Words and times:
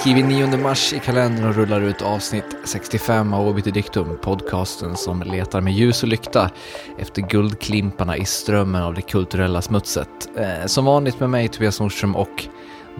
skriver 0.00 0.22
9 0.22 0.56
mars 0.56 0.92
i 0.92 0.98
kalendern 0.98 1.48
och 1.48 1.54
rullar 1.54 1.80
ut 1.80 2.02
avsnitt 2.02 2.56
65 2.64 3.34
av 3.34 3.48
Obiter 3.48 3.70
Dictum, 3.70 4.18
podcasten 4.22 4.96
som 4.96 5.22
letar 5.22 5.60
med 5.60 5.72
ljus 5.72 6.02
och 6.02 6.08
lykta 6.08 6.50
efter 6.98 7.22
guldklimparna 7.22 8.16
i 8.16 8.24
strömmen 8.24 8.82
av 8.82 8.94
det 8.94 9.02
kulturella 9.02 9.62
smutset. 9.62 10.08
Eh, 10.36 10.66
som 10.66 10.84
vanligt 10.84 11.20
med 11.20 11.30
mig 11.30 11.48
Tobias 11.48 11.80
Nordström 11.80 12.16
och 12.16 12.46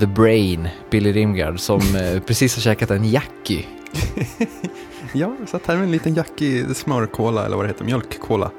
The 0.01 0.07
Brain, 0.07 0.69
Billy 0.91 1.13
Rimgard, 1.13 1.61
som 1.61 1.81
eh, 1.97 2.21
precis 2.21 2.55
har 2.55 2.63
käkat 2.63 2.91
en 2.91 3.05
Jackie. 3.05 3.67
ja, 5.13 5.35
jag 5.41 5.49
satt 5.49 5.67
här 5.67 5.75
med 5.75 5.85
en 5.85 5.93
liten 5.93 6.15
Jackie 6.15 6.75
smörkola, 6.75 7.47
eller 7.47 7.57
vad 7.57 7.65
det 7.65 7.69
heter, 7.69 7.85
mjölkkola. 7.85 8.51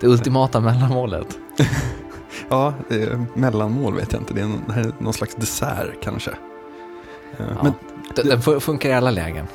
Det 0.00 0.06
ultimata 0.06 0.60
mellanmålet. 0.60 1.38
ja, 2.48 2.74
eh, 2.90 3.20
mellanmål 3.34 3.94
vet 3.94 4.12
jag 4.12 4.22
inte, 4.22 4.34
det 4.34 4.40
är, 4.40 4.46
någon, 4.46 4.92
någon 4.98 5.12
slags 5.12 5.34
dessert 5.34 6.02
kanske. 6.02 6.30
Ja, 7.38 7.44
men 7.62 7.72
den, 8.14 8.28
den 8.28 8.60
funkar 8.60 8.88
i 8.88 8.92
alla 8.92 9.10
lägen. 9.10 9.46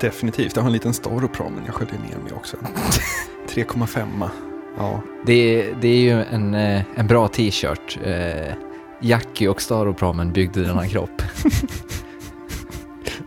Definitivt. 0.00 0.56
Jag 0.56 0.62
har 0.62 0.66
en 0.68 0.72
liten 0.72 0.94
Staropramen 0.94 1.62
jag 1.66 1.74
sköljer 1.74 1.94
ner 1.94 2.22
mig 2.24 2.32
också. 2.32 2.56
3,5. 3.48 4.28
Ja. 4.76 5.02
Det, 5.26 5.72
det 5.80 5.88
är 5.88 6.00
ju 6.00 6.22
en, 6.22 6.54
eh, 6.54 6.82
en 6.94 7.06
bra 7.06 7.28
t-shirt. 7.28 7.98
Eh, 8.04 8.54
Jackie 9.00 9.48
och 9.48 9.62
Staropramen 9.62 10.32
byggde 10.32 10.60
denna 10.60 10.88
kropp. 10.88 11.22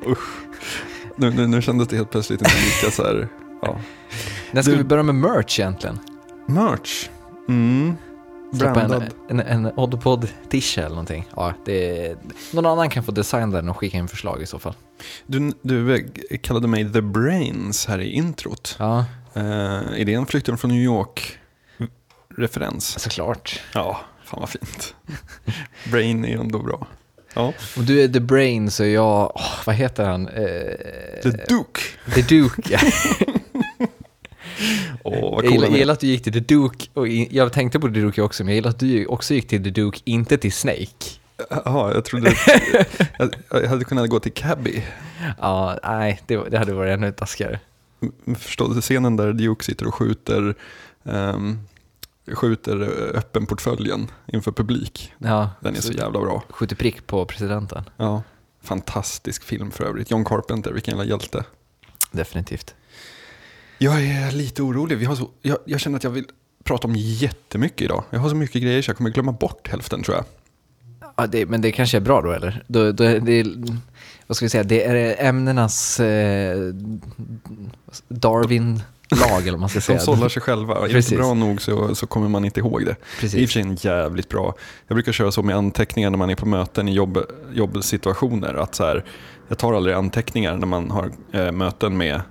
Usch. 0.08 0.42
Nu, 1.16 1.32
nu, 1.32 1.48
nu 1.48 1.62
kändes 1.62 1.88
det 1.88 1.96
helt 1.96 2.12
plötsligt 2.12 2.42
inte 2.42 2.54
lika 2.56 2.92
så 2.92 3.04
här. 3.04 3.28
Ja. 3.62 3.80
När 4.52 4.62
ska 4.62 4.72
du... 4.72 4.78
vi 4.78 4.84
börja 4.84 5.04
med 5.04 5.16
merch 5.16 5.60
egentligen? 5.60 6.00
Merch? 6.46 7.10
Mm. 7.50 7.96
Brandad. 8.52 9.14
En, 9.30 9.40
en, 9.40 9.66
en 9.66 9.72
Oddpod 9.76 10.28
t-shirt 10.50 10.78
eller 10.78 10.90
någonting. 10.90 11.28
Ja, 11.36 11.54
det, 11.66 12.16
någon 12.54 12.66
annan 12.66 12.90
kan 12.90 13.04
få 13.04 13.12
designa 13.12 13.48
den 13.48 13.70
och 13.70 13.78
skicka 13.78 13.98
in 13.98 14.08
förslag 14.08 14.42
i 14.42 14.46
så 14.46 14.60
fall. 14.60 14.74
Du, 15.26 15.54
du 15.62 15.96
eh, 15.96 16.02
kallade 16.42 16.68
mig 16.68 16.94
The 16.94 17.02
Brains 17.02 17.86
här 17.86 18.00
i 18.00 18.12
introt. 18.12 18.76
Ja. 18.80 19.06
Uh, 19.38 20.02
är 20.02 20.06
det 20.06 20.14
en 20.14 20.26
flykten 20.26 20.58
från 20.58 20.72
New 20.72 20.84
York-referens? 20.84 23.00
Såklart. 23.00 23.62
Ja, 23.74 24.00
fan 24.24 24.40
vad 24.40 24.50
fint. 24.50 24.96
Brain 25.92 26.26
är 26.26 26.38
ändå 26.38 26.60
bra. 26.60 26.88
Ja. 27.34 27.54
Om 27.78 27.86
du 27.86 28.02
är 28.02 28.08
The 28.08 28.20
Brain 28.20 28.72
så 28.72 28.84
är 28.84 28.94
jag, 28.94 29.32
oh, 29.36 29.66
vad 29.66 29.76
heter 29.76 30.06
han? 30.06 30.28
Uh, 30.28 30.34
The 31.24 31.30
Duke. 31.30 31.82
The 32.16 32.22
Duke, 32.22 32.62
ja. 32.70 32.80
Oh, 35.04 35.40
jag, 35.44 35.52
gillar, 35.52 35.68
jag 35.68 35.78
gillar 35.78 35.94
att 35.94 36.00
du 36.00 36.08
gick 36.08 36.24
till 36.24 36.34
The 36.34 36.40
Duke, 36.40 36.88
och 36.94 37.08
jag 37.08 37.54
tänkte 37.54 37.80
på 37.80 37.88
The 37.88 37.94
Duke 37.94 38.22
också, 38.22 38.44
men 38.44 38.50
jag 38.50 38.56
gillar 38.56 38.70
att 38.70 38.80
du 38.80 39.06
också 39.06 39.34
gick 39.34 39.48
till 39.48 39.64
The 39.64 39.70
Duke, 39.70 40.00
inte 40.04 40.38
till 40.38 40.54
Snake. 40.54 41.22
Jaha, 41.50 41.94
jag 41.94 42.06
trodde 42.06 42.30
att 43.20 43.32
jag 43.52 43.68
hade 43.68 43.84
kunnat 43.84 44.10
gå 44.10 44.20
till 44.20 44.34
Cabby. 44.34 44.84
Ja, 45.40 45.80
nej, 45.84 46.22
det, 46.28 46.50
det 46.50 46.58
hade 46.58 46.74
varit 46.74 46.94
ännu 46.94 47.12
taskigare. 47.12 47.60
Förstår 48.38 48.74
du 48.74 48.82
scenen 48.82 49.16
där 49.16 49.34
Duke 49.34 49.66
sitter 49.66 49.88
och 49.88 49.96
skjuter, 49.96 50.56
um, 51.04 51.60
skjuter 52.34 52.82
öppen 53.16 53.46
portföljen 53.46 54.08
inför 54.28 54.52
publik? 54.52 55.14
Ja, 55.18 55.50
Den 55.60 55.76
är 55.76 55.82
så, 55.82 55.88
så 55.88 55.94
jävla 55.94 56.20
bra. 56.20 56.44
Skjuter 56.50 56.76
prick 56.76 57.08
på 57.08 57.26
presidenten. 57.26 57.84
Ja, 57.98 58.24
fantastisk 58.64 59.44
film 59.44 59.72
för 59.72 59.84
övrigt. 59.84 60.12
John 60.12 60.26
Carpenter, 60.26 60.72
vilken 60.72 60.92
jävla 60.92 61.10
hjälte. 61.10 61.44
Definitivt. 62.12 62.76
Jag 63.84 64.04
är 64.04 64.32
lite 64.32 64.64
orolig. 64.64 64.98
Vi 64.98 65.06
har 65.06 65.16
så, 65.16 65.30
jag, 65.42 65.58
jag, 65.66 65.80
känner 65.80 65.98
att 65.98 66.04
jag 66.04 66.12
vill 66.12 66.26
prata 66.64 66.88
om 66.88 66.96
jättemycket 66.96 67.82
idag. 67.82 68.04
Jag 68.10 68.20
har 68.20 68.30
så 68.30 68.36
mycket 68.36 68.62
grejer 68.62 68.82
så 68.82 68.90
jag 68.90 68.98
kommer 68.98 69.10
glömma 69.10 69.32
bort 69.32 69.68
hälften 69.68 70.04
tror 70.04 70.18
jag. 70.18 70.26
Ja, 71.18 71.28
det, 71.28 71.46
men 71.46 71.62
det 71.62 71.72
kanske 71.72 71.98
är 71.98 72.02
bra 72.02 72.22
då 72.22 72.32
eller? 72.32 72.64
Då, 72.68 72.92
då, 72.92 73.20
det, 73.20 73.46
vad 74.28 74.38
ska 74.38 74.46
vi 74.46 74.50
säga, 74.50 74.64
det 74.64 74.84
är 74.84 75.26
ämnenas 75.28 76.00
eh, 76.00 76.74
Darwin-lag 78.08 79.42
eller 79.42 79.52
vad 79.52 79.60
man 79.60 79.70
ska 79.70 79.82
säga. 79.82 79.98
De 79.98 80.06
sållar 80.06 80.30
sig 80.30 80.42
själva. 80.42 80.76
Är 80.76 80.94
det 80.94 80.98
inte 80.98 81.16
bra 81.16 81.34
nog 81.34 81.62
så, 81.62 81.96
så 81.96 82.08
kommer 82.08 82.30
man 82.30 82.46
inte 82.46 82.60
ihåg 82.60 82.86
det. 82.86 82.96
Precis. 83.20 83.32
Det 83.32 83.38
är 83.38 83.42
i 83.42 83.46
och 83.46 83.50
för 83.50 83.54
sig 83.54 83.62
en 83.62 83.76
jävligt 83.76 84.30
bra. 84.30 84.56
Jag 84.88 84.96
brukar 84.96 85.12
köra 85.12 85.32
så 85.32 85.44
med 85.44 85.56
anteckningar 85.56 86.10
när 86.10 86.18
man 86.18 86.30
är 86.30 86.36
på 86.36 86.46
möten 86.46 86.88
i 86.88 86.94
jobb, 86.94 87.18
jobbsituationer. 87.54 88.54
Att 88.54 88.76
så 88.76 88.84
här, 88.84 89.06
jag 89.48 89.58
tar 89.58 89.74
aldrig 89.74 89.96
anteckningar 89.96 90.58
när 90.58 90.68
man 90.68 90.92
har 90.92 91.12
eh, 91.32 91.52
möten 91.52 91.98
med 91.98 92.22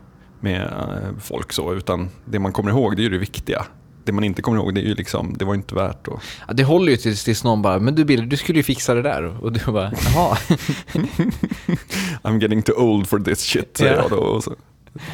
med 0.40 0.62
eh, 0.62 1.20
folk 1.20 1.52
så, 1.52 1.74
utan 1.74 2.08
det 2.24 2.38
man 2.38 2.52
kommer 2.52 2.70
ihåg 2.70 2.96
det 2.96 3.00
är 3.00 3.04
ju 3.04 3.10
det 3.10 3.18
viktiga. 3.18 3.66
Det 4.04 4.12
man 4.12 4.24
inte 4.24 4.42
kommer 4.42 4.58
ihåg 4.58 4.74
det 4.74 4.80
är 4.80 4.84
ju 4.84 4.94
liksom, 4.94 5.34
det 5.38 5.44
var 5.44 5.54
inte 5.54 5.74
värt 5.74 6.08
att... 6.08 6.14
Ja, 6.48 6.54
det 6.54 6.64
håller 6.64 6.90
ju 6.90 6.96
tills, 6.96 7.24
tills 7.24 7.44
någon 7.44 7.62
bara, 7.62 7.78
men 7.78 7.94
du 7.94 8.04
Bill, 8.04 8.28
du 8.28 8.36
skulle 8.36 8.58
ju 8.58 8.62
fixa 8.62 8.94
det 8.94 9.02
där. 9.02 9.44
Och 9.44 9.52
du 9.52 9.60
bara, 9.72 9.92
jaha. 10.04 10.36
I'm 12.22 12.40
getting 12.42 12.62
too 12.62 12.74
old 12.74 13.08
for 13.08 13.18
this 13.18 13.40
shit, 13.40 13.76
säger 13.76 13.92
yeah. 13.92 14.04
jag 14.04 14.10
då 14.10 14.24
och 14.24 14.44
så 14.44 14.54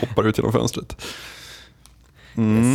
hoppar 0.01 0.25
ut 0.25 0.39
genom 0.39 0.53
fönstret. 0.53 0.97
Mm. 2.37 2.73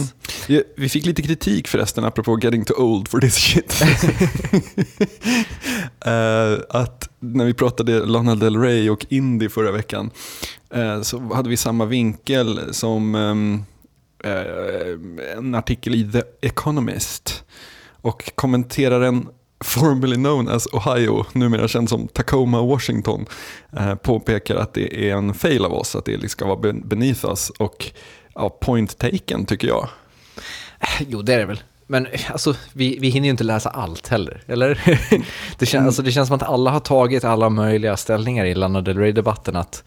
Yes. 0.48 0.64
Vi 0.76 0.90
fick 0.90 1.06
lite 1.06 1.22
kritik 1.22 1.68
förresten, 1.68 2.06
apropå 2.06 2.40
getting 2.42 2.66
too 2.66 2.78
old 2.78 3.08
for 3.08 3.20
this 3.20 3.36
shit. 3.36 3.84
uh, 6.06 6.60
att 6.82 7.10
när 7.20 7.46
vi 7.46 7.54
pratade 7.54 8.06
Lana 8.06 8.36
Del 8.36 8.58
Rey 8.58 8.90
och 8.90 9.06
indie 9.10 9.50
förra 9.50 9.72
veckan 9.72 10.12
Eh, 10.74 11.02
så 11.02 11.20
hade 11.34 11.50
vi 11.50 11.58
samma 11.58 11.86
vinkel 11.86 12.74
som 12.74 13.16
ehm, 13.16 13.64
eh, 14.24 15.38
en 15.38 15.56
artikel 15.56 15.96
i 15.96 16.12
The 16.12 16.22
Economist. 16.42 17.44
Och 18.02 18.32
kommenteraren 18.36 19.28
formerly 19.64 20.16
known 20.16 20.48
as 20.48 20.68
Ohio, 20.74 21.26
numera 21.34 21.68
känd 21.68 21.90
som 21.90 22.08
Tacoma, 22.08 22.62
Washington, 22.62 23.26
eh, 23.78 23.96
påpekar 23.96 24.56
att 24.56 24.74
det 24.74 25.10
är 25.10 25.16
en 25.16 25.34
fail 25.34 25.66
av 25.66 25.74
oss, 25.74 25.96
att 25.96 26.06
det 26.06 26.32
ska 26.32 26.46
vara 26.46 26.74
beneath 26.74 27.26
us. 27.26 27.50
Och 27.50 27.92
ja, 28.36 28.50
point 28.50 28.98
taken 28.98 29.46
tycker 29.46 29.68
jag. 29.68 29.90
Jo, 31.08 31.22
det 31.22 31.34
är 31.34 31.40
det 31.40 31.46
väl. 31.46 31.62
Men 31.92 32.08
alltså, 32.32 32.56
vi, 32.74 32.98
vi 33.00 33.10
hinner 33.10 33.26
ju 33.28 33.32
inte 33.32 33.44
läsa 33.44 33.70
allt 33.70 34.08
heller, 34.08 34.44
eller? 34.48 35.00
det, 35.58 35.66
kän, 35.66 35.86
alltså, 35.86 36.02
det 36.02 36.12
känns 36.12 36.28
som 36.28 36.36
att 36.36 36.44
alla 36.44 36.72
har 36.72 36.80
tagit 36.80 37.24
alla 37.24 37.50
möjliga 37.50 37.98
ställningar 37.98 38.46
i 38.46 38.56
Lana 38.56 38.82
Del 38.82 38.98
Rey-debatten. 38.98 39.56
Att 39.56 39.84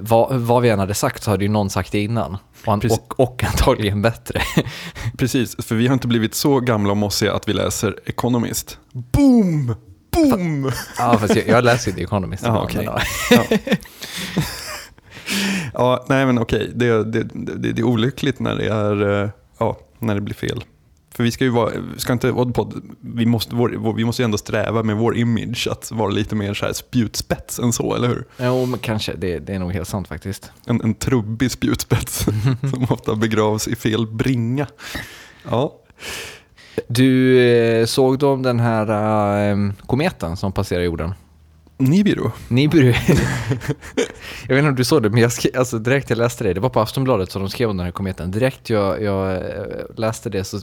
vad, 0.00 0.34
vad, 0.34 0.62
vi 0.62 0.68
än 0.68 0.78
hade 0.78 0.94
sagt 0.94 1.22
så 1.22 1.30
hade 1.30 1.44
ju 1.44 1.50
någon 1.50 1.70
sagt 1.70 1.92
det 1.92 2.00
innan. 2.02 2.36
Och, 2.66 2.84
och, 2.84 3.20
och 3.20 3.44
antagligen 3.44 4.02
bättre. 4.02 4.42
Precis, 5.18 5.56
för 5.66 5.74
vi 5.74 5.86
har 5.86 5.94
inte 5.94 6.08
blivit 6.08 6.34
så 6.34 6.60
gamla 6.60 6.90
och 6.90 6.96
mossiga 6.96 7.32
att 7.34 7.48
vi 7.48 7.52
läser 7.52 7.98
Economist. 8.04 8.78
Boom! 8.92 9.74
Boom! 10.10 10.72
Ja, 10.98 11.18
fast 11.18 11.36
jag, 11.36 11.48
jag 11.48 11.64
läser 11.64 11.92
The 11.92 12.02
Economist. 12.02 12.44
Aha, 12.44 12.64
okay. 12.64 12.84
ja. 12.84 13.00
ja, 15.74 16.04
nej 16.08 16.26
men 16.26 16.38
okej. 16.38 16.70
Det, 16.74 17.04
det, 17.04 17.22
det, 17.22 17.72
det, 17.72 17.80
är 17.80 17.84
olyckligt 17.84 18.40
när 18.40 18.56
det, 18.56 18.66
är, 18.68 19.22
eh, 19.22 19.30
ja, 19.58 19.78
när 19.98 20.14
det 20.14 20.20
blir 20.20 20.34
fel. 20.34 20.64
För 21.16 21.24
vi 21.24 21.30
ska 21.30 21.44
ju 21.44 21.50
vara, 21.50 21.72
ska 21.96 22.12
inte 22.12 22.32
Oddpod, 22.32 22.82
vi 23.00 23.26
måste, 23.26 23.54
vår, 23.54 23.94
vi 23.96 24.04
måste 24.04 24.22
ju 24.22 24.24
ändå 24.24 24.38
sträva 24.38 24.82
med 24.82 24.96
vår 24.96 25.16
image 25.16 25.68
att 25.70 25.90
vara 25.92 26.10
lite 26.10 26.34
mer 26.34 26.54
så 26.54 26.66
här 26.66 26.72
spjutspets 26.72 27.58
än 27.58 27.72
så, 27.72 27.94
eller 27.94 28.08
hur? 28.08 28.24
Jo, 28.38 28.66
men 28.66 28.78
kanske. 28.78 29.14
Det, 29.16 29.38
det 29.38 29.54
är 29.54 29.58
nog 29.58 29.72
helt 29.72 29.88
sant 29.88 30.08
faktiskt. 30.08 30.50
En, 30.66 30.80
en 30.80 30.94
trubbig 30.94 31.50
spjutspets 31.50 32.18
som 32.70 32.86
ofta 32.90 33.14
begravs 33.14 33.68
i 33.68 33.76
fel 33.76 34.06
bringa. 34.06 34.66
Ja. 35.50 35.74
Du, 36.88 37.38
eh, 37.38 37.86
såg 37.86 38.18
du 38.18 38.26
om 38.26 38.42
den 38.42 38.60
här 38.60 39.50
äh, 39.50 39.72
kometen 39.86 40.36
som 40.36 40.52
passerar 40.52 40.82
jorden? 40.82 41.14
Nibiru. 41.78 42.30
Nibiru. 42.48 42.94
jag 44.48 44.54
vet 44.54 44.58
inte 44.58 44.68
om 44.68 44.74
du 44.74 44.84
såg 44.84 45.02
det, 45.02 45.10
men 45.10 45.22
jag 45.22 45.32
skrev, 45.32 45.58
alltså 45.58 45.78
direkt 45.78 46.10
jag 46.10 46.16
läste 46.16 46.44
det, 46.44 46.52
det 46.52 46.60
var 46.60 46.68
på 46.68 46.80
Aftonbladet 46.80 47.30
som 47.30 47.42
de 47.42 47.50
skrev 47.50 47.70
om 47.70 47.76
den 47.76 47.84
här 47.84 47.92
kometen. 47.92 48.30
Direkt 48.30 48.70
jag, 48.70 49.02
jag 49.02 49.34
eh, 49.34 49.40
läste 49.96 50.30
det 50.30 50.44
så 50.44 50.60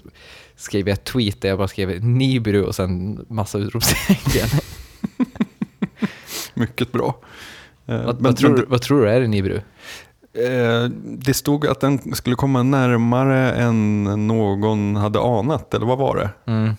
skrev 0.55 0.87
jag 0.87 0.93
ett 0.93 1.03
tweet 1.03 1.41
där 1.41 1.49
jag 1.49 1.57
bara 1.57 1.67
skrev 1.67 2.03
Nibiru 2.03 2.63
och 2.63 2.75
sen 2.75 3.25
massa 3.29 3.57
utropstecken. 3.57 4.47
Mycket 6.53 6.91
bra. 6.91 7.19
Eh, 7.85 8.05
vad, 8.05 8.15
men, 8.15 8.23
vad, 8.23 8.37
tror, 8.37 8.57
men, 8.57 8.65
vad 8.67 8.81
tror 8.81 9.01
du 9.01 9.09
är 9.09 9.21
det 9.21 9.27
Nibiru? 9.27 9.61
Eh, 10.33 10.89
det 11.03 11.33
stod 11.33 11.67
att 11.67 11.79
den 11.79 12.15
skulle 12.15 12.35
komma 12.35 12.63
närmare 12.63 13.51
än 13.51 14.03
någon 14.27 14.95
hade 14.95 15.19
anat, 15.19 15.73
eller 15.73 15.85
vad 15.85 15.97
var 15.97 16.15
det? 16.15 16.51
Mm. 16.51 16.73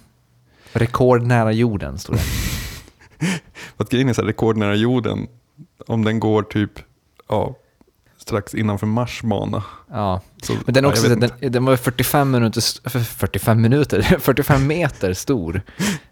Rekord 0.72 1.22
nära 1.22 1.52
jorden, 1.52 1.98
stod 1.98 2.16
det. 2.16 2.22
För 3.76 3.84
att 3.84 3.90
grejen 3.90 4.08
är 4.08 4.12
så 4.12 4.22
här, 4.22 4.26
rekordnära 4.26 4.74
jorden, 4.74 5.26
om 5.86 6.04
den 6.04 6.20
går 6.20 6.42
typ 6.42 6.70
ja, 7.28 7.54
strax 8.18 8.54
innanför 8.54 8.86
Mars 8.86 9.22
bana. 9.22 9.62
Ja, 9.90 10.20
så, 10.42 10.52
men 10.64 10.74
den, 10.74 10.84
också, 10.84 11.08
ja, 11.08 11.16
den, 11.16 11.52
den, 11.52 11.64
var 11.64 11.76
45 11.76 12.30
minuter, 12.30 12.60
45 13.00 13.62
minuter, 13.62 14.02
45 14.20 14.66
meter 14.66 15.12
stor. 15.12 15.62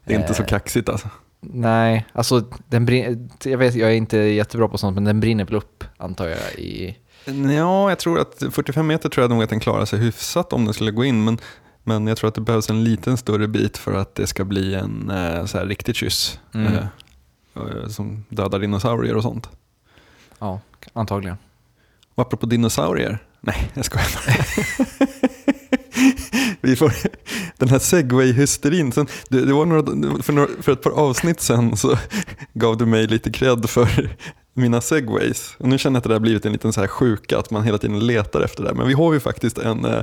Det 0.05 0.15
är 0.15 0.21
inte 0.21 0.35
så 0.35 0.43
eh, 0.43 0.49
kaxigt 0.49 0.89
alltså. 0.89 1.09
Nej, 1.41 2.07
alltså 2.13 2.45
den 2.69 2.87
brinner, 2.87 3.29
jag 3.45 3.59
vet, 3.59 3.75
jag 3.75 3.91
är 3.91 3.95
inte 3.95 4.19
jättebra 4.19 4.69
på 4.69 4.79
sånt, 4.79 4.95
men 4.95 5.05
den 5.05 5.21
brinner 5.21 5.45
väl 5.45 5.55
upp 5.55 5.85
antar 5.97 6.29
jag 6.29 6.39
i... 6.59 6.97
Ja, 7.57 7.89
jag 7.89 7.99
tror 7.99 8.21
att 8.21 8.43
45 8.51 8.87
meter 8.87 9.09
tror 9.09 9.25
jag 9.25 9.31
nog 9.31 9.43
att 9.43 9.51
den 9.51 9.61
klarar 9.61 9.85
sig 9.85 9.99
hyfsat 9.99 10.53
om 10.53 10.65
den 10.65 10.75
skulle 10.75 10.91
gå 10.91 11.05
in, 11.05 11.25
men, 11.25 11.39
men 11.85 12.07
jag 12.07 12.17
tror 12.17 12.29
att 12.29 12.35
det 12.35 12.41
behövs 12.41 12.71
en 12.71 12.85
liten 12.85 13.17
större 13.17 13.49
bit 13.49 13.79
för 13.79 13.95
att 13.95 14.15
det 14.15 14.27
ska 14.27 14.45
bli 14.45 14.75
en 14.75 15.11
eh, 15.11 15.45
så 15.45 15.59
här 15.59 15.67
riktig 15.67 15.97
kyss. 15.97 16.41
Mm. 16.55 16.75
Eh, 16.75 16.85
Eh, 17.57 17.89
som 17.89 18.25
dödar 18.29 18.59
dinosaurier 18.59 19.17
och 19.17 19.23
sånt. 19.23 19.49
Ja, 20.39 20.61
antagligen. 20.93 21.37
Och 22.15 22.23
apropå 22.23 22.47
dinosaurier. 22.47 23.19
Nej, 23.41 23.71
jag 23.75 23.85
skojar 23.85 24.07
bara. 24.15 24.47
Vi 26.61 26.77
får 26.77 26.93
den 27.59 27.69
här 27.69 27.79
segway-hysterin. 27.79 28.93
Sen, 28.93 29.07
det, 29.29 29.45
det 29.45 29.53
var 29.53 29.67
några, 29.67 30.23
för, 30.23 30.33
några, 30.33 30.49
för 30.63 30.73
ett 30.73 30.83
par 30.83 30.91
avsnitt 30.91 31.41
sen 31.41 31.77
så 31.77 31.99
gav 32.55 32.77
du 32.77 32.87
mig 32.87 33.07
lite 33.07 33.31
cred 33.31 33.71
för 33.71 34.17
mina 34.55 34.81
segways. 34.81 35.55
Och 35.59 35.69
nu 35.69 35.79
känner 35.79 35.95
jag 35.95 35.99
att 35.99 36.05
det 36.05 36.09
där 36.09 36.15
har 36.15 36.21
blivit 36.21 36.47
en 36.47 36.53
liten 36.53 36.73
så 36.73 36.81
här 36.81 36.89
sjuka, 36.89 37.39
att 37.39 37.51
man 37.51 37.65
hela 37.65 37.79
tiden 37.79 38.07
letar 38.07 38.41
efter 38.41 38.65
det. 38.65 38.75
Men 38.75 38.87
vi 38.87 38.95
har 38.95 39.13
ju 39.13 39.21
faktiskt 39.21 39.59
en... 39.59 39.85
Eh, 39.85 40.03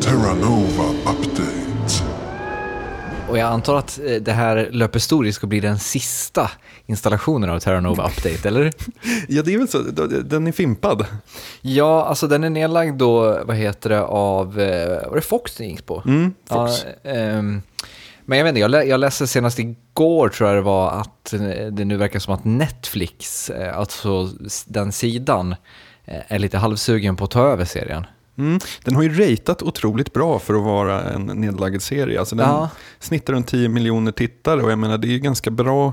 Terranova 0.00 0.84
Update. 1.04 2.04
Och 3.28 3.38
jag 3.38 3.48
antar 3.48 3.76
att 3.76 4.00
eh, 4.06 4.14
det 4.14 4.32
här 4.32 4.68
löper 4.72 4.98
stor 4.98 5.24
risk 5.24 5.44
att 5.44 5.48
bli 5.48 5.60
den 5.60 5.78
sista 5.78 6.50
installationen 6.86 7.50
av 7.50 7.60
Terranova 7.60 8.08
Update, 8.08 8.48
eller? 8.48 8.72
ja, 9.28 9.42
det 9.42 9.54
är 9.54 9.58
väl 9.58 9.68
så. 9.68 9.78
Den 10.24 10.46
är 10.46 10.52
fimpad. 10.52 11.06
Ja, 11.60 12.04
alltså 12.04 12.26
den 12.26 12.44
är 12.44 12.50
nedlagd 12.50 12.98
då, 12.98 13.44
vad 13.44 13.56
heter 13.56 13.90
det, 13.90 14.02
av, 14.02 14.60
eh, 14.60 15.08
var 15.08 15.14
det 15.14 15.22
Fox 15.22 15.56
den 15.56 15.68
gick 15.68 15.86
på? 15.86 16.02
Mm, 16.06 16.34
Fox. 16.48 16.86
Ja, 17.02 17.10
ehm, 17.10 17.62
men 18.24 18.38
jag 18.38 18.44
vet 18.44 18.50
inte, 18.50 18.60
jag, 18.60 18.70
lä 18.70 18.84
jag 18.84 19.00
läste 19.00 19.26
senast 19.26 19.58
igår 19.58 19.76
tror 20.30 20.48
jag 20.48 20.56
det 20.58 20.62
var 20.62 20.90
att 20.90 21.32
eh, 21.32 21.40
det 21.72 21.84
nu 21.84 21.96
verkar 21.96 22.18
som 22.18 22.34
att 22.34 22.44
Netflix, 22.44 23.50
eh, 23.50 23.78
alltså 23.78 24.28
den 24.66 24.92
sidan, 24.92 25.52
eh, 26.04 26.20
är 26.28 26.38
lite 26.38 26.58
halvsugen 26.58 27.16
på 27.16 27.24
att 27.24 27.30
ta 27.30 27.42
över 27.42 27.64
serien. 27.64 28.06
Mm. 28.38 28.60
Den 28.84 28.96
har 28.96 29.02
ju 29.02 29.12
ratat 29.14 29.62
otroligt 29.62 30.12
bra 30.12 30.38
för 30.38 30.54
att 30.54 30.62
vara 30.62 31.02
en 31.02 31.26
nedlagd 31.26 31.82
serie. 31.82 32.18
Alltså 32.18 32.36
den 32.36 32.48
Ja. 32.48 32.70
snittar 32.98 33.32
runt 33.32 33.48
10 33.48 33.68
miljoner 33.68 34.12
tittare 34.12 34.62
och 34.62 34.70
jag 34.70 34.78
menar 34.78 34.98
det 34.98 35.06
är 35.08 35.12
ju 35.12 35.18
ganska 35.18 35.50
bra. 35.50 35.92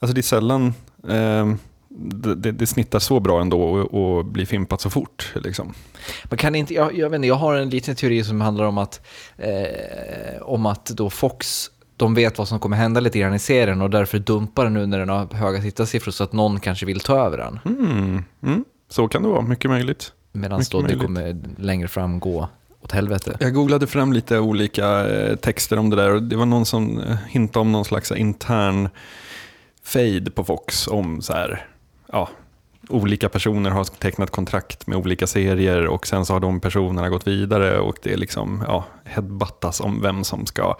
Alltså 0.00 0.14
det 0.14 0.20
är 0.20 0.22
sällan 0.22 0.74
eh, 1.08 1.54
det, 1.88 2.34
det, 2.34 2.52
det 2.52 2.66
snittar 2.66 2.98
så 2.98 3.20
bra 3.20 3.40
ändå 3.40 3.62
och, 3.62 3.94
och 4.18 4.24
blir 4.24 4.46
fimpat 4.46 4.80
så 4.80 4.90
fort. 4.90 5.32
Liksom. 5.34 5.74
Man 6.24 6.38
kan 6.38 6.54
inte, 6.54 6.74
jag, 6.74 6.98
jag, 6.98 7.10
vet 7.10 7.16
inte, 7.16 7.28
jag 7.28 7.34
har 7.34 7.54
en 7.54 7.70
liten 7.70 7.94
teori 7.96 8.24
som 8.24 8.40
handlar 8.40 8.64
om 8.64 8.78
att, 8.78 9.00
eh, 9.38 10.42
om 10.42 10.66
att 10.66 10.86
då 10.86 11.10
Fox, 11.10 11.70
de 12.00 12.14
vet 12.14 12.38
vad 12.38 12.48
som 12.48 12.58
kommer 12.58 12.76
hända 12.76 13.00
lite 13.00 13.18
grann 13.18 13.34
i 13.34 13.38
serien 13.38 13.80
och 13.80 13.90
därför 13.90 14.18
dumpar 14.18 14.64
den 14.64 14.74
nu 14.74 14.86
när 14.86 14.98
den 14.98 15.08
har 15.08 15.34
höga 15.34 15.62
tittarsiffror 15.62 16.12
så 16.12 16.24
att 16.24 16.32
någon 16.32 16.60
kanske 16.60 16.86
vill 16.86 17.00
ta 17.00 17.26
över 17.26 17.38
den. 17.38 17.60
Mm. 17.64 18.24
Mm. 18.42 18.64
Så 18.88 19.08
kan 19.08 19.22
det 19.22 19.28
vara, 19.28 19.42
mycket 19.42 19.70
möjligt. 19.70 20.12
Medan 20.32 20.62
då 20.70 20.82
det 20.82 20.96
kommer 20.96 21.36
längre 21.58 21.88
fram 21.88 22.20
gå 22.20 22.48
åt 22.80 22.92
helvete. 22.92 23.36
Jag 23.40 23.54
googlade 23.54 23.86
fram 23.86 24.12
lite 24.12 24.38
olika 24.38 25.08
eh, 25.08 25.36
texter 25.36 25.78
om 25.78 25.90
det 25.90 25.96
där 25.96 26.14
och 26.14 26.22
det 26.22 26.36
var 26.36 26.46
någon 26.46 26.66
som 26.66 26.98
eh, 26.98 27.16
hintade 27.28 27.60
om 27.60 27.72
någon 27.72 27.84
slags 27.84 28.12
intern 28.12 28.88
fade 29.82 30.30
på 30.30 30.44
Fox 30.44 30.88
om 30.88 31.22
så 31.22 31.32
här, 31.32 31.66
ja, 32.12 32.28
olika 32.90 33.28
personer 33.28 33.70
har 33.70 33.84
tecknat 33.84 34.30
kontrakt 34.30 34.86
med 34.86 34.98
olika 34.98 35.26
serier 35.26 35.86
och 35.86 36.06
sen 36.06 36.26
så 36.26 36.32
har 36.32 36.40
de 36.40 36.60
personerna 36.60 37.08
gått 37.08 37.26
vidare 37.26 37.78
och 37.78 37.96
det 38.02 38.12
är 38.12 38.16
liksom, 38.16 38.64
ja, 38.66 38.84
headbuttas 39.04 39.80
om 39.80 40.02
vem 40.02 40.24
som 40.24 40.46
ska 40.46 40.76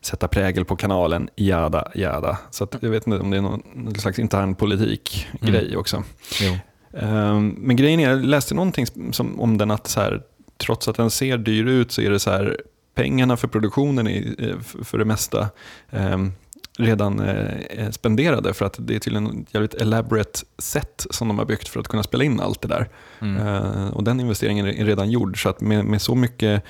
sätta 0.00 0.28
prägel 0.28 0.64
på 0.64 0.76
kanalen, 0.76 1.28
jada, 1.36 1.88
jada. 1.94 2.38
Så 2.50 2.68
jag 2.80 2.90
vet 2.90 3.06
inte 3.06 3.18
om 3.18 3.30
det 3.30 3.36
är 3.36 3.42
någon, 3.42 3.62
någon 3.74 3.94
slags 3.94 4.18
intern 4.18 4.54
politik-grej 4.54 5.76
också. 5.76 6.02
Jo. 6.40 6.58
Ehm, 6.98 7.48
Men 7.58 7.76
grejen 7.76 8.00
är, 8.00 8.10
jag 8.10 8.24
läste 8.24 8.54
någonting 8.54 8.86
som, 9.12 9.40
om 9.40 9.58
den 9.58 9.70
att 9.70 9.86
så 9.86 10.00
här, 10.00 10.22
trots 10.56 10.88
att 10.88 10.96
den 10.96 11.10
ser 11.10 11.38
dyr 11.38 11.66
ut 11.66 11.92
så 11.92 12.00
är 12.02 12.10
det 12.10 12.20
så 12.20 12.30
här, 12.30 12.56
pengarna 12.94 13.36
för 13.36 13.48
produktionen 13.48 14.06
är 14.06 14.48
eh, 14.48 14.60
för 14.84 14.98
det 14.98 15.04
mesta 15.04 15.48
ehm, 15.90 16.32
redan 16.78 17.20
eh, 17.20 17.90
spenderade 17.90 18.54
för 18.54 18.64
att 18.64 18.76
det 18.78 18.94
är 18.94 18.98
tydligen 18.98 19.40
ett 19.40 19.54
jävligt 19.54 19.74
elaborate 19.74 20.40
sätt 20.58 21.06
som 21.10 21.28
de 21.28 21.38
har 21.38 21.46
byggt 21.46 21.68
för 21.68 21.80
att 21.80 21.88
kunna 21.88 22.02
spela 22.02 22.24
in 22.24 22.40
allt 22.40 22.62
det 22.62 22.68
där. 22.68 22.88
Mm. 23.20 23.46
Eh, 23.46 23.88
och 23.88 24.04
den 24.04 24.20
investeringen 24.20 24.66
är 24.66 24.84
redan 24.84 25.10
gjord 25.10 25.42
så 25.42 25.48
att 25.48 25.60
med, 25.60 25.84
med 25.84 26.02
så 26.02 26.14
mycket 26.14 26.62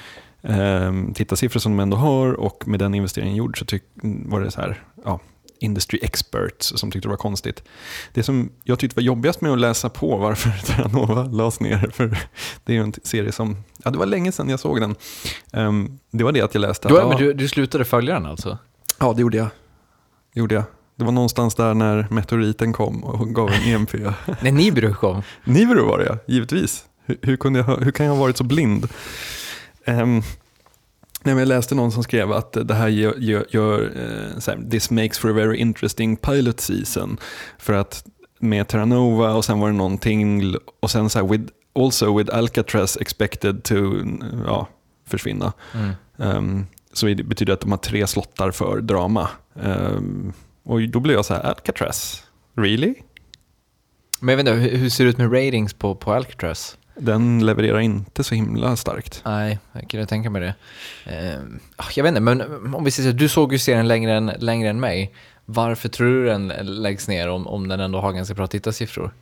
um, 0.43 1.15
tittarsiffror 1.15 1.61
som 1.61 1.73
de 1.73 1.83
ändå 1.83 1.97
har 1.97 2.33
och 2.33 2.69
med 2.69 2.81
den 2.81 2.95
investeringen 2.95 3.37
gjord 3.37 3.59
så 3.59 3.65
tyck, 3.65 3.83
var 4.03 4.41
det 4.41 4.51
så 4.51 4.61
här, 4.61 4.83
ja, 5.05 5.21
industry 5.59 5.99
experts 6.03 6.73
som 6.77 6.91
tyckte 6.91 7.09
det 7.09 7.11
var 7.11 7.17
konstigt. 7.17 7.63
Det 8.13 8.23
som 8.23 8.53
jag 8.65 8.79
tyckte 8.79 8.97
var 8.97 9.03
jobbigast 9.03 9.41
med 9.41 9.53
att 9.53 9.59
läsa 9.59 9.89
på 9.89 10.17
varför 10.17 10.51
Terranova 10.67 11.23
lades 11.25 11.61
ner, 11.61 11.91
för 11.93 12.19
det 12.65 12.73
är 12.73 12.77
ju 12.77 12.83
en 12.83 12.93
serie 13.03 13.33
som, 13.33 13.57
ja 13.85 13.91
det 13.91 13.99
var 13.99 14.07
länge 14.07 14.33
sedan 14.33 14.49
jag 14.49 14.61
såg 14.61 14.81
den. 14.81 14.95
Ehm, 15.53 15.99
det 16.11 16.25
var 16.25 16.33
det 16.33 16.41
att 16.41 16.55
jag 16.55 16.61
läste 16.61 16.89
Du, 16.89 17.01
att, 17.01 17.09
men 17.09 17.19
ja, 17.19 17.19
du, 17.19 17.33
du 17.33 17.49
slutade 17.49 17.85
följa 17.85 18.15
den 18.15 18.27
alltså? 18.27 18.59
ja 19.01 19.13
det 19.13 19.21
gjorde 19.23 19.37
jag. 19.37 19.49
Gjorde 20.35 20.55
jag. 20.55 20.65
Det 20.97 21.05
var 21.05 21.13
någonstans 21.13 21.55
där 21.55 21.75
när 21.75 22.07
meteoriten 22.11 22.73
kom 22.73 23.05
och 23.05 23.35
gav 23.35 23.51
en 23.51 23.63
EMP. 23.75 23.93
När 24.41 24.53
Nibiru 24.53 24.95
kom? 24.95 25.23
Nibiru 25.45 25.83
var 25.83 25.99
det 25.99 26.05
ja, 26.05 26.19
givetvis. 26.27 26.85
Hur, 27.07 27.19
hur, 27.23 27.37
kunde 27.37 27.59
jag, 27.59 27.77
hur 27.85 27.91
kan 27.91 28.07
jag 28.07 28.13
ha 28.13 28.21
varit 28.21 28.37
så 28.37 28.45
blind? 28.45 28.89
Ehm, 29.85 30.23
nej, 31.23 31.37
jag 31.37 31.49
läste 31.49 31.75
någon 31.75 31.93
som 31.93 32.03
skrev 32.03 32.33
att 32.33 32.53
det 32.53 32.75
här 32.75 32.89
gör, 32.89 33.15
gör, 33.19 33.47
gör 33.51 33.83
eh, 33.83 34.43
här, 34.47 34.71
this 34.71 34.91
makes 34.91 35.19
for 35.19 35.31
a 35.31 35.33
very 35.33 35.57
interesting 35.57 36.17
pilot 36.17 36.61
season. 36.61 37.19
För 37.59 37.73
att 37.73 38.05
med 38.39 38.69
Terranova 38.69 39.35
och 39.35 39.45
sen 39.45 39.61
var 39.61 39.69
det 39.69 39.77
någonting 39.77 40.55
och 40.81 40.91
sen 40.91 41.11
så 41.11 41.19
här, 41.19 41.29
with, 41.29 41.53
also 41.75 42.19
with 42.19 42.37
Alcatraz 42.37 42.97
expected 42.97 43.63
to 43.63 43.75
ja, 44.47 44.69
försvinna. 45.07 45.53
Mm. 45.75 45.91
Ehm, 46.19 46.67
så 46.95 47.07
det 47.07 47.23
betyder 47.23 47.53
att 47.53 47.61
de 47.61 47.71
har 47.71 47.79
tre 47.79 48.07
slottar 48.07 48.51
för 48.51 48.81
drama. 48.81 49.29
Ehm, 49.63 50.33
och 50.63 50.89
då 50.89 51.01
blev 51.01 51.17
jag 51.17 51.25
så 51.25 51.35
här, 51.35 51.41
Alcatraz, 51.41 52.25
really? 52.55 52.95
Men 54.21 54.29
jag 54.29 54.37
vet 54.37 54.49
inte, 54.49 54.77
hur, 54.77 54.89
ser 54.89 55.05
det 55.05 55.11
ut 55.11 55.19
med 55.19 55.33
ratings 55.33 55.75
på, 55.75 55.95
på 55.95 56.13
Alcatraz? 56.13 56.79
Den 56.97 57.47
levererar 57.47 57.81
inte 57.81 58.25
så 58.25 58.35
himla 58.35 58.77
starkt. 58.77 59.23
Nej, 59.25 59.59
jag 59.73 59.91
kunde 59.91 60.07
tänka 60.07 60.31
mig 60.31 60.41
det. 60.41 60.55
Eh, 61.05 61.41
jag 61.95 62.05
vet 62.05 62.09
inte, 62.09 62.21
men 62.21 62.75
om 62.75 62.85
vi 62.85 62.91
säger 62.91 63.13
du 63.13 63.29
såg 63.29 63.53
ju 63.53 63.59
serien 63.59 63.89
längre 63.89 64.13
än, 64.13 64.27
längre 64.39 64.71
än 64.71 64.81
mig. 64.81 65.15
Varför 65.45 65.89
tror 65.89 66.07
du 66.09 66.25
den 66.25 66.49
läggs 66.63 67.09
ner 67.09 67.29
om, 67.29 67.47
om 67.47 67.69
den 67.69 67.81
ändå 67.81 68.01
har 68.01 68.13
ganska 68.13 68.35
bra 68.35 68.47
tittarsiffror? 68.47 69.15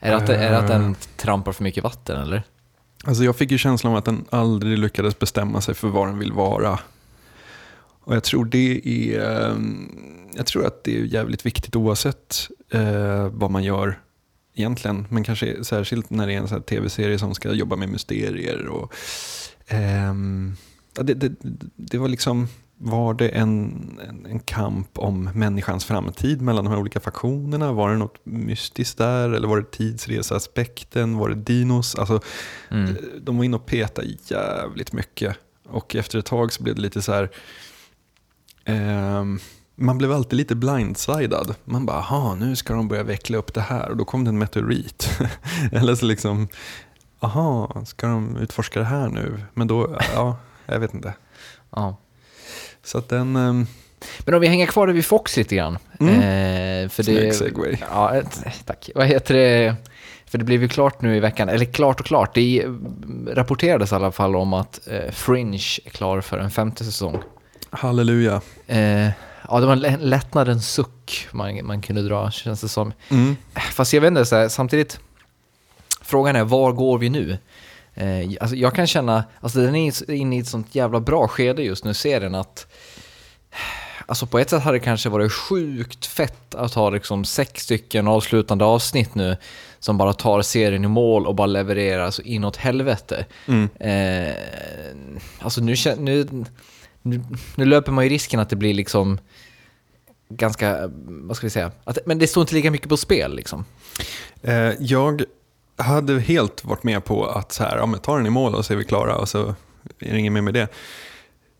Är 0.00 0.10
det, 0.10 0.16
att, 0.16 0.28
är 0.28 0.50
det 0.50 0.58
att 0.58 0.68
den 0.68 0.96
trampar 1.16 1.52
för 1.52 1.64
mycket 1.64 1.84
vatten 1.84 2.20
eller? 2.20 2.42
Alltså 3.04 3.24
jag 3.24 3.36
fick 3.36 3.50
ju 3.50 3.58
känslan 3.58 3.92
av 3.92 3.98
att 3.98 4.04
den 4.04 4.24
aldrig 4.30 4.78
lyckades 4.78 5.18
bestämma 5.18 5.60
sig 5.60 5.74
för 5.74 5.88
vad 5.88 6.08
den 6.08 6.18
vill 6.18 6.32
vara. 6.32 6.78
Och 8.00 8.14
jag 8.14 8.24
tror 8.24 8.44
det 8.44 8.80
är, 8.84 9.50
ehm, 9.50 9.88
jag 10.34 10.46
tror 10.46 10.66
att 10.66 10.84
det 10.84 10.98
är 10.98 11.04
jävligt 11.04 11.46
viktigt 11.46 11.76
oavsett 11.76 12.48
eh, 12.70 13.28
vad 13.28 13.50
man 13.50 13.64
gör 13.64 13.98
egentligen. 14.54 15.06
Men 15.10 15.24
kanske 15.24 15.64
särskilt 15.64 16.10
när 16.10 16.26
det 16.26 16.32
är 16.32 16.38
en 16.38 16.48
sån 16.48 16.56
här 16.56 16.62
tv-serie 16.62 17.18
som 17.18 17.34
ska 17.34 17.52
jobba 17.52 17.76
med 17.76 17.88
mysterier. 17.88 18.66
Och, 18.66 18.94
eh, 19.66 20.14
det, 20.92 21.14
det, 21.14 21.32
det 21.76 21.98
var 21.98 22.08
liksom, 22.08 22.48
var 22.82 23.14
det 23.14 23.28
en, 23.28 24.00
en, 24.30 24.40
kamp 24.40 24.98
om 24.98 25.30
människans 25.34 25.84
framtid 25.84 26.40
mellan 26.40 26.64
de 26.64 26.70
här 26.70 26.78
olika 26.80 27.00
faktionerna? 27.00 27.72
Var 27.72 27.90
det 27.90 27.96
något 27.96 28.18
mystiskt 28.26 28.98
där? 28.98 29.30
Eller 29.30 29.48
var 29.48 29.56
det 29.56 29.70
tidsreseaspekten? 29.70 31.16
Var 31.16 31.28
det 31.28 31.34
dinos? 31.34 31.94
Alltså, 31.94 32.20
Mm. 32.70 32.96
de 33.20 33.36
var 33.36 33.44
inne 33.44 33.56
och 33.56 33.66
petade 33.66 34.08
jävligt 34.26 34.92
mycket. 34.92 35.36
Och 35.68 35.94
efter 35.94 36.18
ett 36.18 36.26
tag 36.26 36.52
så 36.52 36.62
blev 36.62 36.74
det 36.74 36.80
lite 36.80 37.02
så 37.02 37.12
här... 37.12 37.30
ehm, 38.64 39.38
man 39.74 39.98
blev 39.98 40.12
alltid 40.12 40.36
lite 40.36 40.54
blindsided. 40.54 41.54
Man 41.64 41.86
bara, 41.86 41.96
aha, 41.96 42.34
nu 42.34 42.56
ska 42.56 42.74
de 42.74 42.88
börja 42.88 43.02
veckla 43.02 43.38
upp 43.38 43.54
det 43.54 43.60
här. 43.60 43.90
Och 43.90 43.96
då 43.96 44.04
kom 44.04 44.24
det 44.24 44.28
en 44.28 44.38
meteorit. 44.38 45.18
Eller 45.72 45.94
så 45.94 46.06
liksom, 46.06 46.48
aha, 47.20 47.82
ska 47.86 48.06
de 48.06 48.36
utforska 48.36 48.80
det 48.80 48.86
här 48.86 49.08
nu? 49.08 49.40
Men 49.54 49.66
då, 49.66 49.96
ja, 50.14 50.36
jag 50.66 50.80
vet 50.80 50.94
inte. 50.94 51.14
Ja. 51.70 51.96
Så 52.84 52.98
att 52.98 53.08
den... 53.08 53.36
ehm, 53.36 53.66
Men 54.18 54.34
om 54.34 54.40
vi 54.40 54.46
hänger 54.46 54.66
kvar 54.66 54.86
där 54.86 54.94
vid 54.94 55.04
Fox 55.04 55.36
lite 55.36 55.56
grann. 55.56 55.78
Mm. 56.00 56.14
Eh, 56.14 56.88
för 56.88 57.02
Snygg 57.02 57.16
det, 57.16 57.32
segway. 57.32 57.76
Ja, 57.92 58.14
ett- 58.16 58.40
tack. 58.66 58.90
Vad 58.94 59.06
heter 59.06 59.34
det? 59.34 59.74
För 60.26 60.38
det 60.38 60.44
blev 60.44 60.62
ju 60.62 60.68
klart 60.68 61.02
nu 61.02 61.16
i 61.16 61.20
veckan, 61.20 61.48
eller 61.48 61.64
klart 61.64 62.00
och 62.00 62.06
klart, 62.06 62.34
det 62.34 62.64
rapporterades 63.26 63.92
i 63.92 63.94
alla 63.94 64.12
fall 64.12 64.36
om 64.36 64.52
att 64.52 64.80
eh, 64.88 65.10
Fringe 65.10 65.58
är 65.84 65.90
klar 65.90 66.20
för 66.20 66.38
en 66.38 66.50
femte 66.50 66.84
säsong. 66.84 67.18
halleluja. 67.70 68.40
Eh, 68.66 69.08
ja, 69.48 69.60
det 69.60 69.66
var 69.66 69.72
en 69.72 69.80
lä- 69.80 69.96
lättnadens 70.00 70.68
suck 70.72 71.28
man, 71.32 71.66
man 71.66 71.82
kunde 71.82 72.02
dra, 72.02 72.30
känns 72.30 72.60
det 72.60 72.68
som. 72.68 72.92
Mm. 73.08 73.36
Fast 73.72 73.92
jag 73.92 74.00
vet 74.00 74.08
inte, 74.08 74.24
så 74.24 74.36
här, 74.36 74.48
samtidigt, 74.48 75.00
frågan 76.02 76.36
är 76.36 76.44
var 76.44 76.72
går 76.72 76.98
vi 76.98 77.08
nu? 77.10 77.38
Eh, 77.94 78.30
alltså 78.40 78.56
jag 78.56 78.74
kan 78.74 78.86
känna, 78.86 79.24
alltså 79.40 79.58
den 79.58 79.74
är 79.74 80.10
inne 80.10 80.36
i 80.36 80.38
ett 80.38 80.48
sånt 80.48 80.74
jävla 80.74 81.00
bra 81.00 81.28
skede 81.28 81.62
just 81.62 81.84
nu, 81.84 81.94
serien, 81.94 82.34
att 82.34 82.66
Alltså 84.06 84.26
på 84.26 84.38
ett 84.38 84.50
sätt 84.50 84.62
hade 84.62 84.78
det 84.78 84.84
kanske 84.84 85.08
varit 85.08 85.32
sjukt 85.32 86.06
fett 86.06 86.54
att 86.54 86.74
ha 86.74 86.90
liksom 86.90 87.24
sex 87.24 87.62
stycken 87.62 88.08
avslutande 88.08 88.64
avsnitt 88.64 89.14
nu 89.14 89.36
som 89.78 89.98
bara 89.98 90.12
tar 90.12 90.42
serien 90.42 90.84
i 90.84 90.88
mål 90.88 91.26
och 91.26 91.34
bara 91.34 91.46
levererar 91.46 92.10
så 92.10 92.22
inåt 92.22 92.56
helvete. 92.56 93.26
Mm. 93.46 93.68
Eh, 93.80 94.34
alltså 95.38 95.60
nu, 95.60 95.74
nu, 95.98 96.26
nu, 97.02 97.22
nu 97.54 97.64
löper 97.64 97.92
man 97.92 98.04
ju 98.04 98.10
risken 98.10 98.40
att 98.40 98.50
det 98.50 98.56
blir 98.56 98.74
liksom 98.74 99.18
ganska, 100.28 100.90
vad 101.06 101.36
ska 101.36 101.46
vi 101.46 101.50
säga, 101.50 101.70
att, 101.84 101.98
men 102.06 102.18
det 102.18 102.26
står 102.26 102.40
inte 102.40 102.54
lika 102.54 102.70
mycket 102.70 102.88
på 102.88 102.96
spel 102.96 103.36
liksom. 103.36 103.64
Eh, 104.42 104.72
jag 104.80 105.22
hade 105.82 106.20
helt 106.20 106.64
varit 106.64 106.82
med 106.82 107.04
på 107.04 107.26
att 107.26 107.52
så 107.52 107.64
här, 107.64 107.76
ja, 107.76 107.86
men 107.86 108.00
ta 108.00 108.16
den 108.16 108.26
i 108.26 108.30
mål 108.30 108.54
och 108.54 108.64
så 108.64 108.72
är 108.72 108.76
vi 108.76 108.84
klara 108.84 109.16
och 109.16 109.28
så 109.28 109.54
är 109.98 110.12
det 110.12 110.18
inget 110.18 110.32
mer 110.32 110.40
med 110.40 110.54
det. 110.54 110.68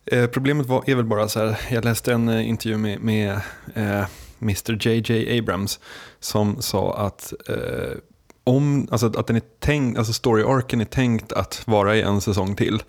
Eh, 0.06 0.26
problemet 0.26 0.66
var, 0.66 0.84
är 0.86 0.94
väl 0.94 1.04
bara 1.04 1.28
så 1.28 1.38
här, 1.38 1.60
jag 1.70 1.84
läste 1.84 2.12
en 2.12 2.28
eh, 2.28 2.48
intervju 2.48 2.76
med, 2.76 3.00
med 3.00 3.40
eh, 3.74 4.04
Mr 4.42 4.88
JJ 4.88 5.38
Abrams 5.38 5.80
som 6.20 6.62
sa 6.62 6.96
att 6.96 7.32
eh, 7.48 7.98
om, 8.44 8.88
alltså 8.90 9.06
att 9.06 9.26
den 9.26 9.36
är 9.36 9.42
tänkt, 9.58 9.98
alltså 9.98 10.12
story-arken 10.12 10.80
är 10.80 10.84
tänkt 10.84 11.32
att 11.32 11.62
vara 11.66 11.96
i 11.96 12.02
en 12.02 12.20
säsong 12.20 12.56
till. 12.56 12.82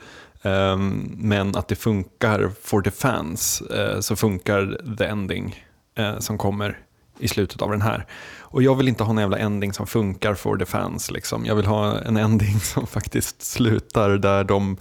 Um, 0.43 1.15
men 1.17 1.55
att 1.55 1.67
det 1.67 1.75
funkar 1.75 2.51
for 2.61 2.81
the 2.81 2.91
fans, 2.91 3.63
uh, 3.75 3.99
så 3.99 4.15
funkar 4.15 4.95
the 4.97 5.05
ending 5.05 5.65
uh, 5.99 6.19
som 6.19 6.37
kommer 6.37 6.79
i 7.21 7.27
slutet 7.27 7.61
av 7.61 7.71
den 7.71 7.81
här. 7.81 8.05
Och 8.39 8.63
jag 8.63 8.75
vill 8.75 8.87
inte 8.87 9.03
ha 9.03 9.11
en 9.11 9.17
jävla 9.17 9.37
ending 9.37 9.73
som 9.73 9.87
funkar 9.87 10.33
for 10.33 10.57
the 10.57 10.65
fans. 10.65 11.11
Liksom. 11.11 11.45
Jag 11.45 11.55
vill 11.55 11.65
ha 11.65 11.99
en 11.99 12.17
ending 12.17 12.59
som 12.59 12.87
faktiskt 12.87 13.41
slutar 13.41 14.09
där 14.09 14.43
de, 14.43 14.77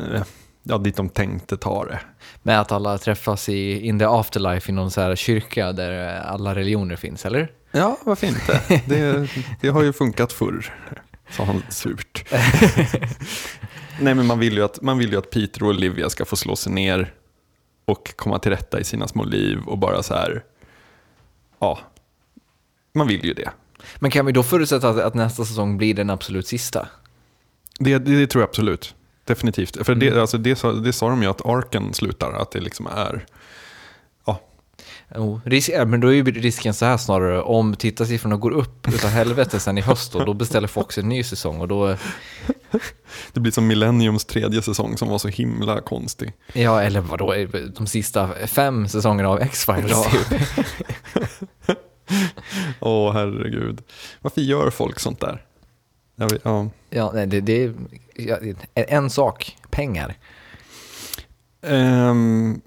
uh, 0.00 0.22
ja, 0.62 0.78
dit 0.78 0.96
de 0.96 1.08
tänkte 1.08 1.56
ta 1.56 1.84
det. 1.84 2.00
Med 2.42 2.60
att 2.60 2.72
alla 2.72 2.98
träffas 2.98 3.48
i 3.48 3.86
in 3.86 3.98
the 3.98 4.04
afterlife 4.04 4.72
i 4.72 4.74
någon 4.74 4.90
så 4.90 5.00
här 5.00 5.16
kyrka 5.16 5.72
där 5.72 6.20
alla 6.20 6.54
religioner 6.54 6.96
finns, 6.96 7.26
eller? 7.26 7.50
Ja, 7.70 7.98
varför 8.04 8.26
inte? 8.26 8.60
Det, 8.86 9.28
det 9.60 9.68
har 9.68 9.82
ju 9.82 9.92
funkat 9.92 10.32
förr, 10.32 10.74
sa 11.30 11.44
han 11.44 11.62
surt. 11.68 12.24
Nej, 14.00 14.14
men 14.14 14.26
man 14.26 14.38
vill, 14.38 14.54
ju 14.54 14.64
att, 14.64 14.82
man 14.82 14.98
vill 14.98 15.12
ju 15.12 15.18
att 15.18 15.30
Peter 15.30 15.62
och 15.62 15.68
Olivia 15.68 16.10
ska 16.10 16.24
få 16.24 16.36
slå 16.36 16.56
sig 16.56 16.72
ner 16.72 17.12
och 17.84 18.16
komma 18.16 18.38
till 18.38 18.52
rätta 18.52 18.80
i 18.80 18.84
sina 18.84 19.08
små 19.08 19.24
liv 19.24 19.58
och 19.66 19.78
bara 19.78 20.02
så 20.02 20.14
här, 20.14 20.42
ja, 21.58 21.78
man 22.94 23.06
vill 23.06 23.24
ju 23.24 23.34
det. 23.34 23.50
Men 23.96 24.10
kan 24.10 24.26
vi 24.26 24.32
då 24.32 24.42
förutsätta 24.42 24.88
att, 24.88 24.98
att 24.98 25.14
nästa 25.14 25.44
säsong 25.44 25.76
blir 25.76 25.94
den 25.94 26.10
absolut 26.10 26.46
sista? 26.46 26.88
Det, 27.78 27.98
det, 27.98 28.18
det 28.20 28.26
tror 28.26 28.42
jag 28.42 28.48
absolut. 28.48 28.94
Definitivt. 29.24 29.86
För 29.86 29.94
det, 29.94 30.20
alltså 30.20 30.38
det, 30.38 30.56
sa, 30.56 30.72
det 30.72 30.92
sa 30.92 31.08
de 31.08 31.22
ju 31.22 31.28
att 31.28 31.46
arken 31.46 31.94
slutar, 31.94 32.32
att 32.32 32.50
det 32.50 32.60
liksom 32.60 32.86
är 32.86 33.26
Oh, 35.10 35.40
risk, 35.44 35.70
men 35.86 36.00
då 36.00 36.08
är 36.08 36.12
ju 36.12 36.24
risken 36.24 36.74
så 36.74 36.84
här 36.84 36.96
snarare, 36.96 37.42
om 37.42 37.74
tittarsiffrorna 37.74 38.36
går 38.36 38.50
upp 38.50 38.88
utav 38.88 39.10
helvete 39.10 39.60
sen 39.60 39.78
i 39.78 39.80
höst 39.80 40.12
då, 40.12 40.24
då 40.24 40.34
beställer 40.34 40.68
Fox 40.68 40.98
en 40.98 41.08
ny 41.08 41.22
säsong 41.22 41.60
och 41.60 41.68
då... 41.68 41.96
Det 43.32 43.40
blir 43.40 43.52
som 43.52 43.66
Millenniums 43.66 44.24
tredje 44.24 44.62
säsong 44.62 44.98
som 44.98 45.08
var 45.08 45.18
så 45.18 45.28
himla 45.28 45.80
konstig. 45.80 46.32
Ja, 46.52 46.82
eller 46.82 47.00
vadå, 47.00 47.34
de 47.76 47.86
sista 47.86 48.28
fem 48.46 48.88
säsongerna 48.88 49.28
av 49.28 49.40
X-Files 49.40 49.90
ja. 49.90 50.06
typ. 50.28 50.40
Åh, 52.80 53.10
oh, 53.10 53.12
herregud. 53.12 53.82
Varför 54.20 54.40
gör 54.40 54.70
folk 54.70 55.00
sånt 55.00 55.20
där? 55.20 55.44
Vet, 56.16 56.40
ja, 56.44 56.68
ja 56.90 57.12
det, 57.26 57.40
det 57.40 57.72
är 58.74 58.86
en 58.88 59.10
sak, 59.10 59.56
pengar. 59.70 60.14
Um, 61.62 62.60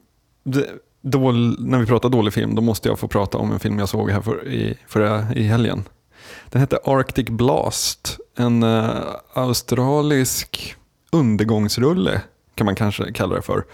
det, 0.44 0.70
dål, 1.12 1.56
när 1.60 1.80
vi 1.80 1.86
pratar 1.86 2.10
dålig 2.10 2.34
film, 2.34 2.56
då 2.56 2.62
måste 2.62 2.90
jag 2.90 3.00
få 3.00 3.08
prata 3.08 3.38
om 3.38 3.52
en 3.52 3.60
film 3.60 3.80
jag 3.80 3.90
såg 3.90 4.12
här 4.12 4.22
för, 4.22 4.48
i, 4.48 4.78
förra, 4.88 5.34
i 5.34 5.44
helgen. 5.44 5.84
Den 6.50 6.62
hette 6.62 6.80
Arctic 6.84 7.28
Blast. 7.28 8.18
En 8.38 8.64
uh, 8.64 8.90
australisk 9.34 10.76
undergångsrulle 11.12 12.22
kan 12.56 12.66
man 12.66 12.76
kanske 12.76 13.12
kalla 13.14 13.36
det 13.36 13.42
för. 13.42 13.66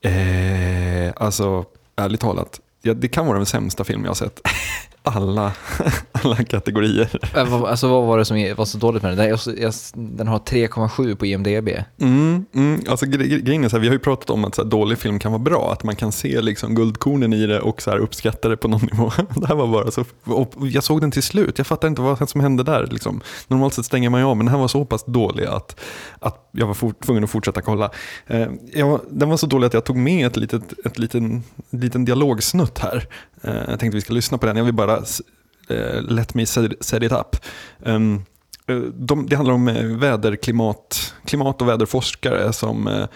Eh, 0.00 1.12
alltså, 1.16 1.64
ärligt 1.96 2.20
talat, 2.20 2.60
ja, 2.82 2.94
det 2.94 3.08
kan 3.08 3.26
vara 3.26 3.36
den 3.36 3.46
sämsta 3.46 3.84
film 3.84 4.02
jag 4.02 4.10
har 4.10 4.14
sett. 4.14 4.40
alla, 5.06 5.52
alla 6.12 6.36
kategorier. 6.36 7.18
Alltså 7.34 7.88
vad 7.88 8.06
var 8.06 8.18
det 8.18 8.24
som 8.24 8.54
var 8.56 8.64
så 8.64 8.78
dåligt 8.78 9.02
med 9.02 9.18
den? 9.18 9.38
Den 9.94 10.28
har 10.28 10.38
3,7 10.38 11.14
på 11.14 11.26
IMDB. 11.26 11.68
Mm, 12.00 12.44
mm, 12.54 12.80
alltså 12.88 13.06
grejen 13.06 13.64
är 13.64 13.68
så 13.68 13.76
här, 13.76 13.80
vi 13.80 13.86
har 13.86 13.94
ju 13.94 13.98
pratat 13.98 14.30
om 14.30 14.44
att 14.44 14.54
så 14.54 14.62
här, 14.62 14.70
dålig 14.70 14.98
film 14.98 15.18
kan 15.18 15.32
vara 15.32 15.42
bra, 15.42 15.72
att 15.72 15.84
man 15.84 15.96
kan 15.96 16.12
se 16.12 16.40
liksom 16.40 16.74
guldkornen 16.74 17.32
i 17.32 17.46
det 17.46 17.60
och 17.60 17.82
så 17.82 17.90
här, 17.90 17.98
uppskatta 17.98 18.48
det 18.48 18.56
på 18.56 18.68
någon 18.68 18.80
nivå. 18.92 19.12
Det 19.34 19.46
här 19.46 19.54
var 19.54 19.66
bara 19.66 19.90
så, 19.90 20.04
jag 20.72 20.84
såg 20.84 21.00
den 21.00 21.10
till 21.10 21.22
slut, 21.22 21.58
jag 21.58 21.66
fattar 21.66 21.88
inte 21.88 22.02
vad 22.02 22.30
som 22.30 22.40
hände 22.40 22.62
där. 22.62 22.86
Liksom. 22.86 23.20
Normalt 23.48 23.74
sett 23.74 23.84
stänger 23.84 24.10
man 24.10 24.20
ju 24.20 24.26
av, 24.26 24.36
men 24.36 24.46
den 24.46 24.54
här 24.54 24.60
var 24.60 24.68
så 24.68 24.84
pass 24.84 25.04
dålig 25.04 25.44
att, 25.44 25.80
att 26.18 26.48
jag 26.52 26.66
var 26.66 27.02
tvungen 27.04 27.24
att 27.24 27.30
fortsätta 27.30 27.62
kolla. 27.62 27.90
Eh, 28.26 28.46
jag, 28.72 29.00
den 29.10 29.28
var 29.28 29.36
så 29.36 29.46
dålig 29.46 29.66
att 29.66 29.74
jag 29.74 29.84
tog 29.84 29.96
med 29.96 30.26
ett 30.26 30.36
litet, 30.36 30.62
ett 30.84 30.98
liten, 30.98 31.42
liten 31.70 32.04
dialogsnutt 32.04 32.78
här. 32.78 33.08
Eh, 33.42 33.54
jag 33.54 33.80
tänkte 33.80 33.96
vi 33.96 34.00
ska 34.00 34.12
lyssna 34.12 34.38
på 34.38 34.46
den, 34.46 34.56
jag 34.56 34.64
vill 34.64 34.74
bara 34.74 34.95
uh, 35.70 36.02
let 36.02 36.34
me 36.34 36.46
set 36.46 37.02
it 37.02 37.12
up. 37.12 37.36
Um, 37.82 38.24
de, 38.94 39.26
det 39.26 39.36
handlar 39.36 39.54
om 39.54 39.68
eh, 39.68 39.84
väderklimat, 39.84 41.14
klimat 41.24 41.62
och 41.62 41.68
väderforskare 41.68 42.52
som 42.52 43.06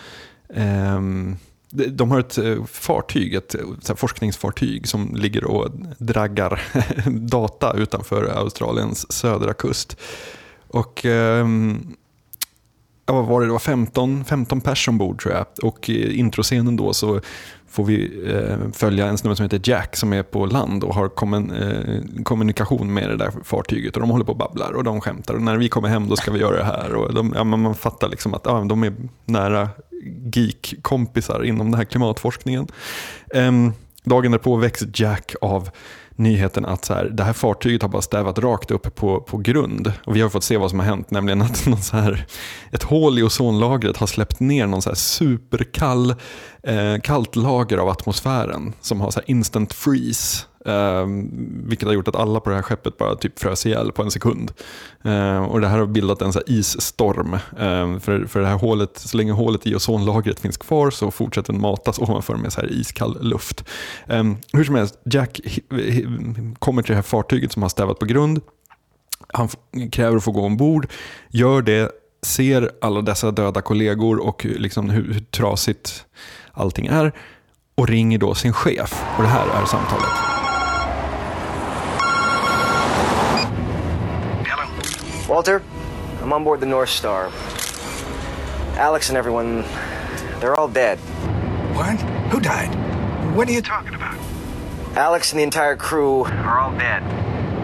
um, 0.49 1.37
de 1.71 2.11
har 2.11 2.21
ett 2.21 2.39
fartyg, 2.71 3.35
ett 3.35 3.55
forskningsfartyg 3.97 4.89
som 4.89 5.17
ligger 5.17 5.45
och 5.45 5.71
draggar 5.99 6.63
data 7.11 7.73
utanför 7.73 8.25
Australiens 8.25 9.13
södra 9.13 9.55
kust. 9.55 9.97
Och 10.69 11.05
um, 11.05 11.97
ja, 13.11 13.15
vad 13.15 13.27
var 13.27 13.41
det, 13.41 13.47
det 13.47 13.53
var 13.53 13.59
15, 13.59 14.25
15 14.25 14.61
pers 14.61 14.89
ombord 14.89 15.23
tror 15.23 15.35
jag. 15.35 15.47
Och 15.63 15.89
i 15.89 16.17
introscenen 16.17 16.77
då 16.77 16.93
så 16.93 17.21
får 17.69 17.85
vi 17.85 18.23
eh, 18.35 18.73
följa 18.73 19.07
en 19.07 19.19
snubbe 19.19 19.37
som 19.37 19.43
heter 19.43 19.61
Jack 19.65 19.97
som 19.97 20.13
är 20.13 20.23
på 20.23 20.47
land 20.47 20.85
och 20.85 20.95
har 20.95 21.09
kommun, 21.09 21.51
eh, 21.51 22.23
kommunikation 22.23 22.95
med 22.95 23.09
det 23.09 23.17
där 23.17 23.33
fartyget. 23.45 23.95
Och 23.97 24.01
de 24.01 24.11
håller 24.11 24.25
på 24.25 24.33
och 24.33 24.39
babblar 24.39 24.73
och 24.73 24.85
de 24.85 25.01
skämtar. 25.01 25.35
Och 25.35 25.43
när 25.43 25.57
vi 25.57 25.69
kommer 25.69 25.89
hem 25.89 26.09
då 26.09 26.17
ska 26.17 26.31
vi 26.31 26.41
göra 26.41 26.57
det 26.57 26.65
här. 26.65 26.95
Och 26.95 27.15
de, 27.15 27.33
ja, 27.37 27.45
man 27.45 27.75
fattar 27.75 28.09
liksom 28.09 28.35
att 28.35 28.43
ja, 28.45 28.65
de 28.69 28.83
är 28.83 28.93
nära 29.25 29.69
geek-kompisar 30.35 31.45
inom 31.45 31.71
den 31.71 31.79
här 31.79 31.85
klimatforskningen. 31.85 32.67
Eh, 33.35 33.53
dagen 34.05 34.33
därpå 34.33 34.57
väcks 34.57 34.83
Jack 34.95 35.35
av 35.41 35.71
nyheten 36.17 36.65
att 36.65 36.85
så 36.85 36.95
här, 36.95 37.05
det 37.05 37.25
här 37.25 37.33
fartyget 37.33 37.83
har 37.83 37.89
bara 37.89 38.03
stävat 38.03 38.39
rakt 38.39 38.71
upp 38.71 38.95
på, 38.95 39.21
på 39.21 39.37
grund. 39.37 39.93
Och 40.07 40.17
vi 40.17 40.21
har 40.21 40.29
fått 40.29 40.45
se 40.45 40.57
vad 40.57 40.71
som 40.71 40.79
har 40.79 40.87
hänt, 40.87 41.11
nämligen 41.11 41.43
att 41.43 41.67
någon 41.67 41.83
så 41.83 41.97
här, 41.97 42.27
ett 42.73 42.83
hål 42.83 43.19
i 43.19 43.23
ozonlagret 43.23 43.97
har 43.97 44.07
släppt 44.07 44.41
ner 44.41 44.67
någon 44.67 44.83
så 44.83 44.91
här 44.91 44.97
superkall 44.97 46.11
eh, 46.63 47.01
kallt 47.03 47.37
lager 47.37 47.79
av 47.79 47.89
atmosfären 47.89 48.73
som 48.81 49.01
har 49.01 49.11
så 49.11 49.21
instant 49.27 49.73
freeze. 49.73 50.47
Eh, 50.67 51.07
vilket 51.65 51.89
har 51.89 51.95
gjort 51.95 52.09
att 52.09 52.17
alla 52.17 52.41
på 52.41 52.51
det 52.51 52.57
här 52.57 52.63
skeppet 52.63 52.99
bara 52.99 53.17
typ 53.17 53.39
frös 53.39 53.67
ihjäl 53.67 53.93
på 53.93 54.03
en 54.03 54.11
sekund. 54.11 54.53
Eh, 55.05 55.43
och 55.45 55.61
det 55.61 55.69
här 55.69 55.79
har 55.79 55.87
bildat 55.87 56.23
en 56.23 56.33
så 56.33 56.41
isstorm. 56.47 57.35
Eh, 57.35 58.01
för, 58.01 58.27
för 58.27 58.41
det 58.41 58.47
här 58.47 58.59
hålet, 58.59 58.99
så 58.99 59.17
länge 59.17 59.33
hålet 59.33 59.67
i 59.67 59.75
ozonlagret 59.75 60.41
finns 60.41 60.57
kvar 60.57 60.91
så 60.91 61.11
fortsätter 61.11 61.53
den 61.53 61.63
matas 61.63 61.99
ovanför 61.99 62.35
med 62.35 62.53
så 62.53 62.61
här 62.61 62.73
iskall 62.73 63.19
luft. 63.21 63.65
Eh, 64.07 64.25
hur 64.53 64.65
som 64.65 64.75
helst, 64.75 64.99
Jack 65.05 65.41
kommer 66.59 66.83
till 66.83 66.91
det 66.91 66.97
här 66.97 67.03
fartyget 67.03 67.53
som 67.53 67.63
har 67.63 67.69
stävat 67.69 67.99
på 67.99 68.07
grund. 68.07 68.41
Han 69.29 69.49
kräver 69.93 70.17
att 70.17 70.25
få 70.25 70.33
gå 70.33 70.41
ombord, 70.41 70.87
gör 71.29 71.63
det, 71.63 71.91
ser 72.23 72.71
alla 72.81 73.03
dessa 73.03 73.31
döda 73.31 73.61
kollegor 73.61 74.19
och 74.19 74.45
liksom 74.45 74.91
hur, 74.91 75.13
hur 75.13 75.21
trasigt 75.21 76.05
allting 76.53 76.87
är 76.87 77.13
och 77.75 77.89
ringer 77.89 78.19
då 78.19 78.35
sin 78.35 78.53
chef. 78.53 79.05
Och 79.17 79.23
det 79.23 79.29
här 79.29 79.63
är 79.63 79.67
samtalet. 79.67 80.30
Walter, 85.31 85.63
I'm 86.23 86.33
on 86.33 86.43
board 86.43 86.59
the 86.59 86.67
North 86.67 86.89
Star. 86.89 87.31
Alex 88.77 89.11
and 89.11 89.17
everyone, 89.17 89.63
they're 90.41 90.57
all 90.57 90.67
dead. 90.67 90.99
What? 91.77 92.01
Who 92.33 92.41
died? 92.41 92.75
What 93.37 93.49
are 93.49 93.53
you 93.53 93.63
talking 93.63 93.95
about? 93.95 94.19
Alex 94.97 95.31
and 95.31 95.39
the 95.39 95.45
entire 95.45 95.77
crew 95.77 96.25
are 96.25 96.59
all 96.59 96.73
dead. 96.73 97.01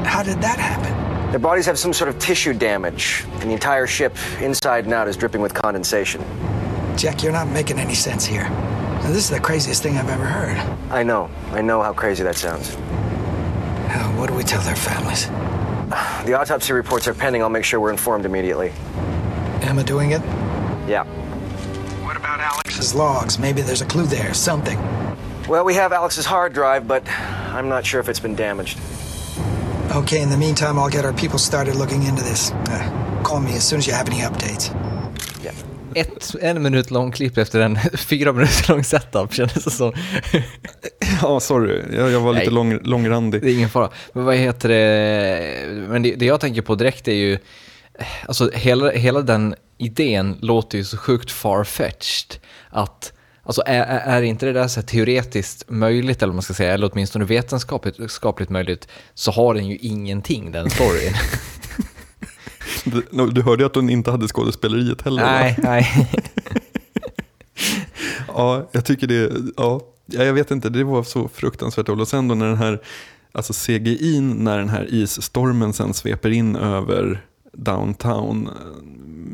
How 0.06 0.22
did 0.22 0.40
that 0.42 0.60
happen? 0.60 1.32
Their 1.32 1.40
bodies 1.40 1.66
have 1.66 1.76
some 1.76 1.92
sort 1.92 2.08
of 2.08 2.20
tissue 2.20 2.54
damage, 2.54 3.24
and 3.40 3.50
the 3.50 3.54
entire 3.54 3.88
ship, 3.88 4.16
inside 4.40 4.84
and 4.84 4.94
out, 4.94 5.08
is 5.08 5.16
dripping 5.16 5.40
with 5.40 5.52
condensation. 5.52 6.24
Jack, 6.96 7.24
you're 7.24 7.32
not 7.32 7.48
making 7.48 7.80
any 7.80 7.96
sense 7.96 8.24
here. 8.24 8.48
Now, 8.48 9.08
this 9.08 9.24
is 9.24 9.30
the 9.30 9.40
craziest 9.40 9.82
thing 9.82 9.98
I've 9.98 10.08
ever 10.08 10.24
heard. 10.24 10.56
I 10.92 11.02
know. 11.02 11.28
I 11.50 11.62
know 11.62 11.82
how 11.82 11.92
crazy 11.92 12.22
that 12.22 12.36
sounds. 12.36 12.76
Uh, 12.76 14.12
what 14.12 14.28
do 14.28 14.36
we 14.36 14.44
tell 14.44 14.62
their 14.62 14.76
families? 14.76 15.28
The 16.24 16.34
autopsy 16.34 16.72
reports 16.72 17.06
are 17.06 17.14
pending. 17.14 17.42
I'll 17.42 17.48
make 17.48 17.64
sure 17.64 17.78
we're 17.78 17.90
informed 17.90 18.24
immediately. 18.24 18.72
Emma 19.62 19.84
doing 19.84 20.10
it? 20.10 20.20
Yeah. 20.88 21.04
What 22.04 22.16
about 22.16 22.40
Alex's 22.40 22.94
logs? 22.94 23.38
Maybe 23.38 23.62
there's 23.62 23.82
a 23.82 23.86
clue 23.86 24.06
there, 24.06 24.34
something. 24.34 24.78
Well, 25.48 25.64
we 25.64 25.74
have 25.74 25.92
Alex's 25.92 26.26
hard 26.26 26.52
drive, 26.52 26.88
but 26.88 27.08
I'm 27.08 27.68
not 27.68 27.86
sure 27.86 28.00
if 28.00 28.08
it's 28.08 28.20
been 28.20 28.34
damaged. 28.34 28.78
Okay, 29.92 30.20
in 30.20 30.30
the 30.30 30.36
meantime, 30.36 30.78
I'll 30.78 30.90
get 30.90 31.04
our 31.04 31.12
people 31.12 31.38
started 31.38 31.76
looking 31.76 32.02
into 32.02 32.22
this. 32.22 32.50
Uh, 32.50 33.22
call 33.24 33.40
me 33.40 33.54
as 33.54 33.66
soon 33.66 33.78
as 33.78 33.86
you 33.86 33.92
have 33.92 34.08
any 34.08 34.18
updates. 34.18 34.74
Ett, 35.96 36.34
en 36.40 36.62
minut 36.62 36.90
lång 36.90 37.12
klipp 37.12 37.38
efter 37.38 37.60
en 37.60 37.78
fyra 37.96 38.32
minuter 38.32 38.72
lång 38.72 38.84
setup 38.84 39.34
kändes 39.34 39.64
det 39.64 39.70
som. 39.70 39.92
Ja, 41.22 41.40
sorry. 41.40 41.82
Jag, 41.96 42.10
jag 42.10 42.20
var 42.20 42.32
lite 42.32 42.50
lång, 42.50 42.78
långrandig. 42.82 43.42
Det 43.42 43.50
är 43.50 43.54
ingen 43.54 43.68
fara. 43.68 43.90
Men 44.12 44.24
vad 44.24 44.36
heter 44.36 44.68
det? 44.68 45.88
Men 45.88 46.02
det, 46.02 46.14
det 46.14 46.26
jag 46.26 46.40
tänker 46.40 46.62
på 46.62 46.74
direkt 46.74 47.08
är 47.08 47.12
ju, 47.12 47.38
alltså 48.26 48.50
hela, 48.54 48.90
hela 48.90 49.20
den 49.20 49.54
idén 49.78 50.38
låter 50.40 50.78
ju 50.78 50.84
så 50.84 50.96
sjukt 50.96 51.30
farfetched 51.30 52.40
att 52.70 53.12
Alltså 53.46 53.62
är, 53.66 53.82
är 53.84 54.22
inte 54.22 54.46
det 54.46 54.52
där 54.52 54.68
så 54.68 54.82
teoretiskt 54.82 55.64
möjligt, 55.68 56.22
eller 56.22 56.32
man 56.32 56.42
ska 56.42 56.54
säga, 56.54 56.74
eller 56.74 56.90
åtminstone 56.92 57.24
vetenskapligt 57.24 58.10
skapligt 58.10 58.50
möjligt, 58.50 58.88
så 59.14 59.30
har 59.30 59.54
den 59.54 59.66
ju 59.68 59.76
ingenting, 59.76 60.52
den 60.52 60.70
storyn. 60.70 61.12
Du, 62.84 63.30
du 63.30 63.42
hörde 63.42 63.62
ju 63.62 63.66
att 63.66 63.74
hon 63.74 63.90
inte 63.90 64.10
hade 64.10 64.28
skådespeleriet 64.28 65.02
heller. 65.02 65.22
va? 65.22 65.30
nej, 65.30 65.56
nej. 65.58 66.10
Ja, 68.28 68.68
jag 68.72 68.84
tycker 68.84 69.06
det, 69.06 69.32
ja, 69.56 69.80
ja, 70.06 70.22
jag 70.22 70.32
vet 70.32 70.50
inte, 70.50 70.68
det 70.68 70.84
var 70.84 71.02
så 71.02 71.28
fruktansvärt 71.28 71.86
dåligt. 71.86 72.02
Och 72.02 72.08
sen 72.08 72.28
då 72.28 72.34
när 72.34 72.46
den 72.46 72.56
här, 72.56 72.82
alltså 73.32 73.52
CGI, 73.52 74.20
när 74.20 74.58
den 74.58 74.68
här 74.68 74.94
isstormen 74.94 75.72
sen 75.72 75.94
sveper 75.94 76.30
in 76.30 76.56
över 76.56 77.24
downtown 77.52 78.48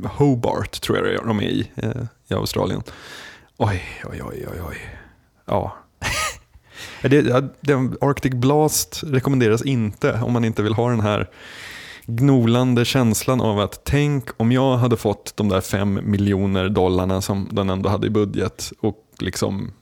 eh, 0.04 0.10
Hobart, 0.10 0.80
tror 0.80 1.08
jag 1.08 1.26
de 1.26 1.40
är 1.40 1.44
i, 1.44 1.70
eh, 1.74 1.90
i 2.28 2.34
Australien. 2.34 2.82
Oj, 3.56 3.82
oj, 4.04 4.22
oj, 4.22 4.46
oj, 4.52 4.60
oj. 4.68 4.76
Ja. 5.44 5.76
Det, 7.02 7.34
Arctic 8.00 8.32
Blast 8.32 9.02
rekommenderas 9.06 9.62
inte 9.62 10.12
om 10.12 10.32
man 10.32 10.44
inte 10.44 10.62
vill 10.62 10.74
ha 10.74 10.90
den 10.90 11.00
här 11.00 11.28
gnolande 12.06 12.85
känslan 12.85 13.40
av 13.40 13.59
att 13.61 13.80
tänk 13.85 14.28
om 14.37 14.52
jag 14.52 14.76
hade 14.76 14.97
fått 14.97 15.32
de 15.37 15.49
där 15.49 15.61
fem 15.61 16.00
miljoner 16.02 16.68
dollarna 16.68 17.21
som 17.21 17.49
den 17.50 17.71
ändå 17.71 17.88
hade 17.88 18.06
i 18.06 18.11
budget 18.11 18.73
och 18.80 18.97
liksom, 19.18 19.73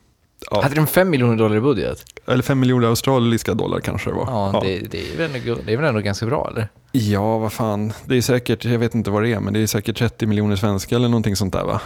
ja, 0.50 0.62
Hade 0.62 0.74
de 0.74 0.86
fem 0.86 1.10
miljoner 1.10 1.36
dollar 1.36 1.56
i 1.56 1.60
budget? 1.60 2.04
eller 2.26 2.42
fem 2.42 2.60
miljoner 2.60 2.88
australiska 2.88 3.54
dollar 3.54 3.80
kanske 3.80 4.10
det 4.10 4.16
var. 4.16 4.24
Ja, 4.26 4.60
Det, 4.64 4.78
det, 4.78 5.12
är 5.12 5.16
väl 5.16 5.34
ändå, 5.36 5.56
det 5.66 5.72
är 5.72 5.76
väl 5.76 5.86
ändå 5.86 6.00
ganska 6.00 6.26
bra, 6.26 6.48
eller? 6.52 6.68
ja, 6.92 7.38
vad 7.38 7.52
fan, 7.52 7.92
det 8.04 8.16
är 8.16 8.22
säkert, 8.22 8.64
jag 8.64 8.78
vet 8.78 8.94
inte 8.94 9.10
vad 9.10 9.22
det 9.22 9.32
är, 9.32 9.40
men 9.40 9.54
det 9.54 9.60
är 9.60 9.66
säkert 9.66 9.98
30 9.98 10.26
miljoner 10.26 10.56
svenska 10.56 10.96
eller 10.96 11.08
någonting 11.08 11.36
sånt 11.36 11.52
där 11.52 11.64
va? 11.64 11.80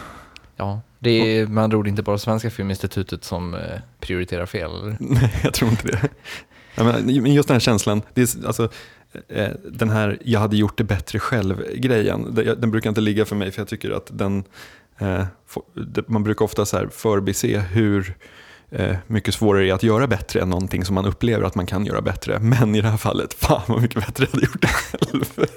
Ja, 0.57 0.81
det 0.99 1.11
är 1.11 1.47
med 1.47 1.65
andra 1.65 1.79
ord 1.79 1.89
inte 1.89 2.03
bara 2.03 2.19
Svenska 2.19 2.51
Filminstitutet 2.51 3.25
som 3.25 3.55
eh, 3.55 3.61
prioriterar 4.01 4.47
fel, 4.47 4.71
eller? 4.71 4.97
Nej, 5.01 5.35
jag 5.43 5.55
tror 5.55 5.71
inte 5.71 5.87
det. 5.89 6.09
Ja, 6.75 6.85
men 6.85 7.27
just 7.35 7.49
den 7.49 7.55
här 7.55 7.61
känslan, 7.61 8.03
det 8.15 8.23
är, 8.23 8.47
alltså, 8.47 8.69
den 9.65 9.91
här 9.91 10.19
jag 10.25 10.41
hade 10.41 10.57
gjort 10.57 10.79
det 10.79 10.85
bättre 10.85 11.19
själv-grejen, 11.19 12.35
den 12.35 12.61
den 12.61 12.71
brukar 12.71 12.89
inte 12.91 13.01
ligga 13.01 13.25
för 13.25 13.37
mig 13.37 13.51
för 13.51 13.61
jag 13.61 13.69
tycker 13.69 13.91
att 13.91 14.11
den, 14.13 14.45
eh, 14.99 15.25
man 16.07 16.25
brukar 16.25 16.45
ofta 16.45 16.67
så 16.67 16.77
här 16.77 16.87
förbise 16.87 17.59
hur 17.59 18.17
eh, 18.71 18.97
mycket 19.07 19.35
svårare 19.35 19.63
det 19.63 19.71
är 19.71 19.75
att 19.75 19.83
göra 19.83 20.07
bättre 20.07 20.41
än 20.41 20.51
någonting 20.51 20.85
som 20.85 20.95
man 20.95 21.07
upplever 21.07 21.45
att 21.45 21.55
man 21.55 21.67
kan 21.67 21.87
göra 21.87 22.01
bättre. 22.01 22.39
Men 22.39 22.75
i 22.75 22.81
det 22.81 22.89
här 22.89 22.97
fallet, 22.97 23.35
fan 23.35 23.63
vad 23.67 23.83
mycket 23.83 24.07
bättre 24.07 24.25
jag 24.25 24.33
hade 24.33 24.47
gjort 24.47 24.63
det 24.63 24.69
själv. 24.69 25.49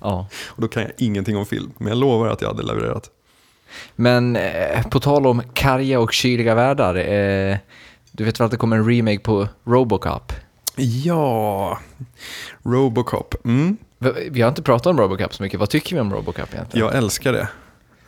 Ja. 0.00 0.28
Och 0.46 0.62
då 0.62 0.68
kan 0.68 0.82
jag 0.82 0.92
ingenting 0.98 1.36
om 1.36 1.46
film, 1.46 1.72
men 1.78 1.88
jag 1.88 1.98
lovar 1.98 2.28
att 2.28 2.40
jag 2.40 2.48
hade 2.48 2.62
levererat. 2.62 3.10
Men 3.96 4.36
eh, 4.36 4.88
på 4.88 5.00
tal 5.00 5.26
om 5.26 5.42
karga 5.54 6.00
och 6.00 6.12
kyliga 6.12 6.54
världar, 6.54 6.94
eh, 6.94 7.56
du 8.12 8.24
vet 8.24 8.40
väl 8.40 8.44
att 8.44 8.50
det 8.50 8.56
kommer 8.56 8.76
en 8.76 8.88
remake 8.88 9.18
på 9.18 9.48
Robocop? 9.64 10.32
Ja, 10.76 11.78
Robocop. 12.62 13.34
Mm. 13.44 13.76
Vi 14.30 14.42
har 14.42 14.48
inte 14.48 14.62
pratat 14.62 14.86
om 14.86 14.98
Robocop 14.98 15.34
så 15.34 15.42
mycket, 15.42 15.60
vad 15.60 15.70
tycker 15.70 15.96
vi 15.96 16.00
om 16.00 16.12
Robocop 16.12 16.54
egentligen? 16.54 16.86
Jag 16.86 16.96
älskar 16.96 17.32
det. 17.32 17.48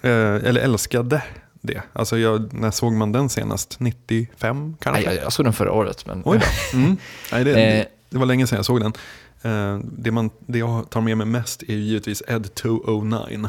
Eh, 0.02 0.48
eller 0.48 0.60
älskade 0.60 1.22
det. 1.60 1.82
Alltså 1.92 2.18
jag, 2.18 2.52
när 2.52 2.70
såg 2.70 2.92
man 2.92 3.12
den 3.12 3.28
senast? 3.28 3.80
95 3.80 4.76
kanske? 4.80 5.02
Nej, 5.06 5.14
jag, 5.14 5.24
jag 5.24 5.32
såg 5.32 5.46
den 5.46 5.52
förra 5.52 5.72
året, 5.72 6.06
men... 6.06 6.22
Oj 6.24 6.38
då. 6.38 6.78
Mm. 6.78 6.96
Nej, 7.32 7.44
det, 7.44 7.50
Eh. 7.78 7.84
det 8.10 8.18
var 8.18 8.26
länge 8.26 8.46
sedan 8.46 8.56
jag 8.56 8.64
såg 8.64 8.80
den. 8.80 8.92
Eh, 9.42 9.80
det, 9.84 10.10
man, 10.10 10.30
det 10.46 10.58
jag 10.58 10.90
tar 10.90 11.00
med 11.00 11.16
mig 11.16 11.26
mest 11.26 11.62
är 11.62 11.72
ju 11.74 11.80
givetvis 11.80 12.22
Ed 12.28 12.54
209. 12.54 13.48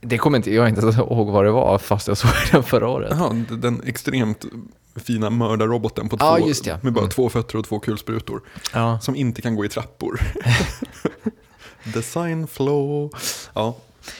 Det 0.00 0.18
kommer 0.18 0.36
inte 0.36 0.54
jag 0.54 0.68
inte 0.68 0.80
ihåg 0.86 1.30
vad 1.30 1.44
det 1.44 1.50
var, 1.50 1.78
fast 1.78 2.08
jag 2.08 2.18
såg 2.18 2.30
den 2.52 2.62
förra 2.62 2.88
året. 2.88 3.12
Jaha, 3.18 3.44
den 3.50 3.82
extremt 3.86 4.44
fina 4.98 5.30
mördarroboten 5.30 6.08
på 6.08 6.16
Ja, 6.20 6.36
två, 6.38 6.48
just 6.48 6.64
det. 6.64 6.82
med 6.82 6.92
bara 6.92 7.00
Mm. 7.00 7.10
två 7.10 7.28
fötter 7.28 7.58
och 7.58 7.64
två 7.64 7.78
kulsprutor. 7.80 8.42
Ja. 8.74 9.00
Som 9.00 9.16
inte 9.16 9.42
kan 9.42 9.56
gå 9.56 9.64
i 9.64 9.68
trappor. 9.68 10.20
Design 11.94 12.46
flow. 12.46 13.10
Ja, 13.54 13.76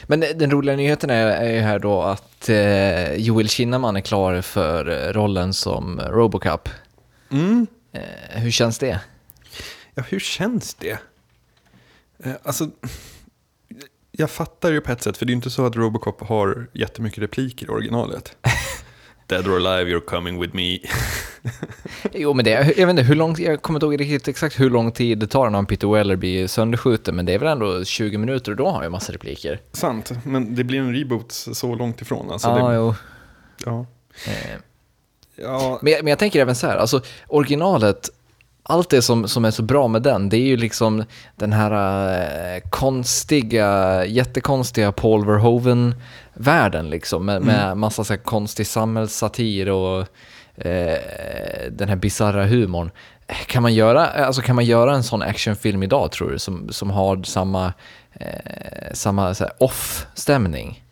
Men 0.07 0.21
den 0.21 0.51
roliga 0.51 0.77
nyheten 0.77 1.11
är, 1.11 1.27
är 1.27 1.53
ju 1.53 1.61
här 1.61 1.79
då 1.79 2.03
att 2.03 2.49
eh, 2.49 3.15
Joel 3.15 3.49
Kinnaman 3.49 3.97
är 3.97 4.01
klar 4.01 4.41
för 4.43 4.89
eh, 5.09 5.13
rollen 5.13 5.55
som 5.55 6.01
Robocop. 6.01 6.69
mm. 7.31 7.67
Eh, 7.93 8.41
hur 8.41 8.51
känns 8.51 8.79
det? 8.79 9.01
Ja, 9.95 10.03
hur 10.09 10.21
känns 10.21 10.75
det? 10.75 10.99
Eh, 12.25 12.33
alltså, 12.43 12.71
jag 14.13 14.31
fattar 14.31 14.73
ju 14.73 14.81
på 14.81 14.93
ett 14.93 15.03
sätt, 15.03 15.17
för 15.17 15.27
det 15.27 15.31
är 15.31 15.33
ju 15.33 15.37
inte 15.37 15.51
så 15.51 15.67
att 15.67 15.77
Robocop 15.77 16.21
har 16.29 16.67
jättemycket 16.73 17.19
repliker 17.23 17.67
i 17.67 17.69
originalet. 17.69 18.37
Dead 19.29 19.47
or 19.47 19.57
alive, 19.57 19.91
you're 19.91 20.07
coming 20.07 20.41
with 20.41 20.55
me. 20.55 20.79
Jo, 22.13 22.35
men 22.35 22.45
det, 22.45 22.51
jag 22.51 22.87
vet 22.87 22.91
inte, 22.91 23.03
hur 23.03 23.15
lång, 23.15 23.37
jag 23.39 23.63
kommer 23.63 23.77
inte 23.77 23.87
ihåg 23.87 24.01
riktigt 24.01 24.29
exakt 24.29 24.61
hur 24.61 24.71
lång 24.71 24.93
tid 24.93 25.19
det 25.19 25.27
tar 25.27 25.51
när 25.51 25.63
Peter 25.63 25.89
Weller 25.89 26.17
blir 26.17 26.47
sönderskjuten, 26.47 27.17
men 27.17 27.27
det 27.27 27.33
är 27.35 27.39
väl 27.39 27.49
ändå 27.49 27.85
20 27.85 28.19
minuter 28.19 28.51
och 28.51 28.57
då 28.57 28.67
har 28.67 28.73
han 28.73 28.83
ju 28.83 28.89
massa 28.91 29.13
repliker. 29.13 29.61
Sant, 29.73 30.13
men 30.25 30.55
det 30.55 30.65
blir 30.65 30.79
en 30.79 30.95
reboot 30.95 31.33
så 31.33 31.75
långt 31.75 32.01
ifrån. 32.01 32.31
Alltså, 32.31 32.49
ja, 32.49 32.69
det, 32.69 32.75
jo. 32.77 32.95
ja. 33.65 33.87
Eh, 34.27 34.61
Ja, 35.43 35.79
Men 35.83 35.93
jag, 35.93 36.05
men 36.05 36.11
jag 36.11 36.19
tänker 36.19 36.41
även 36.41 36.55
så 36.55 36.67
här, 36.67 36.77
alltså 36.77 37.01
originalet, 37.27 38.11
allt 38.71 38.91
det 38.91 39.03
som, 39.03 39.29
som 39.29 39.45
är 39.45 39.51
så 39.51 39.63
bra 39.63 39.89
med 39.89 40.03
den, 40.03 40.29
det 40.29 40.37
är 40.37 40.47
ju 40.47 40.57
liksom 40.57 41.05
den 41.37 41.53
här 41.53 41.73
eh, 42.55 42.61
konstiga, 42.71 44.05
jättekonstiga 44.05 44.93
Paul 44.93 45.27
Verhoeven-världen 45.27 46.91
liksom, 46.91 47.27
med, 47.27 47.43
med 47.43 47.77
massa 47.77 48.05
så 48.05 48.13
här 48.13 48.21
konstig 48.21 48.67
samhällssatir 48.67 49.71
och 49.71 50.01
eh, 50.57 50.99
den 51.71 51.89
här 51.89 51.97
bizarra 51.97 52.47
humorn. 52.47 52.91
Kan 53.47 53.63
man, 53.63 53.75
göra, 53.75 54.07
alltså 54.07 54.43
kan 54.43 54.57
man 54.57 54.65
göra 54.65 54.95
en 54.95 55.03
sån 55.03 55.23
actionfilm 55.23 55.83
idag 55.83 56.13
tror 56.13 56.31
du, 56.31 56.39
som, 56.39 56.69
som 56.73 56.91
har 56.91 57.23
samma, 57.23 57.73
eh, 58.13 58.93
samma 58.93 59.35
off-stämning? 59.59 60.83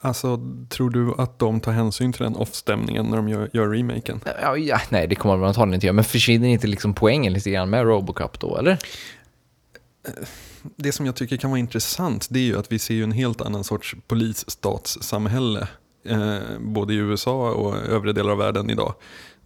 Alltså 0.00 0.40
tror 0.68 0.90
du 0.90 1.14
att 1.18 1.38
de 1.38 1.60
tar 1.60 1.72
hänsyn 1.72 2.12
till 2.12 2.22
den 2.22 2.36
off-stämningen 2.36 3.06
när 3.06 3.16
de 3.16 3.28
gör, 3.28 3.50
gör 3.52 3.68
remaken? 3.68 4.20
Ja, 4.42 4.56
ja, 4.56 4.80
nej, 4.88 5.06
det 5.06 5.14
kommer 5.14 5.36
man 5.36 5.48
antagligen 5.48 5.74
inte 5.74 5.86
göra. 5.86 5.94
Men 5.94 6.04
försvinner 6.04 6.48
inte 6.48 6.66
liksom 6.66 6.94
poängen 6.94 7.32
lite 7.32 7.50
grann 7.50 7.70
med 7.70 7.84
Robocop 7.84 8.40
då, 8.40 8.56
eller? 8.56 8.78
Det 10.76 10.92
som 10.92 11.06
jag 11.06 11.16
tycker 11.16 11.36
kan 11.36 11.50
vara 11.50 11.58
intressant 11.60 12.26
det 12.30 12.38
är 12.38 12.44
ju 12.44 12.58
att 12.58 12.72
vi 12.72 12.78
ser 12.78 12.94
ju 12.94 13.04
en 13.04 13.12
helt 13.12 13.40
annan 13.40 13.64
sorts 13.64 13.96
polisstatssamhälle. 14.06 15.68
Eh, 16.04 16.38
både 16.58 16.94
i 16.94 16.96
USA 16.96 17.50
och 17.50 17.76
övriga 17.76 18.12
delar 18.12 18.32
av 18.32 18.38
världen 18.38 18.70
idag. 18.70 18.94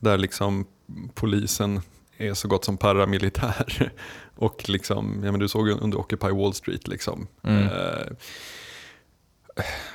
Där 0.01 0.19
liksom 0.19 0.67
polisen 1.15 1.81
är 2.17 2.35
så 2.35 2.49
gott 2.49 2.65
som 2.65 2.77
paramilitär. 2.77 3.93
Och 4.37 4.69
liksom, 4.69 5.21
ja 5.25 5.31
men 5.31 5.41
du 5.41 5.49
såg 5.49 5.69
ju 5.69 5.75
under 5.75 5.99
Occupy 5.99 6.31
Wall 6.31 6.55
Street 6.55 6.89
liksom. 6.89 7.27
Mm. 7.43 7.65
Eh, 7.65 8.07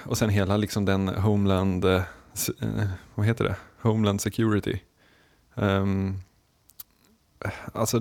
och 0.03 0.17
sen 0.17 0.29
hela 0.29 0.57
liksom 0.57 0.85
den 0.85 1.07
Homeland, 1.07 1.85
eh, 1.85 2.01
eh, 2.61 2.87
vad 3.15 3.25
heter 3.25 3.43
det? 3.43 3.55
Homeland 3.81 4.21
Security. 4.21 4.79
Ehm, 5.55 6.19
alltså, 7.73 7.99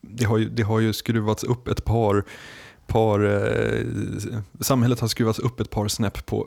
det 0.00 0.24
har, 0.24 0.38
ju, 0.38 0.48
det 0.48 0.62
har 0.62 0.80
ju 0.80 0.92
skruvats 0.92 1.44
upp 1.44 1.68
ett 1.68 1.84
par, 1.84 2.24
par 2.86 3.24
eh, 3.24 3.86
samhället 4.60 5.00
har 5.00 5.08
skruvats 5.08 5.38
upp 5.38 5.60
ett 5.60 5.70
par 5.70 5.88
snäpp 5.88 6.26
på 6.26 6.46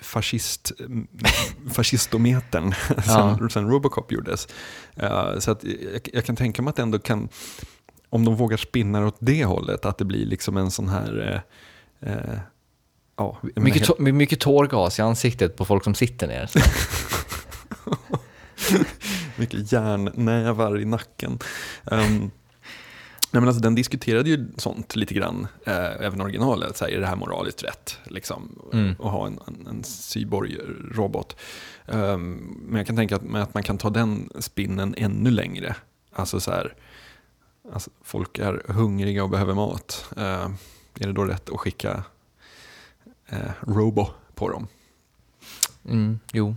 fascist, 0.00 0.72
fascistometern 1.72 2.74
sen, 3.04 3.50
sen 3.50 3.70
Robocop 3.70 4.12
gjordes. 4.12 4.48
Eh, 4.96 5.38
så 5.38 5.50
att 5.50 5.64
jag, 5.64 6.08
jag 6.12 6.24
kan 6.24 6.36
tänka 6.36 6.62
mig 6.62 6.70
att 6.70 6.76
det 6.76 6.82
ändå 6.82 6.98
kan, 6.98 7.28
om 8.08 8.24
de 8.24 8.36
vågar 8.36 8.56
spinna 8.56 9.06
åt 9.06 9.16
det 9.18 9.44
hållet, 9.44 9.84
att 9.84 9.98
det 9.98 10.04
blir 10.04 10.26
liksom 10.26 10.56
en 10.56 10.70
sån 10.70 10.88
här 10.88 11.44
eh, 12.00 12.12
eh, 12.12 12.38
Ja, 13.16 13.38
Mycket, 13.56 13.88
to- 13.88 14.12
mycket 14.12 14.40
tårgas 14.40 14.98
i 14.98 15.02
ansiktet 15.02 15.56
på 15.56 15.64
folk 15.64 15.84
som 15.84 15.94
sitter 15.94 16.26
ner. 16.26 16.50
mycket 19.36 19.72
järnnävar 19.72 20.80
i 20.80 20.84
nacken. 20.84 21.38
Um, 21.84 22.30
nej 23.30 23.40
men 23.40 23.48
alltså, 23.48 23.62
den 23.62 23.74
diskuterade 23.74 24.30
ju 24.30 24.46
sånt 24.56 24.96
lite 24.96 25.14
grann, 25.14 25.46
eh, 25.66 25.76
även 26.06 26.20
originalet. 26.20 26.76
Så 26.76 26.84
här, 26.84 26.92
är 26.92 27.00
det 27.00 27.06
här 27.06 27.16
moraliskt 27.16 27.62
rätt? 27.62 27.98
Liksom, 28.04 28.58
Mm. 28.72 28.90
Att 28.90 29.10
ha 29.10 29.26
en, 29.26 29.38
en, 29.46 29.66
en 29.66 29.84
cyborg-robot. 29.84 31.36
Um, 31.86 32.58
men 32.68 32.76
jag 32.78 32.86
kan 32.86 32.96
tänka 32.96 33.16
att, 33.16 33.22
men 33.22 33.42
att 33.42 33.54
man 33.54 33.62
kan 33.62 33.78
ta 33.78 33.90
den 33.90 34.30
spinnen 34.38 34.94
ännu 34.98 35.30
längre. 35.30 35.76
Alltså 36.12 36.40
så 36.40 36.50
här, 36.50 36.74
alltså, 37.72 37.90
folk 38.02 38.38
är 38.38 38.62
hungriga 38.68 39.22
och 39.24 39.30
behöver 39.30 39.54
mat. 39.54 40.04
Eh, 40.16 40.22
är 41.00 41.06
det 41.06 41.12
då 41.12 41.24
rätt 41.24 41.50
att 41.50 41.60
skicka 41.60 42.04
eh, 43.28 43.38
Robo 43.60 44.06
på 44.34 44.48
dem. 44.48 44.66
Mm, 45.88 46.18
jo. 46.32 46.56